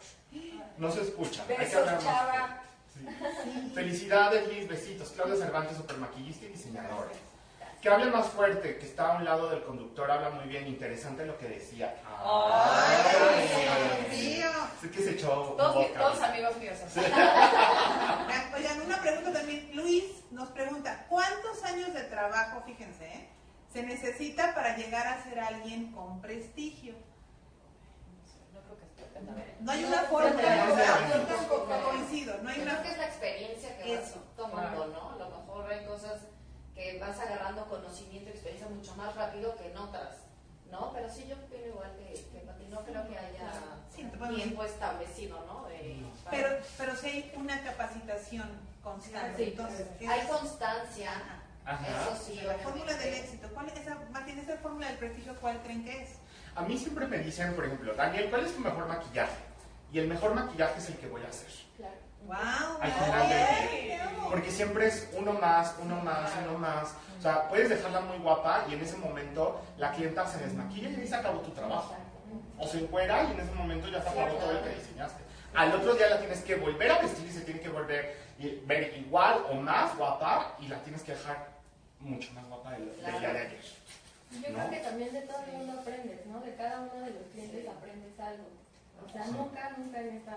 No 0.78 0.92
se 0.92 1.02
escucha. 1.02 1.44
Hay 1.58 1.66
que 1.66 1.76
hablar 1.76 1.98
Chava. 1.98 2.62
Felicidades, 3.74 4.48
Liz, 4.48 4.68
besitos. 4.68 5.10
Claudia 5.10 5.36
Cervantes, 5.36 5.76
super 5.76 5.96
maquillista 5.98 6.46
y 6.46 6.48
diseñadora. 6.50 7.10
Que 7.86 7.92
hable 7.92 8.10
más 8.10 8.26
fuerte, 8.26 8.78
que 8.78 8.84
está 8.84 9.12
a 9.12 9.16
un 9.18 9.24
lado 9.24 9.48
del 9.48 9.62
conductor, 9.62 10.10
habla 10.10 10.30
muy 10.30 10.48
bien, 10.48 10.66
interesante 10.66 11.24
lo 11.24 11.38
que 11.38 11.46
decía. 11.46 11.94
¡Ay, 12.20 12.96
Dios 14.10 14.18
mío! 14.18 14.50
Sí 14.80 14.88
que 14.88 15.02
se 15.04 15.10
echó 15.12 15.54
todos, 15.56 15.94
todos 15.94 16.20
amigos 16.20 16.56
míos. 16.56 16.76
Oigan, 18.56 18.80
una 18.84 19.00
pregunta 19.00 19.32
también. 19.32 19.70
Luis 19.74 20.02
nos 20.32 20.48
pregunta, 20.48 21.06
¿cuántos 21.08 21.62
años 21.62 21.94
de 21.94 22.02
trabajo, 22.02 22.60
fíjense, 22.66 23.06
eh, 23.06 23.28
se 23.72 23.84
necesita 23.84 24.52
para 24.56 24.76
llegar 24.76 25.06
a 25.06 25.22
ser 25.22 25.38
alguien 25.38 25.92
con 25.92 26.20
prestigio? 26.20 26.96
No 29.60 29.70
hay 29.70 29.84
una 29.84 30.02
fórmula, 30.02 30.66
yo 31.14 31.22
tampoco 31.22 31.68
coincido, 31.84 32.36
no 32.42 32.50
hay 32.50 32.62
una... 32.62 32.80
Creo 32.80 32.82
que 32.82 32.90
es 32.90 32.98
la 32.98 33.06
experiencia 33.06 33.78
que 33.78 33.96
vas 33.96 34.12
tomando, 34.36 34.86
¿no? 34.88 35.12
A 35.12 35.16
lo 35.18 35.30
mejor 35.30 35.70
hay 35.70 35.86
cosas 35.86 36.22
que 36.76 36.98
vas 37.00 37.18
agarrando 37.18 37.66
conocimiento 37.68 38.28
y 38.28 38.32
experiencia 38.32 38.68
mucho 38.68 38.94
más 38.96 39.14
rápido 39.16 39.56
que 39.56 39.70
en 39.70 39.78
otras, 39.78 40.18
¿no? 40.70 40.92
Pero 40.92 41.08
sí, 41.10 41.26
yo 41.26 41.34
opino 41.36 41.66
igual 41.66 41.90
que, 41.96 42.12
que 42.12 42.68
no 42.68 42.84
creo 42.84 43.08
que 43.08 43.18
haya 43.18 43.50
tiempo 43.94 44.62
establecido, 44.62 45.42
¿no? 45.46 45.66
pero, 46.30 46.48
pero 46.76 46.94
sí 46.96 47.06
hay 47.06 47.32
una 47.36 47.62
capacitación 47.62 48.48
constante. 48.82 49.48
Entonces, 49.48 49.86
hay 50.06 50.26
constancia. 50.26 51.12
Eso 51.66 52.24
sí. 52.24 52.40
La 52.44 52.58
fórmula 52.58 52.92
del 52.94 53.14
éxito. 53.14 53.48
¿Cuál 53.54 53.68
es 53.68 53.76
esa, 53.80 53.96
Martín, 54.12 54.38
esa 54.38 54.56
fórmula 54.58 54.88
del 54.88 54.98
prestigio, 54.98 55.34
cuál 55.40 55.60
creen 55.62 55.84
que 55.84 56.02
es? 56.02 56.10
A 56.54 56.62
mí 56.62 56.78
siempre 56.78 57.06
me 57.06 57.18
dicen, 57.18 57.54
por 57.54 57.64
ejemplo, 57.64 57.94
Daniel, 57.94 58.28
¿cuál 58.30 58.44
es 58.44 58.54
tu 58.54 58.60
mejor 58.60 58.86
maquillaje? 58.86 59.36
Y 59.92 59.98
el 59.98 60.08
mejor 60.08 60.34
maquillaje 60.34 60.78
es 60.78 60.88
el 60.90 60.96
que 60.98 61.08
voy 61.08 61.22
a 61.22 61.28
hacer. 61.28 61.48
Claro. 61.76 62.05
Wow, 62.26 62.36
al 62.80 62.92
final 62.92 63.28
del 63.28 63.86
día. 63.86 64.10
Porque 64.28 64.50
siempre 64.50 64.88
es 64.88 65.08
uno 65.16 65.32
más, 65.34 65.74
uno 65.80 65.96
más, 66.02 66.30
uno 66.44 66.58
más. 66.58 66.94
O 67.18 67.22
sea, 67.22 67.48
puedes 67.48 67.68
dejarla 67.68 68.00
muy 68.00 68.18
guapa 68.18 68.64
y 68.68 68.74
en 68.74 68.80
ese 68.80 68.96
momento 68.96 69.60
la 69.78 69.92
clienta 69.92 70.26
se 70.26 70.38
desmaquilla 70.38 70.90
y 70.90 70.96
ahí 70.96 71.06
se 71.06 71.14
acabó 71.14 71.40
tu 71.40 71.50
trabajo. 71.52 71.94
O 72.58 72.66
se 72.66 72.80
encuera 72.80 73.24
y 73.24 73.32
en 73.32 73.40
ese 73.40 73.52
momento 73.52 73.88
ya 73.88 74.02
se 74.02 74.08
acabó 74.08 74.36
todo 74.36 74.52
lo 74.52 74.62
que 74.62 74.74
diseñaste. 74.74 75.22
Al 75.54 75.72
otro 75.72 75.94
día 75.94 76.10
la 76.10 76.18
tienes 76.18 76.42
que 76.42 76.56
volver 76.56 76.90
a 76.90 76.98
vestir 76.98 77.26
y 77.26 77.32
se 77.32 77.40
tiene 77.42 77.60
que 77.60 77.68
volver 77.68 78.26
ver 78.66 78.96
igual 78.98 79.44
o 79.50 79.54
más 79.54 79.96
guapa 79.96 80.56
y 80.60 80.68
la 80.68 80.78
tienes 80.82 81.02
que 81.02 81.12
dejar 81.12 81.48
mucho 82.00 82.32
más 82.34 82.46
guapa 82.48 82.72
del, 82.72 82.94
día 82.96 83.32
de 83.32 83.38
ayer. 83.38 83.60
Yo 84.30 84.42
creo 84.42 84.70
que 84.70 84.76
también 84.78 85.12
de 85.12 85.22
todo 85.22 85.38
el 85.46 85.52
mundo 85.52 85.80
aprendes, 85.80 86.26
¿no? 86.26 86.40
De 86.40 86.54
cada 86.56 86.80
uno 86.80 87.06
de 87.06 87.10
los 87.12 87.22
clientes 87.32 87.66
aprendes 87.68 88.20
algo. 88.20 88.44
O 89.06 89.10
sea, 89.10 89.26
nunca, 89.26 89.72
nunca 89.78 90.00
en 90.00 90.16
esta 90.16 90.36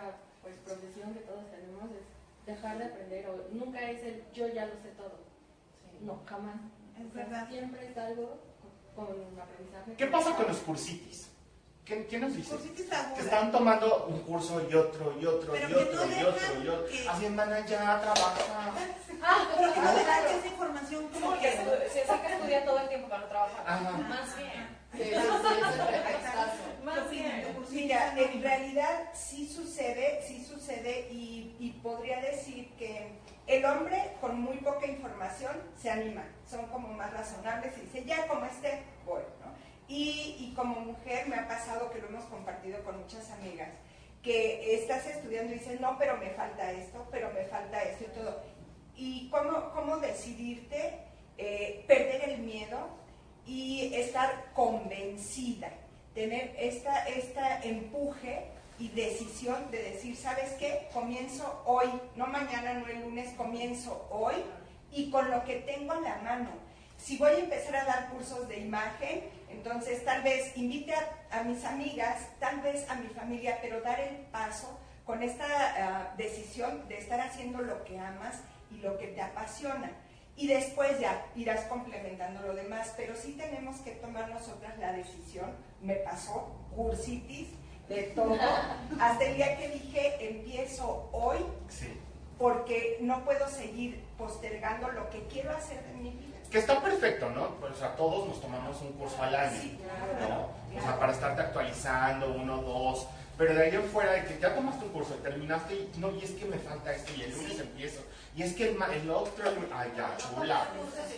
pues, 0.49 0.77
profesión 0.77 1.13
que 1.13 1.21
todos 1.21 1.49
tenemos 1.51 1.83
es 1.91 2.05
dejar 2.45 2.77
de 2.77 2.85
aprender 2.85 3.29
o 3.29 3.53
nunca 3.53 3.89
es 3.89 4.03
el 4.03 4.23
yo 4.33 4.47
ya 4.47 4.65
lo 4.65 4.73
sé 4.81 4.89
todo. 4.97 5.19
No, 6.01 6.21
jamás. 6.25 6.59
Es 6.99 7.13
verdad. 7.13 7.47
Siempre 7.49 7.87
es 7.87 7.97
algo 7.97 8.39
con 8.95 9.07
aprendizaje. 9.39 9.93
¿Qué 9.97 10.07
pasa 10.07 10.35
con 10.35 10.47
los 10.47 10.57
cursitis? 10.59 11.29
¿Qué, 11.85 12.19
nos 12.19 12.35
dice? 12.35 12.55
Que 13.15 13.21
están 13.21 13.51
tomando 13.51 14.05
un 14.05 14.19
curso 14.19 14.61
y 14.69 14.75
otro 14.75 15.17
y 15.19 15.25
otro 15.25 15.57
y 15.57 15.63
otro 15.63 16.05
y 16.07 16.23
otro 16.23 16.63
y 16.63 16.67
otro. 16.67 16.87
Así 17.09 17.25
en 17.25 17.35
ya 17.35 17.99
trabaja. 17.99 18.73
Ah, 19.23 19.47
pero 19.57 19.73
que 19.73 19.81
no 19.81 19.93
dejan 19.93 20.23
que 20.27 20.37
esa 20.37 20.47
información 20.47 21.07
como 21.07 21.33
que 21.39 21.51
se 21.91 22.05
saca 22.05 22.27
a 22.27 22.35
estudiar 22.35 22.63
todo 22.63 22.79
el 22.79 22.89
tiempo 22.89 23.09
para 23.09 23.21
no 23.23 23.27
trabajar. 23.27 23.81
Más 24.07 24.37
bien. 24.37 24.79
Más 26.83 27.09
bien. 27.09 27.57
Mira, 27.71 28.13
en 28.17 28.41
realidad 28.41 29.09
sí 29.13 29.47
sucede, 29.47 30.08
sí 30.29 30.45
sucede 30.45 31.07
y, 31.11 31.79
podría 31.81 32.21
decir 32.21 32.69
que 32.77 33.07
el 33.47 33.65
hombre 33.65 34.11
con 34.21 34.39
muy 34.39 34.57
poca 34.57 34.85
información 34.85 35.55
se 35.75 35.89
anima, 35.89 36.23
son 36.47 36.67
como 36.67 36.89
más 36.89 37.11
razonables 37.13 37.77
y 37.77 37.81
dice, 37.81 38.05
ya 38.05 38.27
como 38.27 38.45
esté, 38.45 38.83
voy. 39.05 39.21
Y, 39.87 40.53
como 40.55 40.81
mujer 40.81 41.27
me 41.27 41.35
ha 41.35 41.47
pasado 41.47 41.89
que 41.91 41.99
lo 41.99 42.07
hemos 42.09 42.25
compartido 42.25 42.83
con 42.83 42.99
muchas 42.99 43.31
amigas, 43.31 43.69
que 44.21 44.75
estás 44.75 45.07
estudiando 45.07 45.53
y 45.53 45.59
dices, 45.59 45.79
no, 45.79 45.97
pero 45.97 46.17
me 46.17 46.29
falta 46.31 46.71
esto, 46.71 47.07
pero 47.09 47.31
me 47.31 47.45
falta 47.45 47.81
esto 47.81 48.05
y 48.05 48.19
todo. 48.19 48.43
Y 48.95 49.29
cómo, 49.29 49.71
cómo 49.71 49.97
decidirte, 49.97 50.99
eh, 51.37 51.85
perder 51.87 52.29
el 52.29 52.39
miedo 52.39 52.89
y 53.47 53.93
estar 53.95 54.51
convencida, 54.53 55.71
tener 56.13 56.53
esta, 56.59 57.07
esta 57.07 57.63
empuje 57.63 58.58
y 58.79 58.87
decisión 58.89 59.69
de 59.71 59.83
decir, 59.83 60.15
¿sabes 60.15 60.53
qué? 60.53 60.87
Comienzo 60.93 61.61
hoy, 61.65 61.87
no 62.15 62.27
mañana, 62.27 62.73
no 62.75 62.87
el 62.87 63.01
lunes, 63.01 63.33
comienzo 63.35 64.07
hoy 64.09 64.35
y 64.91 65.11
con 65.11 65.29
lo 65.29 65.43
que 65.43 65.57
tengo 65.57 65.91
a 65.91 65.99
la 65.99 66.15
mano. 66.17 66.49
Si 66.97 67.17
voy 67.17 67.31
a 67.31 67.39
empezar 67.39 67.75
a 67.75 67.85
dar 67.85 68.09
cursos 68.09 68.47
de 68.47 68.59
imagen, 68.59 69.23
entonces, 69.49 70.05
tal 70.05 70.21
vez 70.23 70.55
invite 70.55 70.93
a, 71.31 71.43
mis 71.43 71.63
amigas, 71.65 72.27
tal 72.39 72.61
vez 72.61 72.89
a 72.89 72.95
mi 72.95 73.07
familia, 73.09 73.59
pero 73.61 73.81
dar 73.81 73.99
el 73.99 74.15
paso 74.27 74.79
con 75.05 75.23
esta 75.23 75.45
ah, 75.45 76.13
decisión 76.17 76.87
de 76.87 76.99
estar 76.99 77.19
haciendo 77.19 77.59
lo 77.59 77.83
que 77.83 77.99
amas 77.99 78.41
y 78.71 78.77
lo 78.77 78.97
que 78.97 79.07
te 79.07 79.21
apasiona. 79.21 79.91
Y 80.35 80.47
después 80.47 80.99
ya 80.99 81.25
irás 81.35 81.65
complementando 81.65 82.41
lo 82.41 82.53
demás, 82.53 82.93
pero 82.95 83.15
sí 83.15 83.33
tenemos 83.33 83.77
que 83.81 83.91
tomar 83.91 84.29
nosotras 84.29 84.77
la 84.77 84.93
decisión. 84.93 85.51
Me 85.81 85.95
pasó, 85.95 86.55
cursitis, 86.75 87.49
de 87.89 88.03
todo, 88.15 88.37
hasta 88.99 89.25
el 89.25 89.35
día 89.35 89.57
que 89.57 89.69
dije, 89.69 90.29
empiezo 90.29 91.09
hoy, 91.11 91.39
porque 92.37 92.97
no 93.01 93.25
puedo 93.25 93.47
seguir 93.49 94.01
postergando 94.17 94.89
lo 94.89 95.09
que 95.09 95.23
quiero 95.27 95.51
hacer 95.51 95.83
de 95.83 95.93
mi 95.95 96.11
vida. 96.11 96.37
Que 96.51 96.59
está 96.59 96.81
perfecto, 96.81 97.29
¿no? 97.31 97.55
Pues, 97.59 97.73
o 97.73 97.75
sea, 97.75 97.95
todos 97.95 98.27
nos 98.27 98.39
tomamos 98.41 98.79
un 98.81 98.93
curso 98.93 99.21
al 99.21 99.35
año, 99.35 99.59
¿no? 100.19 100.49
O 100.77 100.81
sea, 100.81 100.99
para 100.99 101.11
estarte 101.11 101.41
actualizando, 101.41 102.31
uno, 102.33 102.57
dos. 102.61 103.07
Pero 103.37 103.53
de 103.53 103.63
ahí 103.63 103.75
en 103.75 103.85
fuera 103.85 104.11
de 104.11 104.25
que 104.25 104.37
ya 104.39 104.53
tomaste 104.53 104.83
un 104.85 104.91
curso, 104.91 105.13
terminaste 105.15 105.73
y 105.73 105.91
no, 105.97 106.11
y 106.11 106.23
es 106.23 106.31
que 106.31 106.45
me 106.45 106.57
falta 106.57 106.93
esto 106.93 107.11
y 107.17 107.21
el 107.21 107.31
lunes 107.31 107.59
empiezo. 107.59 108.01
Y 108.35 108.43
es 108.43 108.53
que 108.53 108.69
el, 108.69 108.77
el 108.93 109.09
otro, 109.09 109.45
ay, 109.73 109.93
ya, 109.95 110.15
chula. 110.17 110.67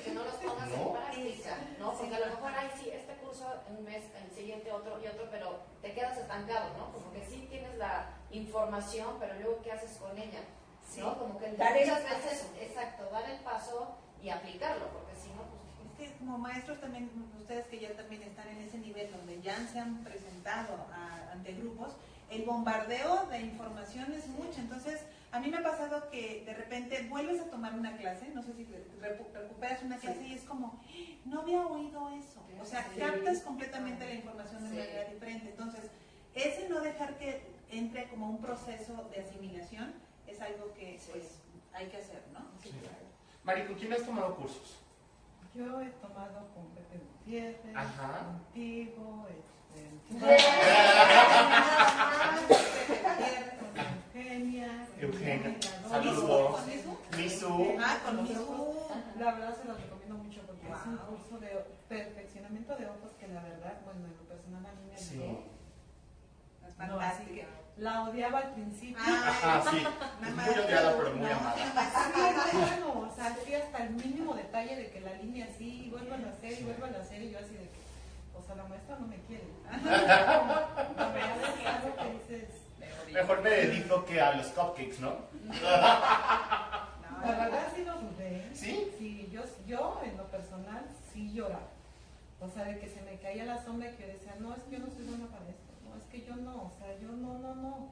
que 0.04 0.12
no 0.12 0.24
los 0.24 0.34
pongas 0.36 0.70
¿No? 0.70 0.76
en 0.76 0.92
práctica, 0.94 1.58
¿no? 1.80 1.94
Porque 1.94 2.16
a 2.16 2.20
lo 2.20 2.26
mejor, 2.28 2.52
ay, 2.56 2.70
sí, 2.80 2.90
este 2.94 3.11
curso 3.32 3.48
en 3.70 3.78
un 3.78 3.86
mes, 3.86 4.04
el 4.14 4.36
siguiente 4.36 4.72
otro 4.72 5.00
y 5.02 5.08
otro, 5.08 5.28
pero 5.32 5.60
te 5.82 5.94
quedas 5.94 6.18
estancado, 6.18 6.78
¿no? 6.78 6.92
Como 6.92 7.14
que 7.14 7.24
sí 7.26 7.48
tienes 7.50 7.78
la 7.78 8.10
información, 8.30 9.16
pero 9.20 9.36
luego, 9.36 9.62
¿qué 9.64 9.72
haces 9.72 9.98
con 9.98 10.18
ella? 10.18 10.44
¿No? 10.98 11.18
Como 11.18 11.40
que 11.40 11.48
muchas 11.48 12.04
veces, 12.04 12.52
exacto, 12.60 13.10
dar 13.10 13.30
el 13.30 13.40
paso 13.40 13.96
y 14.22 14.30
aplicarlo, 14.30 14.88
porque 14.90 15.16
si 15.16 15.30
no, 15.30 15.44
pues... 15.48 15.62
Es 16.02 16.12
que 16.12 16.18
como 16.18 16.38
maestros 16.38 16.82
también, 16.82 17.10
ustedes 17.40 17.68
que 17.68 17.80
ya 17.80 17.94
también 17.96 18.24
están 18.24 18.48
en 18.50 18.58
ese 18.58 18.78
nivel 18.80 19.12
donde 19.12 19.42
ya 19.42 19.56
se 19.68 19.80
han 19.80 20.04
presentado 20.04 20.76
ante 21.32 21.54
grupos, 21.54 21.94
el 22.32 22.46
bombardeo 22.46 23.28
de 23.28 23.42
información 23.42 24.12
es 24.14 24.28
mucho, 24.28 24.60
entonces 24.60 25.02
a 25.32 25.40
mí 25.40 25.50
me 25.50 25.58
ha 25.58 25.64
pasado 25.64 26.10
que 26.10 26.44
de 26.46 26.54
repente 26.54 27.06
vuelves 27.10 27.42
a 27.42 27.46
tomar 27.46 27.74
una 27.74 27.96
clase, 27.98 28.30
no 28.34 28.42
sé 28.42 28.54
si 28.54 28.66
recuperas 29.00 29.84
una 29.84 29.98
clase 29.98 30.24
y 30.24 30.34
es 30.34 30.44
como, 30.44 30.82
no 31.26 31.42
había 31.42 31.66
oído 31.68 32.10
eso, 32.10 32.42
o 32.62 32.66
sea, 32.66 32.88
captas 32.98 33.42
completamente 33.42 34.06
la 34.06 34.14
información 34.14 34.64
de 34.64 34.70
manera 34.70 35.10
diferente, 35.10 35.50
entonces 35.50 35.92
ese 36.34 36.70
no 36.70 36.80
dejar 36.80 37.18
que 37.18 37.42
entre 37.70 38.08
como 38.08 38.30
un 38.30 38.42
proceso 38.42 39.10
de 39.14 39.22
asimilación 39.22 39.94
es 40.28 40.42
algo 40.42 40.74
que 40.74 41.00
pues 41.12 41.40
hay 41.74 41.88
que 41.88 41.98
hacer, 41.98 42.24
¿no? 42.34 42.40
Mari, 43.44 43.64
¿con 43.66 43.76
quién 43.76 43.92
has 43.94 44.04
tomado 44.04 44.36
cursos? 44.36 44.78
Yo 45.54 45.82
he 45.82 45.90
tomado 45.90 46.48
con 46.54 46.66
Pepe 46.70 47.00
Gutiérrez, 47.00 47.76
Ajá. 47.76 48.26
contigo, 48.26 49.28
este, 49.30 49.61
Eugenia. 54.14 54.88
Eugenia. 55.00 55.56
Saludos. 55.90 56.62
Misu. 57.18 57.78
Ah, 57.80 57.98
con 58.06 58.24
Misu. 58.24 58.76
La 59.20 59.32
verdad 59.34 59.56
se 59.56 59.68
lo 59.68 59.74
recomiendo 59.76 60.16
mucho 60.16 60.42
porque 60.48 60.68
es 60.68 60.86
un 60.86 60.98
curso 60.98 61.40
de 61.40 61.66
perfeccionamiento 61.90 62.76
de 62.76 62.86
ojos 62.88 63.12
que 63.20 63.28
la 63.28 63.42
verdad, 63.42 63.82
bueno, 63.86 64.06
en 64.06 64.18
lo 64.18 64.24
personal 64.24 64.66
a 64.66 64.74
mí 64.74 64.84
me 64.88 64.96
ayudó. 64.96 65.44
Es 66.68 66.74
fantástica. 66.76 67.46
La 67.78 68.04
odiaba 68.04 68.40
al 68.40 68.54
principio. 68.54 68.98
Ah, 69.00 69.64
sí. 69.72 69.78
Es 69.78 70.36
muy 70.36 70.66
odiada, 70.66 70.98
pero 70.98 71.16
muy 71.16 71.32
amada. 71.32 71.56
Sí, 71.56 72.58
bueno, 72.58 73.08
o 73.10 73.16
sea, 73.16 73.36
sí 73.44 73.56
hasta 73.56 73.78
el 73.86 73.92
mínimo 73.92 74.34
detalle 74.36 74.76
de 74.76 74.92
que 74.92 75.00
la 75.02 75.14
línea 75.14 75.46
así, 75.46 75.86
y 75.86 75.90
vuelvan 75.90 76.26
a 76.26 76.30
hacer, 76.30 76.52
y 76.60 76.64
vuelvan 76.64 76.94
a 76.94 77.00
hacer, 77.00 77.22
y 77.24 77.32
yo 77.32 77.40
así 77.40 77.54
de 77.54 77.70
que, 77.70 77.81
la 78.56 78.64
maestra 78.66 78.98
no 79.00 79.08
me 79.08 79.18
quiere. 79.22 79.46
No 80.98 81.10
me 81.14 82.14
dices. 82.14 82.50
Mejor 83.12 83.42
me 83.42 83.50
dedico 83.50 84.06
que 84.06 84.22
a 84.22 84.36
los 84.36 84.48
cupcakes, 84.48 85.00
¿no? 85.00 85.16
La 85.52 86.90
verdad 87.22 87.68
sí 87.76 87.84
lo 87.84 87.94
dudé. 88.00 88.50
¿Sí? 88.54 88.92
Sí, 88.98 89.30
yo, 89.32 89.42
yo 89.68 90.02
en 90.06 90.18
lo 90.18 90.26
personal 90.28 90.86
sí 91.14 91.32
lloraba. 91.34 91.68
O 92.40 92.48
sea, 92.48 92.64
de 92.64 92.80
que 92.80 92.88
se 92.88 93.02
me 93.02 93.18
caía 93.20 93.46
la 93.46 93.64
sombra 93.64 93.90
y 93.90 93.96
que 93.96 94.08
decía, 94.08 94.36
no, 94.40 94.56
es 94.56 94.64
que 94.64 94.72
yo 94.72 94.80
no 94.80 94.88
soy 94.88 95.06
buena 95.06 95.28
para 95.28 95.50
esto 95.50 95.72
que 96.12 96.26
yo 96.26 96.36
no, 96.36 96.66
o 96.66 96.72
sea, 96.78 96.98
yo 97.00 97.10
no, 97.10 97.40
no, 97.40 97.56
no. 97.56 97.90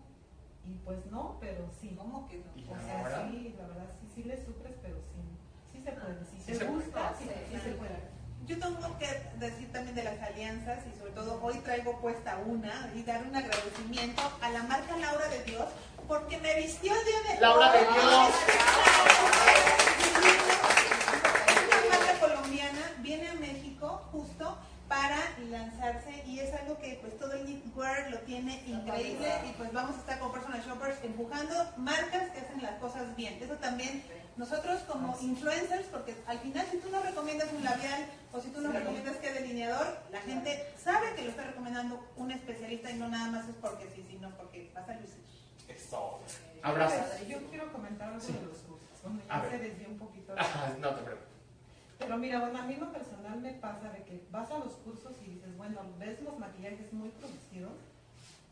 Y 0.65 0.75
pues 0.83 1.05
no, 1.09 1.37
pero 1.39 1.69
sí. 1.79 1.95
¿Cómo 1.97 2.27
que 2.27 2.37
no? 2.37 2.73
O 2.73 2.79
sea, 2.81 3.27
sí, 3.27 3.55
la 3.57 3.67
verdad, 3.67 3.89
sí, 3.99 4.07
sí 4.13 4.23
le 4.23 4.35
sufres, 4.37 4.75
pero 4.81 4.97
sí, 4.97 5.21
sí 5.71 5.81
se 5.81 5.91
puede. 5.93 6.25
Si 6.25 6.41
sí 6.41 6.55
se, 6.55 6.65
gusta, 6.65 7.15
sí, 7.17 7.25
se 7.25 7.71
puede. 7.71 8.18
Yo 8.49 8.57
tengo 8.57 8.97
que 8.97 9.05
decir 9.37 9.71
también 9.71 9.93
de 9.93 10.03
las 10.03 10.19
alianzas 10.23 10.79
y 10.91 10.97
sobre 10.97 11.11
todo 11.11 11.39
hoy 11.43 11.53
traigo 11.59 12.01
puesta 12.01 12.35
una 12.47 12.91
y 12.95 13.03
dar 13.03 13.21
un 13.21 13.35
agradecimiento 13.35 14.23
a 14.41 14.49
la 14.49 14.63
marca 14.63 14.97
Laura 14.97 15.27
de 15.27 15.43
Dios 15.43 15.65
porque 16.07 16.39
me 16.39 16.55
vistió 16.55 16.91
el 16.91 17.05
día 17.05 17.31
de 17.35 17.39
Laura 17.41 17.71
de 17.71 17.79
Dios. 17.81 18.29
Una 21.77 21.99
marca 21.99 22.19
colombiana 22.19 22.93
viene 23.01 23.29
a 23.29 23.35
México 23.35 24.01
justo 24.11 24.57
para 24.87 25.19
lanzarse 25.51 26.23
y 26.25 26.39
es 26.39 26.51
algo 26.55 26.79
que 26.79 26.97
pues 27.03 27.19
todo 27.19 27.33
el 27.33 27.45
knitwear 27.45 28.09
lo 28.09 28.17
tiene 28.21 28.63
increíble 28.65 29.31
y 29.47 29.53
pues 29.59 29.71
vamos 29.71 29.95
a 29.95 29.99
estar 29.99 30.17
como 30.17 30.31
personal 30.31 30.38
shoppers 30.69 31.03
empujando 31.03 31.55
marcas 31.77 32.29
que 32.31 32.39
hacen 32.39 32.61
las 32.61 32.79
cosas 32.79 33.15
bien. 33.15 33.41
Eso 33.41 33.55
también 33.55 34.03
nosotros 34.37 34.79
como 34.87 35.17
influencers, 35.19 35.87
porque 35.87 36.15
al 36.27 36.39
final 36.39 36.65
si 36.69 36.77
tú 36.77 36.89
no 36.91 37.01
recomiendas 37.01 37.51
un 37.51 37.63
labial 37.63 38.05
o 38.31 38.39
si 38.39 38.49
tú 38.49 38.61
no 38.61 38.71
recomiendas 38.71 39.17
que 39.17 39.33
delineador, 39.33 39.97
la 40.11 40.21
gente 40.21 40.71
sabe 40.77 41.15
que 41.15 41.23
lo 41.23 41.29
está 41.31 41.43
recomendando 41.43 41.99
un 42.15 42.31
especialista 42.31 42.91
y 42.91 42.99
no 42.99 43.09
nada 43.09 43.31
más 43.31 43.49
es 43.49 43.55
porque 43.55 43.89
sí, 43.95 44.05
sino 44.07 44.29
porque 44.37 44.69
pasa 44.73 44.93
a 44.93 44.95
lucir. 44.95 45.23
Eso. 45.67 46.19
Abrazos. 46.61 47.27
Yo 47.27 47.39
quiero 47.49 47.71
comentar 47.71 48.09
algo 48.09 48.19
de 48.19 48.33
los 48.33 48.57
cursos, 48.59 49.01
donde 49.03 49.23
ya 49.27 49.49
se 49.49 49.57
desvió 49.57 49.87
un 49.89 49.97
poquito. 49.97 50.35
no 50.79 50.95
te 50.95 51.01
preocupes. 51.01 51.29
Pero 51.97 52.17
mira, 52.17 52.39
bueno, 52.39 52.59
a 52.59 52.63
mí 52.63 52.75
lo 52.75 52.91
personal 52.93 53.39
me 53.41 53.53
pasa 53.53 53.89
de 53.89 54.03
que 54.03 54.23
vas 54.31 54.49
a 54.51 54.59
los 54.59 54.73
cursos 54.75 55.13
y 55.25 55.31
dices, 55.31 55.57
bueno, 55.57 55.81
ves 55.97 56.21
los 56.21 56.37
maquillajes 56.39 56.93
muy 56.93 57.09
producidos, 57.09 57.73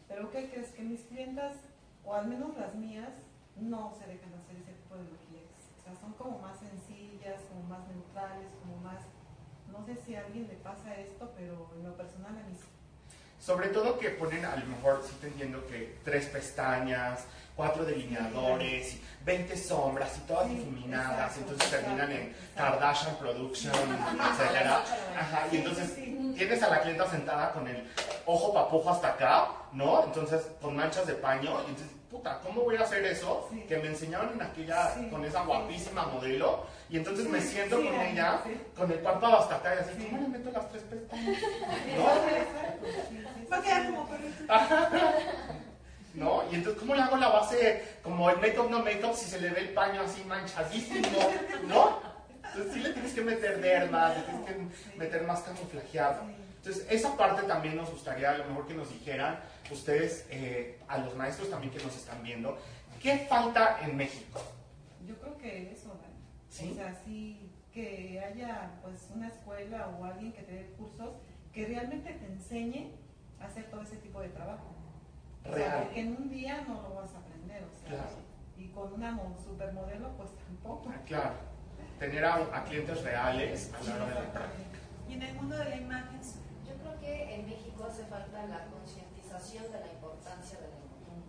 pero 0.08 0.32
¿qué 0.32 0.50
crees? 0.50 0.70
Que 0.72 0.84
mis 0.84 1.02
clientas, 1.02 1.54
o 2.08 2.16
al 2.16 2.28
menos 2.28 2.58
las 2.58 2.74
mías, 2.76 3.12
no 3.58 3.92
se 4.00 4.08
dejan 4.08 4.34
hacer 4.34 4.56
ese 4.56 4.72
tipo 4.72 4.96
de 4.96 5.04
maquillajes. 5.04 5.64
O 5.80 5.84
sea, 5.84 5.94
son 6.00 6.14
como 6.14 6.40
más 6.40 6.58
sencillas, 6.58 7.42
como 7.50 7.64
más 7.64 7.86
neutrales, 7.90 8.48
como 8.64 8.78
más... 8.78 9.04
No 9.72 9.86
sé 9.86 9.98
si 10.06 10.16
a 10.16 10.22
alguien 10.22 10.48
le 10.48 10.56
pasa 10.56 10.96
esto, 10.96 11.30
pero 11.36 11.70
en 11.76 11.84
lo 11.84 11.96
personal 11.96 12.32
a 12.32 12.48
mí 12.48 12.56
sí. 12.56 12.68
Sobre 13.40 13.68
todo 13.70 14.00
que 14.00 14.10
ponen, 14.12 14.46
a 14.46 14.56
lo 14.56 14.66
mejor, 14.66 15.04
sí 15.06 15.16
te 15.22 15.28
entiendo 15.28 15.66
que 15.68 16.00
tres 16.04 16.26
pestañas, 16.28 17.26
cuatro 17.56 17.86
delineadores, 17.86 19.00
20 19.26 19.58
sombras 19.58 20.18
y 20.18 20.22
todas 20.22 20.50
difuminadas, 20.50 21.38
y 21.38 21.40
entonces 21.42 21.70
terminan 21.70 22.12
en 22.12 22.36
Kardashian 22.56 23.16
Production, 23.18 23.74
etc. 23.74 24.68
Ajá, 25.16 25.48
y 25.52 25.58
entonces 25.58 25.96
tienes 26.36 26.64
a 26.64 26.70
la 26.70 26.82
clienta 26.82 27.10
sentada 27.10 27.52
con 27.52 27.68
el 27.68 27.84
ojo 28.26 28.54
papujo 28.54 28.90
hasta 28.90 29.10
acá, 29.10 29.50
¿no? 29.74 30.06
Entonces 30.06 30.42
con 30.62 30.76
manchas 30.76 31.06
de 31.06 31.14
paño, 31.14 31.52
y 31.68 31.70
entonces, 31.70 31.97
puta, 32.10 32.40
¿cómo 32.44 32.62
voy 32.62 32.76
a 32.78 32.82
hacer 32.82 33.04
eso? 33.06 33.50
Que 33.68 33.78
me 33.78 33.88
enseñaron 33.88 34.34
en 34.34 34.42
aquella, 34.42 34.96
con 35.10 35.24
esa 35.26 35.44
guapísima 35.44 36.08
modelo, 36.08 36.66
y 36.90 36.98
entonces 36.98 37.28
me 37.28 37.42
siento 37.42 37.78
con 37.78 37.94
ella, 37.94 38.42
con 38.76 38.92
el 38.92 39.00
párpado 39.00 39.40
hasta 39.40 39.56
acá, 39.56 39.76
y 39.76 39.80
así, 39.80 40.06
¿cómo 40.06 40.22
le 40.22 40.28
meto 40.30 40.52
las 40.52 40.70
tres 40.70 40.84
pestañas? 40.84 41.38
¿No? 41.98 43.52
Va 43.52 43.58
a 43.58 43.62
quedar 43.62 43.86
como 43.86 44.10
¿no? 46.14 46.44
Y 46.52 46.56
entonces, 46.56 46.80
¿cómo 46.80 46.96
le 46.96 47.02
hago 47.02 47.18
la 47.18 47.30
base 47.30 47.84
como 48.02 48.30
el 48.30 48.38
make-up 48.40 48.70
no 48.70 48.80
make-up 48.80 49.14
si 49.16 49.26
se 49.26 49.40
le 49.40 49.50
ve 49.50 49.60
el 49.62 49.70
paño 49.70 50.02
así 50.02 50.24
manchadísimo, 50.24 51.20
¿no? 51.68 52.00
Entonces 52.44 52.74
sí 52.74 52.80
le 52.80 52.90
tienes 52.94 53.14
que 53.14 53.22
meter 53.22 53.62
derma, 53.62 54.10
le 54.10 54.22
tienes 54.22 54.46
que 54.46 54.98
meter 54.98 55.24
más 55.24 55.42
camuflajeado. 55.42 56.24
Entonces, 56.58 56.86
esa 56.90 57.16
parte 57.16 57.44
también 57.44 57.78
nos 57.78 57.90
gustaría 57.92 58.32
a 58.32 58.38
lo 58.38 58.46
mejor 58.46 58.68
que 58.68 58.74
nos 58.74 58.90
dijeran 58.90 59.40
ustedes, 59.74 60.26
eh, 60.30 60.80
a 60.88 60.98
los 61.00 61.16
maestros 61.16 61.50
también 61.50 61.74
que 61.74 61.84
nos 61.84 61.96
están 61.96 62.22
viendo, 62.24 62.58
¿qué 63.02 63.26
falta 63.30 63.80
en 63.82 63.96
México? 63.96 64.42
Yo 65.08 65.18
creo 65.20 65.38
que 65.38 65.72
eso, 65.72 65.96
¿Sí? 66.50 66.72
O 66.72 66.76
sea, 66.76 66.96
sí, 67.06 67.52
que 67.74 68.20
haya 68.20 68.72
pues 68.82 69.10
una 69.14 69.28
escuela 69.28 69.90
o 69.90 70.06
alguien 70.06 70.34
que 70.34 70.42
te 70.42 70.54
dé 70.54 70.74
cursos 70.78 71.16
que 71.54 71.68
realmente 71.68 72.14
te 72.14 72.26
enseñe 72.26 72.92
a 73.40 73.46
hacer 73.46 73.66
todo 73.70 73.82
ese 73.84 73.98
tipo 73.98 74.22
de 74.22 74.30
trabajo 74.30 74.78
porque 75.48 76.00
en 76.00 76.16
un 76.18 76.30
día 76.30 76.64
no 76.68 76.82
lo 76.82 76.96
vas 76.96 77.14
a 77.14 77.20
aprender, 77.20 77.64
o 77.64 77.88
sea, 77.88 78.06
y 78.58 78.68
con 78.70 78.94
una 78.94 79.18
supermodelo 79.44 80.10
pues 80.18 80.30
tampoco. 80.46 80.90
Ah, 80.90 81.02
claro, 81.06 81.36
tener 82.00 82.26
a, 82.26 82.64
clientes 82.66 83.02
reales 83.04 83.72
a 83.74 83.84
la 83.84 83.96
hora 83.96 84.06
de 84.06 84.14
la 84.16 84.34
práctica. 84.34 84.80
Y 85.08 85.14
en 85.14 85.24
el 85.24 85.36
mundo 85.36 85.58
de 85.58 85.66
la 85.66 85.76
imagen, 85.76 86.20
yo 86.68 86.74
creo 86.82 87.00
que 87.00 87.36
en 87.36 87.46
México 87.46 87.88
hace 87.90 88.04
falta 88.06 88.46
la 88.46 88.66
de 89.38 89.80
la 89.80 89.88
importancia 89.88 90.58
de 90.58 90.68
la 90.68 90.78
imagen. 90.78 91.22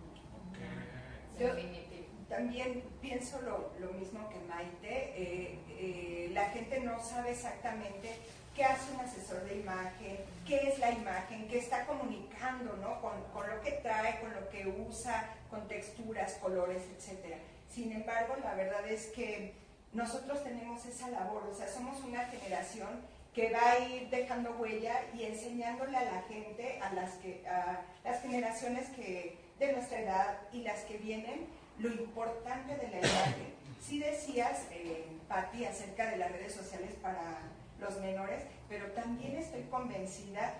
Yo 1.37 2.27
también 2.27 2.83
pienso 3.01 3.39
lo, 3.41 3.71
lo 3.79 3.93
mismo 3.93 4.27
que 4.29 4.39
Maite, 4.47 5.13
eh, 5.15 5.59
eh, 5.69 6.31
la 6.33 6.49
gente 6.49 6.79
no 6.79 6.99
sabe 7.03 7.31
exactamente 7.31 8.15
qué 8.55 8.65
hace 8.65 8.91
un 8.93 9.01
asesor 9.01 9.43
de 9.43 9.57
imagen, 9.59 10.17
qué 10.47 10.69
es 10.69 10.79
la 10.79 10.91
imagen, 10.91 11.47
qué 11.47 11.59
está 11.59 11.85
comunicando, 11.85 12.75
¿no? 12.77 12.99
Con, 12.99 13.13
lo 13.47 13.61
que 13.61 13.73
trae, 13.83 14.19
con 14.21 14.33
lo 14.33 14.49
que 14.49 14.67
usa, 14.67 15.29
con 15.51 15.67
texturas, 15.67 16.33
colores, 16.41 16.81
etc. 16.97 17.35
Sin 17.69 17.91
embargo, 17.91 18.35
la 18.43 18.55
verdad 18.55 18.87
es 18.87 19.07
que 19.07 19.53
nosotros 19.93 20.43
tenemos 20.43 20.83
esa 20.85 21.09
labor, 21.09 21.47
o 21.47 21.53
sea, 21.53 21.67
somos 21.67 22.03
una 22.03 22.25
generación 22.25 23.01
que 23.39 23.51
va 23.51 23.71
a 23.71 23.79
ir 23.79 24.09
dejando 24.09 24.51
huella 24.59 24.99
y 25.17 25.23
enseñándole 25.23 25.95
a 25.95 26.03
la 26.03 26.21
gente, 26.23 26.77
a 26.81 26.93
las, 26.93 27.13
que, 27.19 27.47
a 27.47 27.85
las 28.03 28.21
generaciones 28.21 28.89
que, 28.89 29.37
de 29.57 29.71
nuestra 29.71 30.01
edad 30.01 30.37
y 30.51 30.63
las 30.63 30.81
que 30.81 30.97
vienen, 30.97 31.47
lo 31.77 31.87
importante 31.89 32.75
de 32.75 32.89
la 32.89 32.97
imagen. 32.97 33.53
Si 33.79 33.99
decías, 33.99 34.67
eh, 34.71 35.05
acerca 35.29 36.11
de 36.11 36.17
las 36.17 36.33
redes 36.33 36.53
sociales 36.53 36.91
para 37.01 37.39
los 37.79 38.01
menores, 38.01 38.41
pero 38.67 38.87
también 38.87 39.37
estoy 39.37 39.61
convencida 39.71 40.55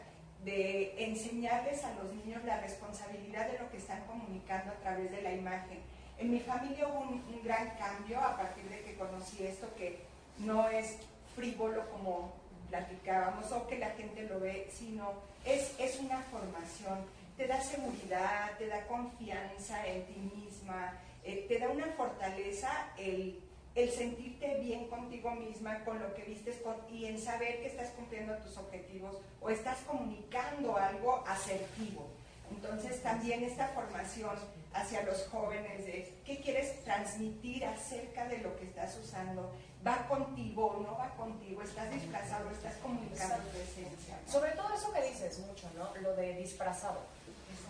de 0.46 1.04
enseñarles 1.04 1.84
a 1.84 1.94
los 1.96 2.14
niños 2.14 2.46
la 2.46 2.62
responsabilidad 2.62 3.52
de 3.52 3.60
lo 3.60 3.70
que 3.72 3.78
están 3.78 4.06
comunicando 4.06 4.72
a 4.72 4.76
través 4.76 5.12
de 5.12 5.22
la 5.22 5.34
imagen. 5.34 5.80
En 6.18 6.32
mi 6.32 6.40
familia 6.40 6.88
hubo 6.88 7.02
un, 7.02 7.44
gran 7.44 7.72
cambio 7.72 8.22
a 8.22 8.38
partir 8.38 8.70
de 8.70 8.84
que 8.84 8.96
conocí 8.96 9.46
esto, 9.46 9.68
que 9.76 10.00
no 10.38 10.70
es 10.70 10.98
frívolo 11.36 11.90
como 11.90 12.39
platicábamos 12.70 13.52
o 13.52 13.68
que 13.68 13.78
la 13.78 13.90
gente 13.92 14.24
lo 14.24 14.40
ve, 14.40 14.70
sino 14.72 15.14
es, 15.46 15.76
es 15.80 16.00
una 16.00 16.20
formación, 16.24 17.00
te 17.38 17.48
da 17.48 17.62
seguridad, 17.62 18.58
te 18.58 18.68
da 18.68 18.86
confianza 18.88 19.86
en 19.86 20.06
ti 20.06 20.20
misma, 20.36 20.98
eh, 21.24 21.46
te 21.48 21.60
da 21.60 21.70
una 21.70 21.88
fortaleza 21.98 22.70
el 22.98 23.42
el 23.76 23.90
sentirte 23.92 24.60
bien 24.62 24.88
contigo 24.88 25.32
misma, 25.36 25.84
con 25.86 26.00
lo 26.00 26.14
que 26.14 26.24
vistes 26.24 26.58
y 26.92 27.06
en 27.06 27.20
saber 27.20 27.62
que 27.62 27.68
estás 27.68 27.90
cumpliendo 27.92 28.36
tus 28.38 28.58
objetivos 28.58 29.18
o 29.42 29.50
estás 29.50 29.78
comunicando 29.88 30.76
algo 30.78 31.24
asertivo. 31.28 32.08
Entonces 32.52 33.02
también 33.02 33.44
esta 33.44 33.68
formación 33.70 34.36
hacia 34.74 35.02
los 35.04 35.28
jóvenes 35.28 35.86
de 35.86 36.22
qué 36.26 36.40
quieres 36.42 36.84
transmitir 36.84 37.66
acerca 37.66 38.26
de 38.28 38.40
lo 38.40 38.56
que 38.56 38.66
estás 38.66 38.98
usando, 38.98 39.52
va 39.86 40.08
contigo 40.08 40.68
o 40.68 40.84
no 40.84 40.98
va 40.98 41.10
contigo, 41.16 41.62
estás 41.62 41.90
disfrazado, 41.92 42.50
estás 42.52 42.76
comunicando 42.76 43.36
tu 43.50 43.58
esencia. 43.58 44.20
Sobre 44.28 44.52
todo 44.52 44.74
eso 44.74 44.92
que 44.94 45.02
dices 45.02 45.40
mucho, 45.40 45.70
¿no? 45.76 45.96
Lo 46.02 46.16
de 46.16 46.34
disfrazado. 46.36 47.00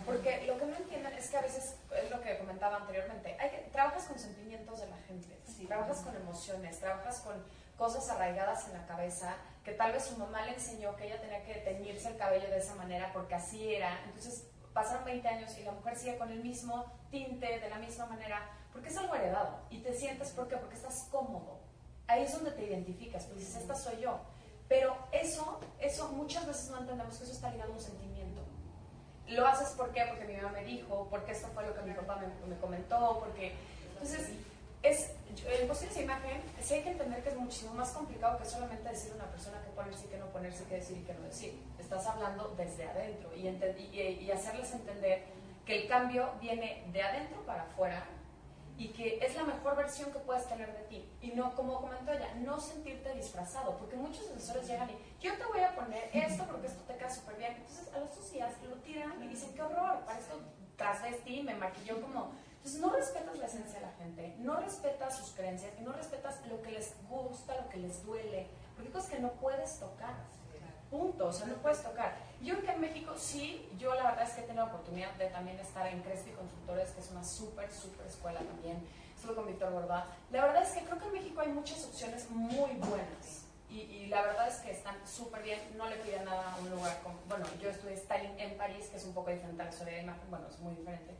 Porque 0.04 0.44
lo 0.46 0.58
que 0.58 0.66
no 0.66 0.76
entienden 0.76 1.12
es 1.14 1.30
que 1.30 1.36
a 1.36 1.42
veces, 1.42 1.74
es 2.02 2.10
lo 2.10 2.20
que 2.20 2.38
comentaba 2.38 2.76
anteriormente, 2.76 3.36
hay 3.38 3.50
que, 3.50 3.58
trabajas 3.70 4.04
con 4.04 4.18
sentimientos 4.18 4.80
de 4.80 4.86
la 4.86 4.96
gente, 5.06 5.38
trabajas 5.66 6.00
con 6.00 6.16
emociones, 6.16 6.78
trabajas 6.78 7.20
con 7.20 7.34
cosas 7.76 8.08
arraigadas 8.10 8.66
en 8.66 8.74
la 8.74 8.86
cabeza, 8.86 9.36
que 9.64 9.72
tal 9.72 9.92
vez 9.92 10.04
su 10.04 10.16
mamá 10.16 10.44
le 10.46 10.54
enseñó 10.54 10.96
que 10.96 11.06
ella 11.06 11.20
tenía 11.20 11.44
que 11.44 11.54
teñirse 11.54 12.08
el 12.08 12.16
cabello 12.16 12.48
de 12.50 12.58
esa 12.58 12.74
manera 12.74 13.10
porque 13.12 13.34
así 13.34 13.74
era. 13.74 14.00
Entonces 14.04 14.44
pasaron 14.72 15.04
20 15.04 15.26
años 15.28 15.58
y 15.58 15.64
la 15.64 15.72
mujer 15.72 15.96
sigue 15.96 16.18
con 16.18 16.30
el 16.30 16.42
mismo 16.42 16.84
tinte, 17.10 17.58
de 17.58 17.68
la 17.68 17.78
misma 17.78 18.06
manera, 18.06 18.50
porque 18.72 18.88
es 18.88 18.96
algo 18.96 19.14
heredado. 19.14 19.60
Y 19.70 19.78
te 19.78 19.94
sientes, 19.94 20.30
¿por 20.30 20.48
qué? 20.48 20.56
Porque 20.56 20.76
estás 20.76 21.08
cómodo. 21.10 21.58
Ahí 22.06 22.24
es 22.24 22.32
donde 22.32 22.50
te 22.52 22.64
identificas, 22.64 23.28
tú 23.28 23.34
dices, 23.34 23.56
esta 23.56 23.74
soy 23.74 24.00
yo. 24.00 24.20
Pero 24.68 24.96
eso, 25.12 25.60
eso 25.80 26.08
muchas 26.10 26.46
veces 26.46 26.70
no 26.70 26.78
entendemos 26.78 27.16
que 27.16 27.24
eso 27.24 27.32
está 27.32 27.50
ligado 27.50 27.72
a 27.72 27.74
un 27.74 27.80
sentimiento 27.80 28.10
lo 29.30 29.46
haces 29.46 29.68
¿por 29.70 29.90
qué? 29.92 30.02
Porque 30.08 30.24
mi 30.24 30.36
mamá 30.36 30.50
me 30.52 30.64
dijo, 30.64 31.06
porque 31.10 31.32
esto 31.32 31.48
fue 31.54 31.66
lo 31.66 31.74
que 31.74 31.82
mi 31.82 31.94
papá 31.94 32.20
me, 32.48 32.56
comentó, 32.56 33.20
porque... 33.20 33.54
Entonces, 33.92 34.30
es, 34.82 35.10
en 35.46 35.66
cuestión 35.66 35.92
de 35.94 36.02
imagen, 36.02 36.42
sí 36.62 36.74
hay 36.74 36.82
que 36.82 36.90
entender 36.90 37.22
que 37.22 37.28
es 37.28 37.36
muchísimo 37.36 37.74
más 37.74 37.90
complicado 37.90 38.38
que 38.38 38.46
solamente 38.46 38.88
decir 38.88 39.12
a 39.12 39.16
una 39.16 39.30
persona 39.30 39.60
qué 39.62 39.70
ponerse 39.70 40.06
y 40.06 40.08
qué 40.08 40.16
no 40.16 40.26
ponerse, 40.26 40.64
qué 40.64 40.76
decir 40.76 40.96
y 40.96 41.02
qué 41.02 41.14
no 41.14 41.22
decir. 41.22 41.62
Estás 41.90 42.06
hablando 42.06 42.54
desde 42.56 42.88
adentro 42.88 43.34
y, 43.34 43.48
y, 43.48 44.00
y 44.22 44.30
hacerles 44.30 44.72
entender 44.72 45.24
que 45.66 45.82
el 45.82 45.88
cambio 45.88 46.30
viene 46.40 46.84
de 46.92 47.02
adentro 47.02 47.44
para 47.44 47.64
afuera 47.64 48.06
y 48.78 48.90
que 48.90 49.18
es 49.20 49.34
la 49.34 49.42
mejor 49.42 49.74
versión 49.74 50.12
que 50.12 50.20
puedes 50.20 50.46
tener 50.46 50.72
de 50.72 50.84
ti. 50.84 51.10
Y 51.20 51.32
no, 51.32 51.52
como 51.56 51.80
comentó 51.80 52.12
ella, 52.12 52.32
no 52.36 52.60
sentirte 52.60 53.12
disfrazado, 53.14 53.76
porque 53.76 53.96
muchos 53.96 54.30
asesores 54.30 54.68
llegan 54.68 54.88
y 54.88 54.98
yo 55.20 55.36
te 55.36 55.44
voy 55.46 55.62
a 55.62 55.74
poner 55.74 56.08
esto 56.12 56.44
porque 56.44 56.68
esto 56.68 56.80
te 56.84 56.96
queda 56.96 57.10
súper 57.10 57.36
bien. 57.38 57.54
Entonces 57.56 57.92
a 57.92 57.98
los 57.98 58.32
días 58.32 58.52
lo 58.68 58.76
tiran 58.76 59.20
y 59.24 59.26
dicen, 59.26 59.52
qué 59.52 59.62
horror, 59.62 59.98
para 60.04 60.20
esto 60.20 60.38
ti 61.24 61.42
me 61.42 61.56
maquilló 61.56 62.00
como... 62.00 62.30
Entonces 62.58 62.80
no 62.80 62.90
respetas 62.90 63.36
la 63.36 63.46
esencia 63.46 63.80
de 63.80 63.86
la 63.86 63.92
gente, 63.94 64.36
no 64.38 64.60
respetas 64.60 65.18
sus 65.18 65.30
creencias 65.30 65.72
y 65.76 65.82
no 65.82 65.92
respetas 65.92 66.40
lo 66.46 66.62
que 66.62 66.70
les 66.70 66.94
gusta, 67.08 67.56
lo 67.60 67.68
que 67.68 67.78
les 67.78 68.04
duele, 68.06 68.46
porque 68.76 68.92
cosas 68.92 69.10
que 69.10 69.18
no 69.18 69.32
puedes 69.32 69.80
tocar. 69.80 70.14
Punto, 70.90 71.28
o 71.28 71.32
sea, 71.32 71.46
no 71.46 71.54
puedes 71.54 71.82
tocar. 71.82 72.16
Yo 72.42 72.54
creo 72.54 72.66
que 72.66 72.72
en 72.72 72.80
México 72.80 73.12
sí, 73.16 73.68
yo 73.78 73.94
la 73.94 74.02
verdad 74.04 74.22
es 74.24 74.34
que 74.34 74.40
he 74.40 74.44
tenido 74.44 74.66
la 74.66 74.72
oportunidad 74.72 75.12
de 75.14 75.26
también 75.26 75.58
estar 75.60 75.86
en 75.86 76.02
Crespi 76.02 76.32
Consultores, 76.32 76.90
que 76.90 77.00
es 77.00 77.10
una 77.10 77.22
súper, 77.22 77.72
súper 77.72 78.06
escuela 78.06 78.40
también. 78.40 78.84
Estuve 79.14 79.34
con 79.34 79.46
Víctor 79.46 79.72
Borba. 79.72 80.06
La 80.30 80.44
verdad 80.44 80.62
es 80.62 80.70
que 80.70 80.84
creo 80.84 80.98
que 80.98 81.06
en 81.06 81.12
México 81.12 81.40
hay 81.40 81.48
muchas 81.48 81.84
opciones 81.84 82.28
muy 82.30 82.72
buenas, 82.72 83.44
y, 83.70 84.06
la 84.06 84.22
verdad 84.22 84.48
es 84.48 84.56
que 84.56 84.72
están 84.72 84.96
súper 85.06 85.42
bien, 85.44 85.60
no 85.76 85.88
le 85.88 85.96
piden 85.96 86.24
nada 86.24 86.54
a 86.54 86.58
un 86.58 86.70
lugar 86.70 87.00
como, 87.04 87.20
bueno, 87.28 87.46
yo 87.62 87.70
estudié 87.70 87.96
styling 87.96 88.38
en 88.40 88.56
París, 88.56 88.88
que 88.88 88.96
es 88.96 89.04
un 89.04 89.14
poco 89.14 89.30
diferente 89.30 89.62
a 89.62 89.66
la 89.66 89.70
historia 89.70 89.94
de 89.94 90.02
imagen, 90.02 90.28
bueno, 90.28 90.48
es 90.48 90.58
muy 90.58 90.74
diferente, 90.74 91.14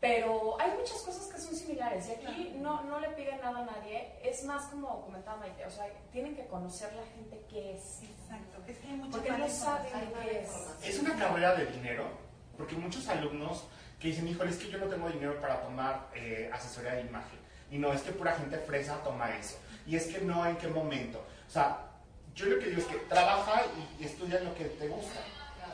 pero 0.00 0.60
hay 0.60 0.72
muchas 0.72 1.00
cosas 1.02 1.26
que 1.32 1.38
son 1.38 1.54
similares 1.54 2.08
y 2.08 2.12
aquí 2.12 2.56
no, 2.56 2.82
no 2.82 2.98
le 2.98 3.10
piden 3.10 3.40
nada 3.40 3.60
a 3.60 3.64
nadie, 3.66 4.18
es 4.24 4.42
más 4.44 4.66
como 4.66 5.02
comentaba 5.02 5.36
Maite, 5.36 5.64
o 5.64 5.70
sea, 5.70 5.86
tienen 6.10 6.34
que 6.34 6.46
conocer 6.48 6.92
la 6.94 7.04
gente 7.14 7.40
que 7.48 7.74
es. 7.74 8.02
Exacto, 8.02 8.59
es 8.70 8.78
que 8.78 8.86
hay 8.88 8.96
mucha 8.96 9.18
Porque 9.18 9.32
no 9.32 9.48
saben 9.48 9.92
qué 10.22 10.40
es. 10.40 10.88
Es 10.88 10.98
una 11.00 11.16
carrera 11.16 11.54
de 11.54 11.66
dinero, 11.66 12.08
porque 12.56 12.76
muchos 12.76 13.08
alumnos 13.08 13.64
que 13.98 14.08
dicen, 14.08 14.26
híjole, 14.28 14.50
es 14.50 14.56
que 14.56 14.70
yo 14.70 14.78
no 14.78 14.86
tengo 14.86 15.08
dinero 15.10 15.40
para 15.40 15.60
tomar 15.60 16.08
eh, 16.14 16.50
asesoría 16.52 16.94
de 16.94 17.02
imagen. 17.02 17.38
Y 17.70 17.78
no, 17.78 17.92
es 17.92 18.02
que 18.02 18.12
pura 18.12 18.32
gente 18.32 18.58
fresa 18.58 19.02
toma 19.02 19.36
eso. 19.36 19.58
Y 19.86 19.96
es 19.96 20.06
que 20.06 20.20
no, 20.20 20.44
¿en 20.46 20.56
qué 20.56 20.68
momento? 20.68 21.24
O 21.46 21.50
sea, 21.50 21.86
yo 22.34 22.46
lo 22.46 22.58
que 22.58 22.66
digo 22.66 22.80
es 22.80 22.86
que 22.86 22.96
trabaja 23.08 23.62
y, 23.98 24.04
estudia 24.04 24.40
lo 24.40 24.54
que 24.54 24.64
te 24.64 24.88
gusta. 24.88 25.20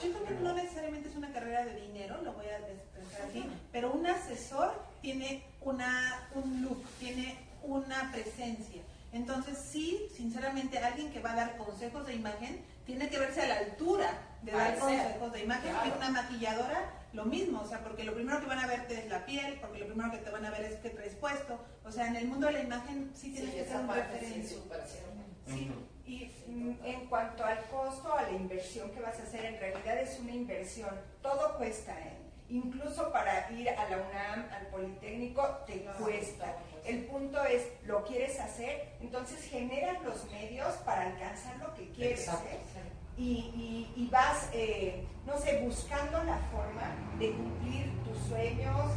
Yo 0.02 0.12
creo 0.12 0.24
que 0.26 0.34
no 0.34 0.52
necesariamente 0.54 1.08
es 1.08 1.16
una 1.16 1.32
carrera 1.32 1.64
de 1.64 1.80
dinero, 1.80 2.20
lo 2.22 2.32
voy 2.34 2.46
a 2.46 2.58
expresar 2.58 3.28
así, 3.30 3.46
pero 3.72 3.92
un 3.92 4.06
asesor 4.06 4.74
tiene 5.00 5.42
una, 5.62 6.28
un 6.34 6.62
look, 6.62 6.84
tiene 6.98 7.38
una 7.62 8.10
presencia. 8.12 8.82
Entonces, 9.12 9.56
sí, 9.58 10.06
sinceramente, 10.14 10.78
alguien 10.78 11.10
que 11.10 11.20
va 11.20 11.32
a 11.32 11.36
dar 11.36 11.56
consejos 11.56 12.06
de 12.06 12.14
imagen 12.14 12.60
tiene 12.86 13.10
que 13.10 13.18
verse 13.18 13.42
a 13.42 13.48
la 13.48 13.56
altura 13.58 14.08
de 14.42 14.52
dar 14.52 14.78
consejos 14.78 15.32
de 15.32 15.42
imagen. 15.42 15.74
Y 15.84 15.96
una 15.96 16.10
maquilladora, 16.10 16.92
lo 17.12 17.24
mismo, 17.24 17.60
o 17.60 17.68
sea, 17.68 17.82
porque 17.82 18.04
lo 18.04 18.14
primero 18.14 18.40
que 18.40 18.46
van 18.46 18.60
a 18.60 18.66
verte 18.66 18.98
es 18.98 19.10
la 19.10 19.26
piel, 19.26 19.58
porque 19.60 19.80
lo 19.80 19.86
primero 19.86 20.10
que 20.12 20.18
te 20.18 20.30
van 20.30 20.44
a 20.46 20.50
ver 20.50 20.64
es 20.64 20.76
qué 20.76 20.90
traes 20.90 21.14
puesto. 21.16 21.58
O 21.84 21.90
sea, 21.90 22.06
en 22.06 22.16
el 22.16 22.26
mundo 22.26 22.46
de 22.46 22.54
la 22.54 22.60
imagen 22.60 23.10
sí 23.14 23.32
tienes 23.32 23.54
que 23.54 23.64
ser 23.64 23.76
un 23.76 23.88
referente. 23.88 24.56
Sí, 25.46 25.70
y 26.04 26.30
mm, 26.48 26.84
en 26.84 27.06
cuanto 27.06 27.44
al 27.44 27.64
costo, 27.66 28.12
a 28.12 28.22
la 28.22 28.30
inversión 28.30 28.90
que 28.92 29.00
vas 29.00 29.18
a 29.18 29.24
hacer, 29.24 29.44
en 29.44 29.58
realidad 29.58 29.98
es 29.98 30.18
una 30.20 30.32
inversión. 30.32 30.90
Todo 31.20 31.56
cuesta, 31.56 31.92
¿eh? 32.00 32.25
Incluso 32.48 33.10
para 33.10 33.50
ir 33.50 33.68
a 33.70 33.88
la 33.88 33.96
UNAM, 33.96 34.48
al 34.52 34.66
Politécnico, 34.68 35.42
te 35.66 35.84
cuesta. 35.98 36.56
El 36.84 37.04
punto 37.06 37.42
es, 37.44 37.66
¿lo 37.84 38.04
quieres 38.04 38.38
hacer? 38.38 38.92
Entonces 39.00 39.42
generas 39.44 40.02
los 40.04 40.30
medios 40.30 40.72
para 40.84 41.02
alcanzar 41.02 41.56
lo 41.56 41.74
que 41.74 41.90
quieres. 41.90 42.28
¿eh? 42.28 42.60
Y, 43.16 43.90
y, 43.96 44.08
vas, 44.12 44.48
eh, 44.52 45.04
no 45.26 45.38
sé, 45.38 45.60
buscando 45.60 46.22
la 46.24 46.38
forma 46.52 46.94
de 47.18 47.32
cumplir 47.32 47.90
tus 48.04 48.18
sueños 48.28 48.92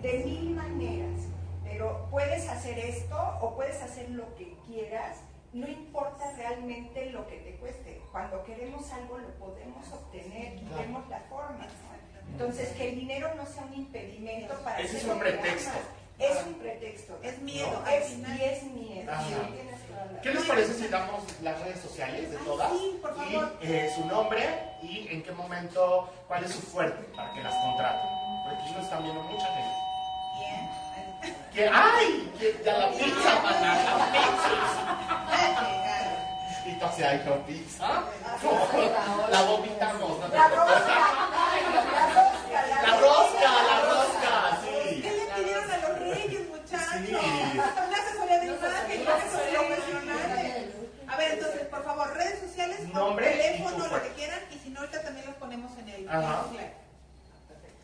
de 0.00 0.18
mil 0.24 0.50
maneras. 0.50 1.22
Pero 1.64 2.06
puedes 2.10 2.48
hacer 2.48 2.78
esto 2.78 3.16
o 3.40 3.56
puedes 3.56 3.82
hacer 3.82 4.10
lo 4.10 4.32
que 4.36 4.54
quieras 4.66 5.18
no 5.54 5.68
importa 5.68 6.32
realmente 6.36 7.10
lo 7.10 7.26
que 7.28 7.36
te 7.36 7.54
cueste. 7.56 8.02
Cuando 8.10 8.42
queremos 8.42 8.92
algo 8.92 9.18
lo 9.18 9.28
podemos 9.34 9.86
obtener, 9.92 10.56
tenemos 10.56 11.08
la 11.08 11.20
forma. 11.20 11.68
Entonces, 12.32 12.68
que 12.70 12.88
el 12.90 12.96
dinero 12.96 13.32
no 13.36 13.46
sea 13.46 13.62
un 13.64 13.74
impedimento 13.74 14.54
para 14.64 14.80
Ese 14.80 14.96
es 14.98 15.04
un 15.04 15.18
pretexto. 15.18 15.70
Es 16.18 16.36
un 16.46 16.54
pretexto. 16.54 17.18
Es 17.22 17.38
miedo. 17.40 17.82
Es, 17.90 18.12
y 18.12 18.22
es 18.42 18.62
miedo. 18.64 19.12
¿Qué 20.22 20.32
les 20.32 20.44
parece 20.44 20.72
si 20.74 20.86
damos 20.88 21.22
las 21.42 21.60
redes 21.60 21.80
sociales 21.80 22.30
de 22.30 22.36
todas? 22.38 22.70
Sí, 22.72 22.98
por 23.02 23.14
favor. 23.16 23.52
Y 23.60 23.66
eh, 23.66 23.92
su 23.94 24.06
nombre 24.06 24.48
y 24.82 25.08
en 25.10 25.22
qué 25.22 25.32
momento, 25.32 26.08
cuál 26.28 26.44
es 26.44 26.52
su 26.52 26.62
fuerte 26.62 27.04
para 27.16 27.32
que 27.34 27.42
las 27.42 27.54
contraten. 27.62 28.08
Porque 28.44 28.62
aquí 28.62 28.72
nos 28.72 28.84
están 28.84 29.02
viendo 29.02 29.22
mucha 29.22 29.46
gente. 29.46 29.74
Bien. 30.38 30.70
Que, 31.52 31.68
¡Ay! 31.68 32.32
Que 32.38 32.62
ya 32.64 32.78
la 32.78 32.90
pizza, 32.90 33.42
para 33.42 33.60
la 33.98 34.12
pizza. 34.12 34.54
Y 36.64 36.70
entonces 36.70 37.04
hay 37.04 37.18
con 37.20 37.42
pizza. 37.42 38.04
La 39.30 39.42
vomitamos. 39.42 40.30
La 40.30 40.48
rosca. 40.48 41.28
La 42.82 42.96
rosca, 42.98 43.50
la 43.62 43.80
rosca, 43.84 44.58
sí. 44.62 45.02
¿Qué 45.02 45.10
le 45.10 45.26
pidieron 45.34 45.70
a 45.70 45.76
los 45.76 45.98
reyes, 45.98 46.48
muchachos? 46.48 47.00
Una 47.04 47.96
asesoría 47.98 48.40
de 48.40 48.46
imagen, 48.46 49.04
profesionales. 49.04 50.74
A 51.06 51.16
ver, 51.16 51.32
entonces, 51.32 51.62
por 51.68 51.84
favor, 51.84 52.14
redes 52.14 52.40
sociales, 52.40 52.88
Nombre 52.88 53.30
teléfono, 53.30 53.86
lo 53.86 54.02
que 54.02 54.08
quieran, 54.10 54.40
y 54.50 54.58
si 54.58 54.70
no, 54.70 54.80
ahorita 54.80 55.02
también 55.02 55.26
los 55.26 55.34
ponemos 55.36 55.76
en 55.78 55.88
el. 55.88 56.08
Ajá. 56.08 56.46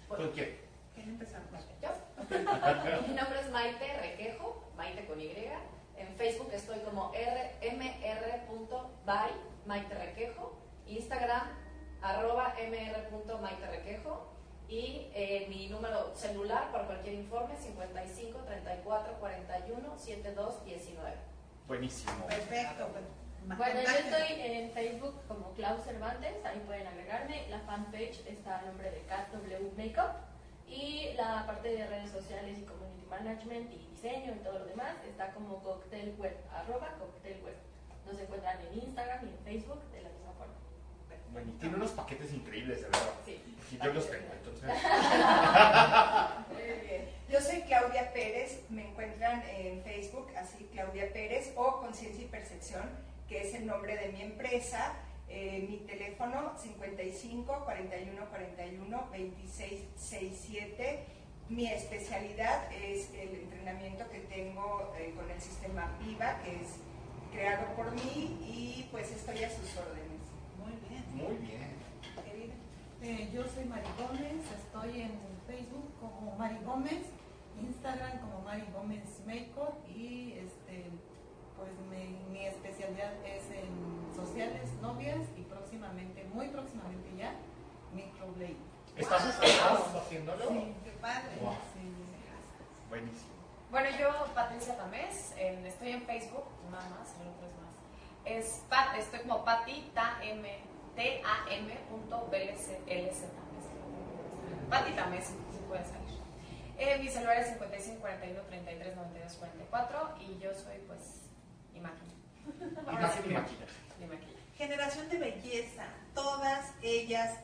¿Con 0.09 0.31
quién? 0.33 0.59
¿Quién 0.95 1.09
empezamos? 1.11 1.51
Yo. 1.83 1.89
Mi 3.09 3.15
nombre 3.15 3.41
es 3.41 3.51
Maite 3.51 3.99
Requejo, 4.01 4.65
Maite 4.77 5.05
con 5.07 5.21
Y. 5.21 5.31
Facebook 6.21 6.53
estoy 6.53 6.79
como 6.81 7.13
mr.by 7.63 9.31
Maite 9.65 9.95
Requejo, 9.95 10.53
Instagram 10.87 11.49
arroba 12.03 12.55
mr.maiterequejo 12.61 14.29
y 14.69 15.09
eh, 15.15 15.47
mi 15.49 15.69
número 15.71 16.15
celular 16.15 16.71
para 16.73 16.85
cualquier 16.85 17.15
informe 17.15 17.57
55 17.57 18.39
34 18.39 19.15
41 19.19 19.99
72 19.99 20.65
19. 20.67 21.17
Buenísimo. 21.67 22.27
Perfecto. 22.27 22.89
Bueno, 23.47 23.81
yo 23.81 23.91
estoy 23.91 24.43
en 24.43 24.71
Facebook 24.73 25.23
como 25.27 25.55
Klaus 25.55 25.83
Cervantes, 25.85 26.35
ahí 26.45 26.61
pueden 26.67 26.87
agregarme. 26.87 27.47
La 27.49 27.61
fanpage 27.61 28.27
está 28.27 28.59
a 28.59 28.63
nombre 28.67 28.91
de 28.91 29.01
CatW 29.07 29.73
Makeup 29.75 30.17
y 30.69 31.15
la 31.17 31.47
parte 31.47 31.71
de 31.71 31.87
redes 31.87 32.11
sociales 32.11 32.59
y 32.59 32.63
community 32.65 33.07
management 33.09 33.73
y 33.73 33.90
diseño 34.01 34.35
y 34.35 34.39
todo 34.45 34.59
lo 34.59 34.65
demás 34.65 34.95
está 35.09 35.31
como 35.33 35.63
cocktail 35.63 36.15
web, 36.19 36.37
arroba 36.55 36.95
cocktail 36.99 37.43
web. 37.45 37.57
Nos 38.07 38.19
encuentran 38.19 38.59
en 38.67 38.79
Instagram 38.83 39.27
y 39.27 39.29
en 39.29 39.39
Facebook 39.45 39.83
de 39.93 40.03
la 40.03 40.09
misma 40.09 40.33
forma. 40.39 40.55
Bueno, 41.33 41.51
y 41.51 41.53
tiene 41.59 41.77
unos 41.77 41.91
paquetes 41.93 42.33
increíbles, 42.33 42.81
de 42.81 42.87
verdad. 42.89 43.13
Sí. 43.25 43.57
Y 43.71 43.79
yo 43.79 43.93
los 43.93 44.11
tengo, 44.11 44.33
entonces. 44.33 44.63
Muy 46.49 46.89
bien. 46.89 47.09
Yo 47.29 47.41
soy 47.41 47.61
Claudia 47.63 48.13
Pérez, 48.13 48.63
me 48.71 48.89
encuentran 48.89 49.45
en 49.49 49.83
Facebook, 49.85 50.29
así 50.37 50.69
Claudia 50.73 51.13
Pérez, 51.13 51.53
o 51.57 51.81
Conciencia 51.81 52.25
y 52.25 52.29
Percepción, 52.29 52.83
que 53.29 53.43
es 53.43 53.55
el 53.55 53.67
nombre 53.67 53.97
de 53.97 54.09
mi 54.09 54.23
empresa. 54.23 54.95
Eh, 55.29 55.65
mi 55.69 55.77
teléfono 55.87 56.59
55 56.59 57.63
41 57.65 58.29
41 58.31 59.09
26 59.13 59.81
67. 59.95 61.20
Mi 61.51 61.67
especialidad 61.67 62.73
es 62.73 63.13
el 63.13 63.35
entrenamiento 63.35 64.09
que 64.09 64.21
tengo 64.21 64.93
eh, 64.97 65.13
con 65.17 65.29
el 65.29 65.41
sistema 65.41 65.99
Viva, 65.99 66.39
que 66.45 66.63
es 66.63 66.77
creado 67.33 67.75
por 67.75 67.91
mí 67.91 68.39
y 68.41 68.89
pues 68.93 69.11
estoy 69.11 69.43
a 69.43 69.51
sus 69.51 69.77
órdenes. 69.77 70.23
Muy 70.57 70.79
bien. 70.89 71.05
Muy 71.13 71.37
bien. 71.45 71.71
Eh, 73.03 73.31
yo 73.35 73.43
soy 73.49 73.65
Mari 73.65 73.89
Gómez, 73.99 74.45
estoy 74.63 75.01
en 75.01 75.11
Facebook 75.49 75.91
como 75.99 76.37
Mari 76.37 76.59
Gómez, 76.65 77.03
Instagram 77.61 78.21
como 78.21 78.43
Mari 78.43 78.67
Gómez 78.73 79.03
Makeup 79.27 79.75
y 79.89 80.35
este 80.35 80.85
pues 81.57 81.73
mi, 82.31 82.47
especialidad 82.47 83.13
es 83.27 83.43
en 83.51 84.15
sociales, 84.15 84.71
novias 84.81 85.19
y 85.37 85.43
próximamente, 85.43 86.25
muy 86.33 86.47
próximamente 86.47 87.09
ya, 87.19 87.35
microblading. 87.93 88.70
¿Estás, 89.01 89.25
¿Estás 89.43 89.95
haciéndolo? 89.95 90.49
Sí, 90.49 90.75
qué 90.85 90.91
padre. 91.01 91.31
Buenísimo. 92.91 93.31
Bueno, 93.71 93.89
yo, 93.99 94.11
Patricia 94.35 94.77
Tamés, 94.77 95.33
estoy 95.39 95.93
en 95.93 96.03
Facebook, 96.03 96.45
nada 96.71 96.87
más, 96.91 97.09
el 97.19 97.29
otro 97.29 97.47
es 97.47 97.55
más. 97.57 97.73
Es 98.27 98.63
Pat, 98.69 98.95
estoy 98.99 99.21
como 99.21 99.43
Pati 99.43 99.91
Tam, 99.95 100.21
T-A-M.blz. 100.97 102.69
Pati 104.69 104.93
Tamés, 104.93 105.27
si 105.29 105.59
puede 105.67 105.85
salir. 105.85 106.21
Eh, 106.77 106.99
mi 106.99 107.09
celular 107.09 107.39
es 107.39 107.49
55 107.49 108.01
41 108.01 108.43
33 108.49 108.97
92 108.97 109.33
44 109.35 110.15
y 110.21 110.39
yo 110.39 110.53
soy 110.53 110.77
pues 110.87 111.23
imagen. 111.75 112.07
Imagen 112.87 113.31
y 113.31 113.35
maquillaje. 113.35 114.37
Generación 114.59 115.09
de 115.09 115.19
belleza. 115.19 115.85
Todas 116.15 116.75
ellas 116.83 117.39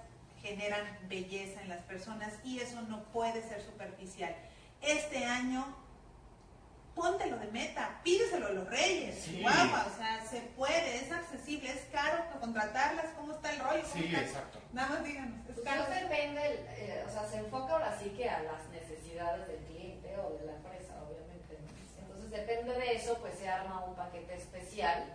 generan 0.47 0.87
belleza 1.09 1.61
en 1.63 1.69
las 1.71 1.83
personas 1.85 2.33
y 2.45 2.61
eso 2.61 2.81
no 2.83 3.03
puede 3.13 3.43
ser 3.49 3.61
superficial. 3.63 4.35
Este 4.81 5.25
año, 5.25 5.65
póntelo 6.95 7.37
de 7.39 7.49
meta, 7.49 8.01
pídeselo 8.05 8.47
a 8.47 8.51
los 8.51 8.69
reyes. 8.69 9.19
Sí. 9.25 9.43
Guapa, 9.43 9.87
o 9.93 9.97
sea, 9.97 10.25
se 10.25 10.41
puede, 10.57 10.97
es 10.97 11.11
accesible, 11.11 11.71
es 11.71 11.83
caro 11.93 12.25
contratarlas, 12.41 13.07
¿cómo 13.17 13.33
está 13.33 13.53
el 13.53 13.59
rollo? 13.61 13.83
Sí, 13.93 14.05
exacto. 14.15 14.61
Nada 14.73 14.89
más 14.91 15.05
díganos, 15.05 15.41
es 15.49 15.55
Pues 15.55 15.67
caro. 15.67 15.83
no 15.83 15.91
depende, 15.95 16.41
eh, 16.77 17.05
o 17.09 17.11
sea, 17.13 17.29
se 17.29 17.39
enfoca 17.39 17.73
ahora 17.73 17.99
sí 18.01 18.11
que 18.11 18.29
a 18.29 18.43
las 18.43 18.69
necesidades 18.71 19.49
del 19.49 19.59
cliente 19.65 20.17
o 20.19 20.39
de 20.39 20.47
la 20.47 20.53
empresa, 20.53 20.95
obviamente. 21.09 21.59
Entonces, 21.99 22.31
depende 22.31 22.73
de 22.75 22.95
eso, 22.95 23.19
pues 23.19 23.37
se 23.39 23.49
arma 23.49 23.85
un 23.85 23.97
paquete 23.97 24.35
especial 24.37 25.13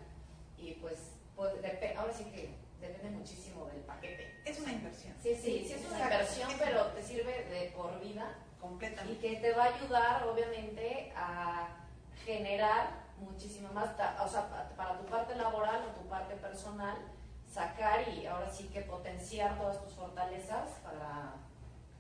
y 0.58 0.74
pues, 0.74 0.98
pues 1.36 1.54
ahora 1.98 2.14
sí 2.14 2.26
que 2.26 2.54
depende 2.82 3.12
muchísimo 3.12 3.66
del 3.68 3.82
paquete. 3.82 4.42
Es 4.46 4.60
una 4.60 4.72
inversión. 4.74 5.14
Sí, 5.22 5.36
sí, 5.36 5.66
sí 5.68 5.74
es 5.74 5.86
una 5.86 6.00
inversión, 6.00 6.52
pero 6.60 6.88
te 6.88 7.04
sirve 7.04 7.46
de 7.46 7.72
por 7.76 8.00
vida 8.02 8.36
y 8.58 8.62
Completamente. 8.62 9.20
que 9.20 9.36
te 9.38 9.54
va 9.54 9.66
a 9.66 9.76
ayudar, 9.76 10.28
obviamente, 10.28 11.14
a 11.16 11.68
generar 12.26 13.02
muchísimo 13.20 13.72
más, 13.72 13.90
o 14.20 14.28
sea, 14.28 14.74
para 14.76 14.98
tu 14.98 15.06
parte 15.06 15.36
laboral 15.36 15.82
o 15.90 16.00
tu 16.00 16.08
parte 16.10 16.36
personal, 16.36 16.98
sacar 17.52 18.08
y 18.10 18.26
ahora 18.26 18.50
sí 18.50 18.66
que 18.74 18.82
potenciar 18.82 19.58
todas 19.58 19.82
tus 19.84 19.94
fortalezas 19.94 20.70
para, 20.84 21.34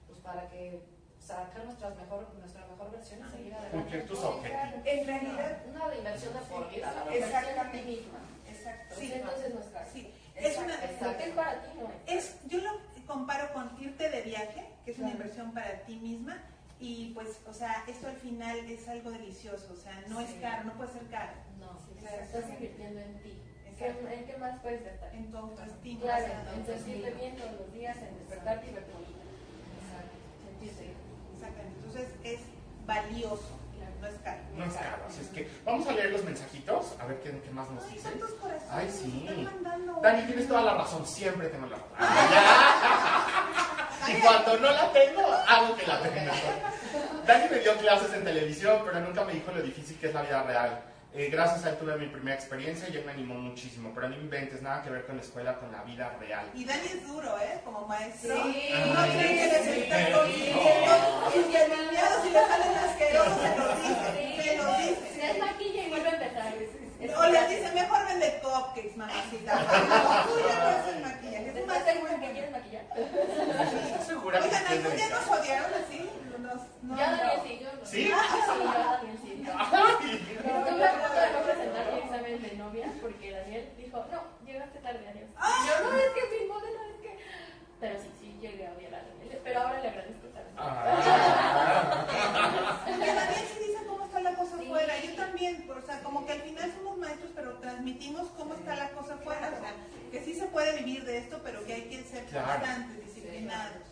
pues 0.07 0.19
para 0.19 0.47
que 0.49 0.81
sacar 1.19 1.65
nuestras 1.65 1.95
mejor, 1.97 2.27
nuestra 2.39 2.65
mejor 2.65 2.91
versión 2.91 3.19
y 3.27 3.31
seguir 3.31 3.53
adelante. 3.53 3.77
Cumplir 3.77 4.07
tus 4.07 4.19
objetivos. 4.19 4.85
En 4.85 5.07
realidad, 5.07 5.57
una 5.69 5.95
inversión 5.95 6.33
de 6.33 6.39
por 6.41 6.69
vida, 6.69 6.91
la 6.91 7.03
verdad. 7.03 7.15
Exactamente. 7.15 8.03
Exacto. 8.49 8.95
Sí, 8.97 9.13
entonces 9.13 9.53
no 9.53 9.59
es 9.59 9.67
Sí. 9.91 10.13
Es 10.35 10.57
una, 10.57 10.75
es 10.83 10.91
para 10.91 11.17
ti, 11.17 11.69
¿no? 11.79 11.91
Es, 12.07 12.35
yo 12.47 12.59
lo 12.59 12.71
comparo 13.05 13.53
con 13.53 13.69
irte 13.79 14.09
de 14.09 14.21
viaje, 14.21 14.67
que 14.85 14.91
es 14.91 14.99
una 14.99 15.11
inversión 15.11 15.53
para 15.53 15.81
ti 15.85 15.95
misma, 15.97 16.37
y 16.79 17.11
pues, 17.13 17.39
o 17.47 17.53
sea, 17.53 17.83
esto 17.87 18.07
al 18.07 18.15
final 18.17 18.57
es 18.69 18.87
algo 18.87 19.11
delicioso, 19.11 19.71
o 19.71 19.75
sea, 19.75 20.03
no 20.07 20.19
es 20.19 20.31
caro, 20.41 20.63
no 20.63 20.73
puede 20.73 20.91
ser 20.91 21.07
caro. 21.09 21.33
No, 21.59 21.77
sí, 21.85 21.93
o 21.97 22.01
sea, 22.01 22.23
estás 22.23 22.49
invirtiendo 22.49 22.99
en 22.99 23.19
ti. 23.21 23.37
¿En 23.79 24.25
qué 24.25 24.37
más 24.37 24.59
puedes 24.61 24.83
gastar? 24.83 25.13
En 25.15 25.31
tu 25.31 25.37
autoestima. 25.37 26.01
Claro, 26.01 26.25
en 26.55 26.65
sentirte 26.65 27.11
bien 27.11 27.35
todos 27.35 27.51
los 27.59 27.73
días, 27.73 27.97
en 27.97 28.17
despertarte 28.19 28.69
y 28.69 28.73
verte 28.73 28.91
bonita. 28.93 29.23
Exacto. 29.81 30.17
Sentirse 30.45 30.85
Exactamente. 31.35 31.79
Entonces 31.85 32.09
es 32.23 32.39
valioso. 32.85 33.57
No 33.99 34.07
es 34.07 34.17
caro. 34.23 34.41
No 34.57 34.65
es 34.65 34.73
caro, 34.73 35.05
así 35.07 35.21
es 35.21 35.27
que 35.27 35.47
vamos 35.63 35.87
a 35.87 35.91
leer 35.91 36.11
los 36.11 36.23
mensajitos, 36.23 36.99
a 36.99 37.05
ver 37.05 37.19
qué, 37.21 37.39
qué 37.39 37.51
más 37.51 37.69
nos 37.69 37.87
dicen. 37.91 38.13
Ay, 38.71 38.89
sí. 38.89 39.27
Dani, 40.01 40.23
tienes 40.23 40.47
toda 40.47 40.61
la 40.61 40.73
razón, 40.73 41.05
siempre 41.05 41.47
tengo 41.49 41.67
la 41.67 41.77
razón. 41.77 41.97
y 44.07 44.21
cuando 44.21 44.57
no 44.57 44.71
la 44.71 44.91
tengo, 44.91 45.21
hago 45.47 45.75
que 45.75 45.85
la 45.85 46.01
tenga. 46.01 46.33
Dani 47.27 47.49
me 47.49 47.59
dio 47.59 47.77
clases 47.77 48.11
en 48.13 48.23
televisión, 48.23 48.81
pero 48.83 48.99
nunca 48.99 49.23
me 49.23 49.33
dijo 49.33 49.51
lo 49.51 49.61
difícil 49.61 49.97
que 49.99 50.07
es 50.07 50.13
la 50.13 50.23
vida 50.23 50.41
real. 50.43 50.81
Eh, 51.13 51.29
gracias 51.29 51.65
a 51.65 51.71
él 51.71 51.77
tuve 51.77 51.97
mi 51.97 52.07
primera 52.07 52.35
experiencia 52.35 52.87
y 52.89 52.95
él 52.95 53.05
me 53.05 53.11
animó 53.11 53.35
muchísimo, 53.35 53.91
pero 53.93 54.09
no 54.09 54.15
inventes 54.15 54.61
nada 54.61 54.81
que 54.81 54.89
ver 54.89 55.05
con 55.05 55.17
la 55.17 55.21
escuela, 55.21 55.59
con 55.59 55.71
la 55.71 55.83
vida 55.83 56.15
real. 56.19 56.49
Y 56.55 56.65
Dani 56.65 56.87
es 56.87 57.05
duro, 57.07 57.37
¿eh? 57.37 57.59
Como 57.63 57.85
maestro. 57.85 58.33
Sí. 58.43 58.69
No 58.73 59.01
creen 59.03 59.51
que 59.51 60.13
consiguiendo 60.13 61.31
sus 61.33 61.53
delineados 61.53 62.25
y 62.25 62.29
le 62.31 62.39
salen 62.39 62.77
asquerosos, 62.77 63.41
se 63.41 63.57
lo 63.57 63.75
dice, 63.75 64.43
se 64.43 64.57
lo 64.57 64.77
dice. 64.77 65.13
Se 65.13 65.27
desmaquilla 65.27 65.83
y 65.85 65.89
vuelve 65.89 66.09
a 66.09 66.13
empezar. 66.13 66.80
O 67.01 67.25
le 67.25 67.47
dice, 67.47 67.71
mejor 67.73 68.05
vende 68.05 68.39
cupcakes, 68.43 68.95
mamacita. 68.95 69.53
Tú 70.27 70.33
ya 70.37 70.55
no 70.59 70.67
haces 70.69 71.01
maquillaje. 71.01 71.51
¿Tú 71.51 71.65
más 71.65 71.83
segura 71.83 72.19
que 72.19 72.31
quieres 72.31 72.51
maquillar? 72.51 72.85
¿Estás 72.95 74.05
segura 74.05 74.39
Oigan, 74.39 74.67
¿algún 74.67 74.95
día 74.95 75.09
nos 75.09 75.27
odiaron 75.27 75.71
así? 75.73 76.09
Nos, 76.37 76.61
no, 76.83 76.95
yo 76.95 77.01
Daniel 77.01 77.39
sí, 77.43 77.59
yo 77.59 77.73
no. 77.73 77.85
¿Sí? 77.85 78.03
Sí, 78.03 78.09
yo 78.09 78.15
Daniel 78.15 79.17
sí. 79.23 79.31
Estuve 79.41 80.85
a 80.85 80.93
punto 80.93 81.19
de 81.21 81.31
no 81.31 81.39
presentar 81.41 81.85
mi 81.91 81.99
examen 81.99 82.41
de 82.41 82.51
novia 82.55 82.93
porque 83.01 83.31
Daniel 83.31 83.73
dijo, 83.77 84.05
no, 84.11 84.23
llegaste 84.45 84.79
tarde, 84.79 85.07
adiós. 85.09 85.29
Y 85.29 85.67
yo, 85.67 85.73
no, 85.83 85.97
es 85.97 86.11
que 86.13 86.23
mi 86.37 86.45
modelo, 86.47 86.79
es 86.85 87.01
que... 87.01 87.17
Pero 87.79 87.99
sí, 87.99 88.09
sí, 88.19 88.37
llegué 88.39 88.67
a 88.67 88.73
odiar 88.73 88.93
a 88.93 88.97
Daniel. 88.97 89.39
Pero 89.43 89.59
ahora 89.59 89.81
le 89.81 89.87
agradezco 89.89 90.27
también. 90.27 90.55
Ah. 90.57 92.05
Que 92.85 93.13
Daniel 93.13 93.45
sí 93.51 93.59
dice 93.59 93.85
cómo 93.87 94.05
está 94.05 94.19
la 94.21 94.35
cosa 94.35 94.55
afuera. 94.81 95.05
Yo 95.05 95.15
también, 95.15 95.69
o 95.69 95.85
sea, 95.85 96.03
como 96.03 96.25
que 96.25 96.33
al 96.33 96.41
final 96.41 96.71
somos 96.75 96.97
maestros, 96.97 97.31
pero 97.35 97.53
transmitimos 97.55 98.27
cómo 98.37 98.53
está 98.55 98.75
la 98.75 98.89
cosa 98.91 99.15
afuera. 99.15 99.53
O 99.57 99.61
sea, 99.61 99.73
que 100.11 100.23
sí 100.23 100.33
se 100.33 100.45
puede 100.47 100.77
vivir 100.77 101.05
de 101.05 101.17
esto, 101.17 101.39
pero 101.43 101.63
que 101.65 101.73
hay 101.73 101.83
que 101.83 102.03
ser 102.03 102.23
constantes, 102.23 103.05
disciplinados 103.05 103.91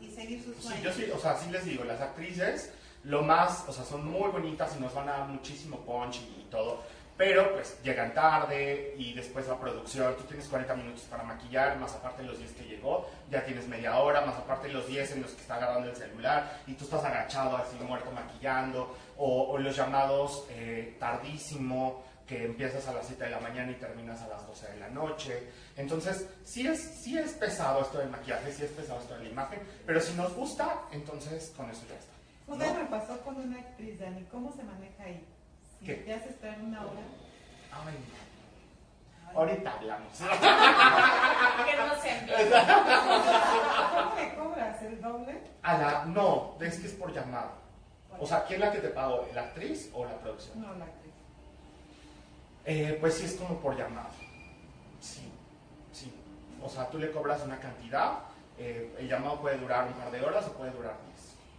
y 0.00 0.10
seguir 0.10 0.42
sus 0.42 0.56
sueños. 0.56 0.94
Sí, 0.94 1.02
yo 1.02 1.06
sí, 1.06 1.12
o 1.12 1.18
sea, 1.18 1.36
sí 1.36 1.50
les 1.50 1.64
digo, 1.64 1.84
las 1.84 2.00
actrices, 2.00 2.72
lo 3.04 3.22
más, 3.22 3.64
o 3.68 3.72
sea, 3.72 3.84
son 3.84 4.10
muy 4.10 4.30
bonitas 4.30 4.74
y 4.76 4.80
nos 4.80 4.94
van 4.94 5.08
a 5.08 5.18
dar 5.18 5.28
muchísimo 5.28 5.78
punch 5.78 6.16
y, 6.16 6.46
todo, 6.50 6.82
pero 7.16 7.54
pues 7.54 7.76
llegan 7.82 8.14
tarde 8.14 8.94
y 8.98 9.12
después 9.14 9.48
la 9.48 9.58
producción, 9.58 10.16
tú 10.16 10.24
tienes 10.24 10.46
40 10.48 10.74
minutos 10.74 11.02
para 11.10 11.22
maquillar, 11.22 11.76
más 11.78 11.94
aparte 11.94 12.22
de 12.22 12.28
los 12.28 12.38
10 12.38 12.52
que 12.52 12.64
llegó, 12.64 13.08
ya 13.30 13.44
tienes 13.44 13.66
media 13.68 13.96
hora, 13.98 14.20
más 14.20 14.36
aparte 14.36 14.68
de 14.68 14.74
los 14.74 14.86
10 14.86 15.12
en 15.12 15.22
los 15.22 15.32
que 15.32 15.40
está 15.40 15.56
agarrando 15.56 15.90
el 15.90 15.96
celular 15.96 16.60
y 16.66 16.74
tú 16.74 16.84
estás 16.84 17.04
agachado 17.04 17.56
así 17.56 17.76
muerto 17.84 18.10
maquillando, 18.12 18.96
o, 19.18 19.56
los 19.58 19.76
llamados 19.76 20.44
eh, 20.50 20.96
tardísimo, 20.98 22.04
que 22.26 22.44
empiezas 22.44 22.86
a 22.88 22.92
las 22.92 23.06
7 23.06 23.24
de 23.24 23.30
la 23.30 23.40
mañana 23.40 23.70
y 23.70 23.76
terminas 23.76 24.20
a 24.22 24.28
las 24.28 24.46
12 24.46 24.72
de 24.72 24.80
la 24.80 24.88
noche. 24.88 25.48
Entonces, 25.76 26.28
sí 26.44 26.66
es, 26.66 26.80
sí 26.80 27.16
es 27.16 27.32
pesado 27.32 27.82
esto 27.82 27.98
del 27.98 28.10
maquillaje, 28.10 28.52
sí 28.52 28.64
es 28.64 28.70
pesado 28.72 29.00
esto 29.00 29.14
de 29.14 29.24
la 29.24 29.30
imagen, 29.30 29.60
pero 29.86 30.00
si 30.00 30.12
nos 30.14 30.34
gusta, 30.34 30.82
entonces 30.90 31.52
con 31.56 31.70
eso 31.70 31.82
ya 31.88 31.94
está. 31.94 32.12
¿no? 32.48 32.56
me 32.56 32.84
pasó 32.86 33.20
con 33.20 33.36
una 33.36 33.58
actriz, 33.58 33.98
Dani, 34.00 34.24
¿cómo 34.24 34.52
se 34.52 34.64
maneja 34.64 35.04
ahí? 35.04 35.24
Si 35.78 35.86
¿Qué? 35.86 35.94
te 35.94 36.14
haces 36.14 36.30
estar 36.30 36.54
en 36.54 36.66
una 36.66 36.82
hora. 36.82 37.00
Ay, 37.72 37.94
Ahorita 39.34 39.72
hablamos. 39.72 40.18
que 40.18 41.76
no 41.76 41.94
se 42.00 42.10
¿Cómo 43.92 44.14
me 44.14 44.34
cobras? 44.34 44.82
¿El 44.82 45.00
doble? 45.00 45.40
A 45.62 45.78
la, 45.78 46.04
no, 46.06 46.56
es 46.60 46.78
que 46.78 46.86
es 46.86 46.92
por 46.94 47.12
llamada. 47.12 47.52
O 48.20 48.26
sea, 48.26 48.44
¿quién 48.44 48.60
es 48.62 48.66
la 48.68 48.72
que 48.72 48.78
te 48.80 48.88
pagó? 48.88 49.28
¿La 49.34 49.42
actriz 49.42 49.90
o 49.92 50.04
la 50.04 50.16
producción? 50.18 50.60
No, 50.60 50.74
la 50.74 50.84
actriz. 50.86 51.12
Eh, 52.64 52.96
pues 53.00 53.14
sí, 53.14 53.24
es 53.26 53.34
como 53.34 53.58
por 53.60 53.76
llamada. 53.76 54.10
Sí, 55.00 55.30
sí. 55.92 56.12
O 56.62 56.68
sea, 56.68 56.88
tú 56.88 56.98
le 56.98 57.12
cobras 57.12 57.42
una 57.44 57.58
cantidad, 57.60 58.18
eh, 58.58 58.94
el 58.98 59.08
llamado 59.08 59.40
puede 59.40 59.58
durar 59.58 59.86
un 59.86 59.92
par 59.94 60.10
de 60.10 60.20
horas 60.24 60.46
o 60.46 60.52
puede 60.52 60.70
durar 60.72 60.96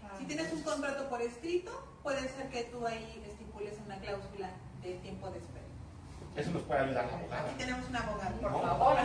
10. 0.09 0.19
Si 0.19 0.25
tienes 0.25 0.51
un 0.51 0.63
contrato 0.63 1.07
por 1.09 1.21
escrito, 1.21 1.71
puede 2.03 2.27
ser 2.27 2.49
que 2.49 2.63
tú 2.65 2.85
ahí 2.87 3.23
estipules 3.29 3.73
una 3.85 3.97
cláusula 3.99 4.49
de 4.81 4.93
tiempo 4.95 5.29
de 5.29 5.37
espera. 5.39 5.57
Eso 6.35 6.51
nos 6.51 6.63
puede 6.63 6.81
ayudar 6.81 7.05
la 7.05 7.17
abogada. 7.17 7.49
Aquí 7.49 7.57
tenemos 7.57 7.89
una 7.89 7.99
abogada, 7.99 8.31
por 8.31 8.51
No. 8.51 8.61
favor. 8.61 8.97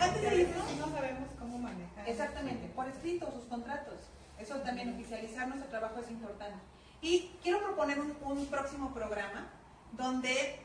antes 0.00 0.22
de 0.22 0.36
irnos, 0.42 0.76
No 0.78 0.90
sabemos 0.90 1.28
cómo 1.38 1.58
manejar. 1.58 2.08
Exactamente, 2.08 2.68
por 2.74 2.88
escrito, 2.88 3.30
sus 3.32 3.44
contratos. 3.44 3.94
Eso 4.42 4.56
también, 4.56 4.92
oficializar 4.92 5.46
nuestro 5.46 5.68
trabajo 5.70 6.00
es 6.00 6.10
importante. 6.10 6.58
Y 7.00 7.30
quiero 7.42 7.60
proponer 7.62 8.00
un, 8.00 8.16
un 8.22 8.46
próximo 8.46 8.92
programa 8.92 9.48
donde 9.92 10.58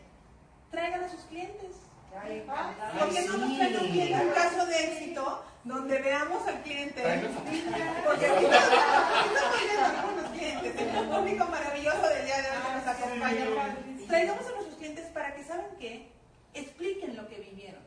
traigan 0.72 1.04
a 1.04 1.10
sus 1.10 1.22
clientes. 1.26 1.76
¿Por 2.10 3.10
qué 3.14 3.22
no 3.28 3.38
nos 3.38 3.56
traen 3.56 3.78
un 3.78 3.92
cliente 3.92 4.26
un 4.26 4.32
caso 4.32 4.66
de 4.66 4.84
éxito 4.86 5.46
donde 5.64 6.02
veamos 6.02 6.48
al 6.48 6.64
cliente? 6.64 7.04
Porque 8.04 8.26
aquí 8.26 8.46
estamos 8.46 9.60
viendo 9.62 9.86
algunos 9.86 10.32
clientes, 10.32 10.76
el 10.82 11.08
público 11.08 11.46
maravilloso 11.46 12.10
del 12.10 12.26
día 12.26 12.38
de 12.38 12.50
hoy 12.50 12.58
que 12.66 12.74
nos 12.74 12.88
acompaña. 12.88 13.46
Traigamos 14.08 14.48
a 14.48 14.52
nuestros 14.52 14.76
clientes 14.78 15.06
para 15.14 15.36
que, 15.36 15.44
¿saben 15.44 15.68
qué? 15.80 16.12
Expliquen 16.56 17.16
lo 17.16 17.28
que 17.28 17.36
vivieron. 17.36 17.87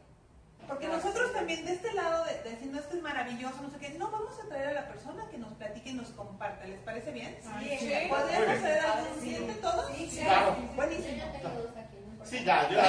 Porque 0.71 0.87
nosotros 0.87 1.33
también 1.33 1.65
de 1.65 1.73
este 1.73 1.93
lado 1.95 2.25
de, 2.25 2.35
de 2.45 2.51
decir, 2.51 2.69
no, 2.71 2.79
esto 2.79 2.95
es 2.97 3.03
maravilloso, 3.03 3.61
no 3.61 3.71
sé 3.71 3.79
qué, 3.79 3.91
no, 3.99 4.09
vamos 4.09 4.39
a 4.39 4.49
traer 4.49 4.69
a 4.69 4.73
la 4.73 4.87
persona 4.87 5.27
que 5.29 5.37
nos 5.37 5.53
platique 5.55 5.91
y 5.91 5.95
nos 5.95 6.11
comparta. 6.11 6.65
¿Les 6.65 6.79
parece 6.83 7.11
bien? 7.11 7.37
Sí. 7.43 8.07
¿Podríamos 8.09 8.49
hacer 8.49 8.79
algún 8.79 9.21
cliente 9.21 9.55
todos? 9.55 9.91
Sí, 9.97 10.21
Claro. 10.23 10.57
Buenísimo. 10.77 11.09
Yo 11.09 11.17
ya 11.17 11.33
tengo 11.33 11.49
dos 11.51 11.77
aquí. 11.77 11.97
no. 12.17 12.25
Sí, 12.25 12.45
ya, 12.45 12.69
yo. 12.69 12.81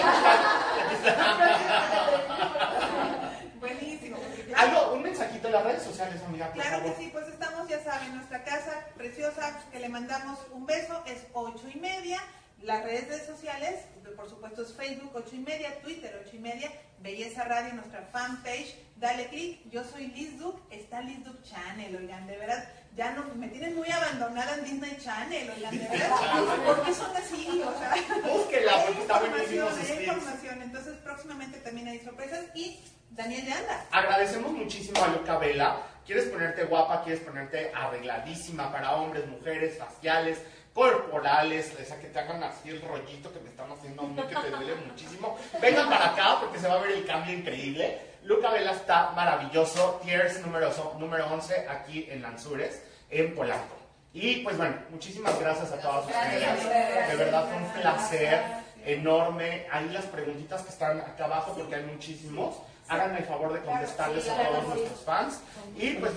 Buenísimo. 3.60 4.18
Algo, 4.56 4.94
un 4.94 5.02
mensajito 5.02 5.48
en 5.48 5.54
las 5.54 5.64
redes 5.64 5.82
sociales, 5.82 6.22
amiga, 6.22 6.52
por 6.52 6.62
Claro 6.62 6.84
que 6.84 6.94
sí, 6.94 7.10
pues 7.12 7.28
estamos, 7.30 7.68
ya 7.68 7.84
saben, 7.84 8.16
nuestra 8.16 8.44
casa 8.44 8.86
preciosa, 8.96 9.60
que 9.72 9.80
le 9.80 9.90
mandamos 9.90 10.38
un 10.52 10.68
beso, 10.68 11.02
es 11.08 11.26
ocho 11.34 11.68
y 11.74 11.80
media. 11.80 12.20
Las 12.64 12.84
redes 12.84 13.26
sociales, 13.26 13.86
por 14.16 14.30
supuesto, 14.30 14.62
es 14.62 14.74
Facebook 14.74 15.12
ocho 15.16 15.36
y 15.36 15.40
media, 15.40 15.80
Twitter 15.82 16.22
ocho 16.24 16.36
y 16.36 16.40
media, 16.40 16.72
Belleza 17.00 17.44
Radio, 17.44 17.74
nuestra 17.74 18.04
fanpage. 18.12 18.76
Dale 18.98 19.28
clic, 19.30 19.60
yo 19.72 19.84
soy 19.84 20.08
Liz 20.08 20.38
Duke, 20.38 20.62
está 20.70 21.02
Liz 21.02 21.24
Duke 21.26 21.42
Channel, 21.42 21.96
oigan, 21.96 22.28
de 22.28 22.38
verdad, 22.38 22.70
ya 22.96 23.12
no, 23.14 23.24
me 23.34 23.48
tienen 23.48 23.76
muy 23.76 23.90
abandonada 23.90 24.54
en 24.58 24.64
Disney 24.64 24.96
Channel, 25.00 25.50
oigan, 25.56 25.76
de 25.76 25.88
verdad, 25.88 26.66
¿por 26.66 26.84
qué 26.84 26.94
son 26.94 27.16
así? 27.16 27.64
O 27.66 27.80
sea, 27.80 27.96
Búsquela, 28.32 28.86
porque 28.86 29.02
está 29.02 29.20
buenísimo 29.20 29.70
hay 29.70 30.04
información, 30.04 30.62
entonces 30.62 30.98
próximamente 30.98 31.58
también 31.62 31.88
hay 31.88 32.00
sorpresas 32.02 32.46
y 32.54 32.80
Daniel 33.10 33.44
ya 33.48 33.58
anda. 33.58 33.86
Agradecemos 33.92 34.52
muchísimo 34.52 35.04
a 35.04 35.08
Luca 35.08 35.40
Vela. 35.40 35.82
¿Quieres 36.06 36.26
ponerte 36.26 36.66
guapa? 36.66 37.04
¿Quieres 37.04 37.22
ponerte 37.22 37.72
arregladísima 37.74 38.72
para 38.72 38.96
hombres, 38.96 39.28
mujeres, 39.28 39.80
faciales, 39.80 40.40
corporales? 40.74 41.74
Esa 41.80 42.00
que 42.00 42.08
te 42.08 42.20
hagan 42.20 42.44
así 42.44 42.70
el 42.70 42.82
rollito 42.82 43.32
que 43.32 43.40
me 43.40 43.50
están 43.50 43.72
haciendo 43.72 44.04
a 44.04 44.08
mí, 44.08 44.16
que 44.16 44.36
te 44.36 44.50
duele 44.50 44.76
muchísimo. 44.88 45.38
Vengan 45.62 45.90
para 45.90 46.12
acá 46.12 46.38
porque 46.40 46.60
se 46.60 46.68
va 46.68 46.76
a 46.76 46.82
ver 46.82 46.92
el 46.92 47.06
cambio 47.06 47.34
increíble. 47.38 48.00
Luca 48.24 48.52
Vela 48.52 48.72
está 48.72 49.12
maravilloso. 49.12 50.00
Tiers 50.04 50.42
número, 50.46 50.72
número 51.00 51.28
11 51.28 51.68
aquí 51.68 52.08
en 52.10 52.22
Lanzures, 52.22 52.84
en 53.10 53.36
Polanco. 53.36 53.78
Y 54.14 54.38
pues 54.38 54.58
bueno, 54.58 54.76
muchísimas 54.90 55.40
gracias 55.40 55.72
a 55.72 55.80
todos 55.80 56.06
ustedes. 56.06 57.10
De 57.10 57.16
verdad 57.16 57.48
fue 57.48 57.58
un 57.58 57.82
placer 57.82 58.44
enorme. 58.86 59.68
Ahí 59.72 59.90
las 59.90 60.06
preguntitas 60.06 60.62
que 60.64 60.70
están 60.70 61.00
acá 61.00 61.26
abajo 61.26 61.54
porque 61.56 61.76
hay 61.76 61.84
muchísimos. 61.84 62.58
Háganme 62.88 63.20
el 63.20 63.26
favor 63.26 63.54
de 63.54 63.62
contestarles 63.62 64.28
a 64.30 64.36
todos 64.36 64.68
nuestros 64.68 65.00
fans. 65.06 65.40
Y 65.78 65.92
pues 65.92 66.12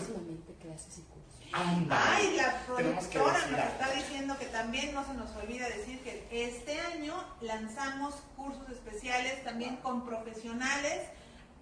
Ay, 1.56 2.34
la 2.36 2.52
productora 2.66 3.38
nos 3.48 3.60
está 3.60 3.88
diciendo 3.94 4.36
que 4.38 4.46
también 4.46 4.92
no 4.92 5.04
se 5.04 5.14
nos 5.14 5.30
olvida 5.36 5.68
decir 5.68 6.02
que 6.02 6.26
este 6.30 6.80
año 6.80 7.14
lanzamos 7.40 8.16
cursos 8.36 8.68
especiales 8.70 9.44
también 9.44 9.76
con 9.76 10.04
profesionales, 10.04 11.06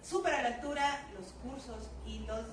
súper 0.01 0.33
a 0.33 0.41
la 0.41 0.47
altura, 0.55 0.99
los 1.15 1.27
cursos 1.43 1.91
y 2.07 2.25
los, 2.25 2.43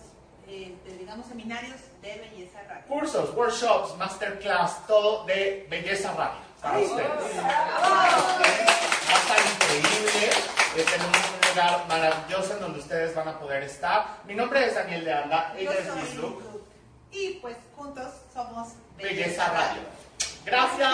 eh, 0.49 0.76
digamos, 0.99 1.24
seminarios 1.26 1.80
de 2.03 2.18
Belleza 2.18 2.62
Radio. 2.68 2.84
Cursos, 2.86 3.34
workshops, 3.34 3.97
masterclass, 3.97 4.86
todo 4.86 5.24
de 5.24 5.66
Belleza 5.70 6.12
Radio. 6.12 6.41
Para 6.61 6.78
ustedes. 6.78 7.09
Va 7.09 7.16
a 9.09 9.14
estar 9.18 9.38
increíble. 9.55 10.30
Tenemos 10.74 11.16
un 11.16 11.22
lugar 11.49 11.72
maravilloso 11.88 12.53
en 12.53 12.61
donde 12.61 12.80
ustedes 12.80 13.14
van 13.14 13.28
a 13.28 13.38
poder 13.38 13.62
estar. 13.62 14.18
Mi 14.26 14.34
nombre 14.34 14.66
es 14.66 14.74
Daniel 14.74 15.07
de 15.07 15.12
Anda, 15.12 15.55
ella 15.57 15.72
es 15.72 15.95
Miss 15.95 16.16
Y 17.13 17.39
pues 17.41 17.57
juntos 17.77 18.09
somos 18.33 18.69
Belleza, 18.97 19.49
Radio. 19.49 19.83
Gracias. 20.45 20.91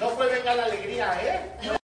No 0.00 0.08
fue 0.10 0.26
venga 0.26 0.54
la 0.54 0.64
alegría, 0.64 1.12
¿eh? 1.22 1.78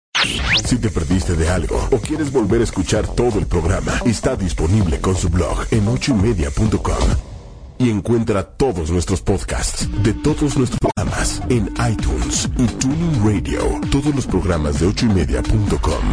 Si 0.64 0.78
te 0.78 0.90
perdiste 0.90 1.34
de 1.34 1.48
algo 1.48 1.88
o 1.92 1.98
quieres 1.98 2.32
volver 2.32 2.60
a 2.60 2.64
escuchar 2.64 3.06
todo 3.06 3.38
el 3.38 3.46
programa, 3.46 4.00
está 4.04 4.34
disponible 4.34 5.00
con 5.00 5.14
su 5.14 5.28
blog 5.28 5.64
en 5.70 5.86
ochoymedia.com 5.86 7.36
y 7.78 7.90
encuentra 7.90 8.42
todos 8.42 8.90
nuestros 8.90 9.20
podcasts 9.20 9.86
de 10.02 10.14
todos 10.14 10.56
nuestros 10.56 10.80
programas 10.80 11.42
en 11.50 11.72
iTunes 11.88 12.48
y 12.56 12.66
Tuning 12.66 13.24
Radio. 13.24 13.80
Todos 13.90 14.14
los 14.14 14.26
programas 14.26 14.80
de 14.80 14.86
ochoymedia.com 14.86 16.04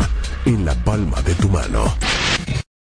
en 0.45 0.65
la 0.65 0.75
palma 0.83 1.21
de 1.21 1.33
tu 1.35 1.49
mano. 1.49 1.85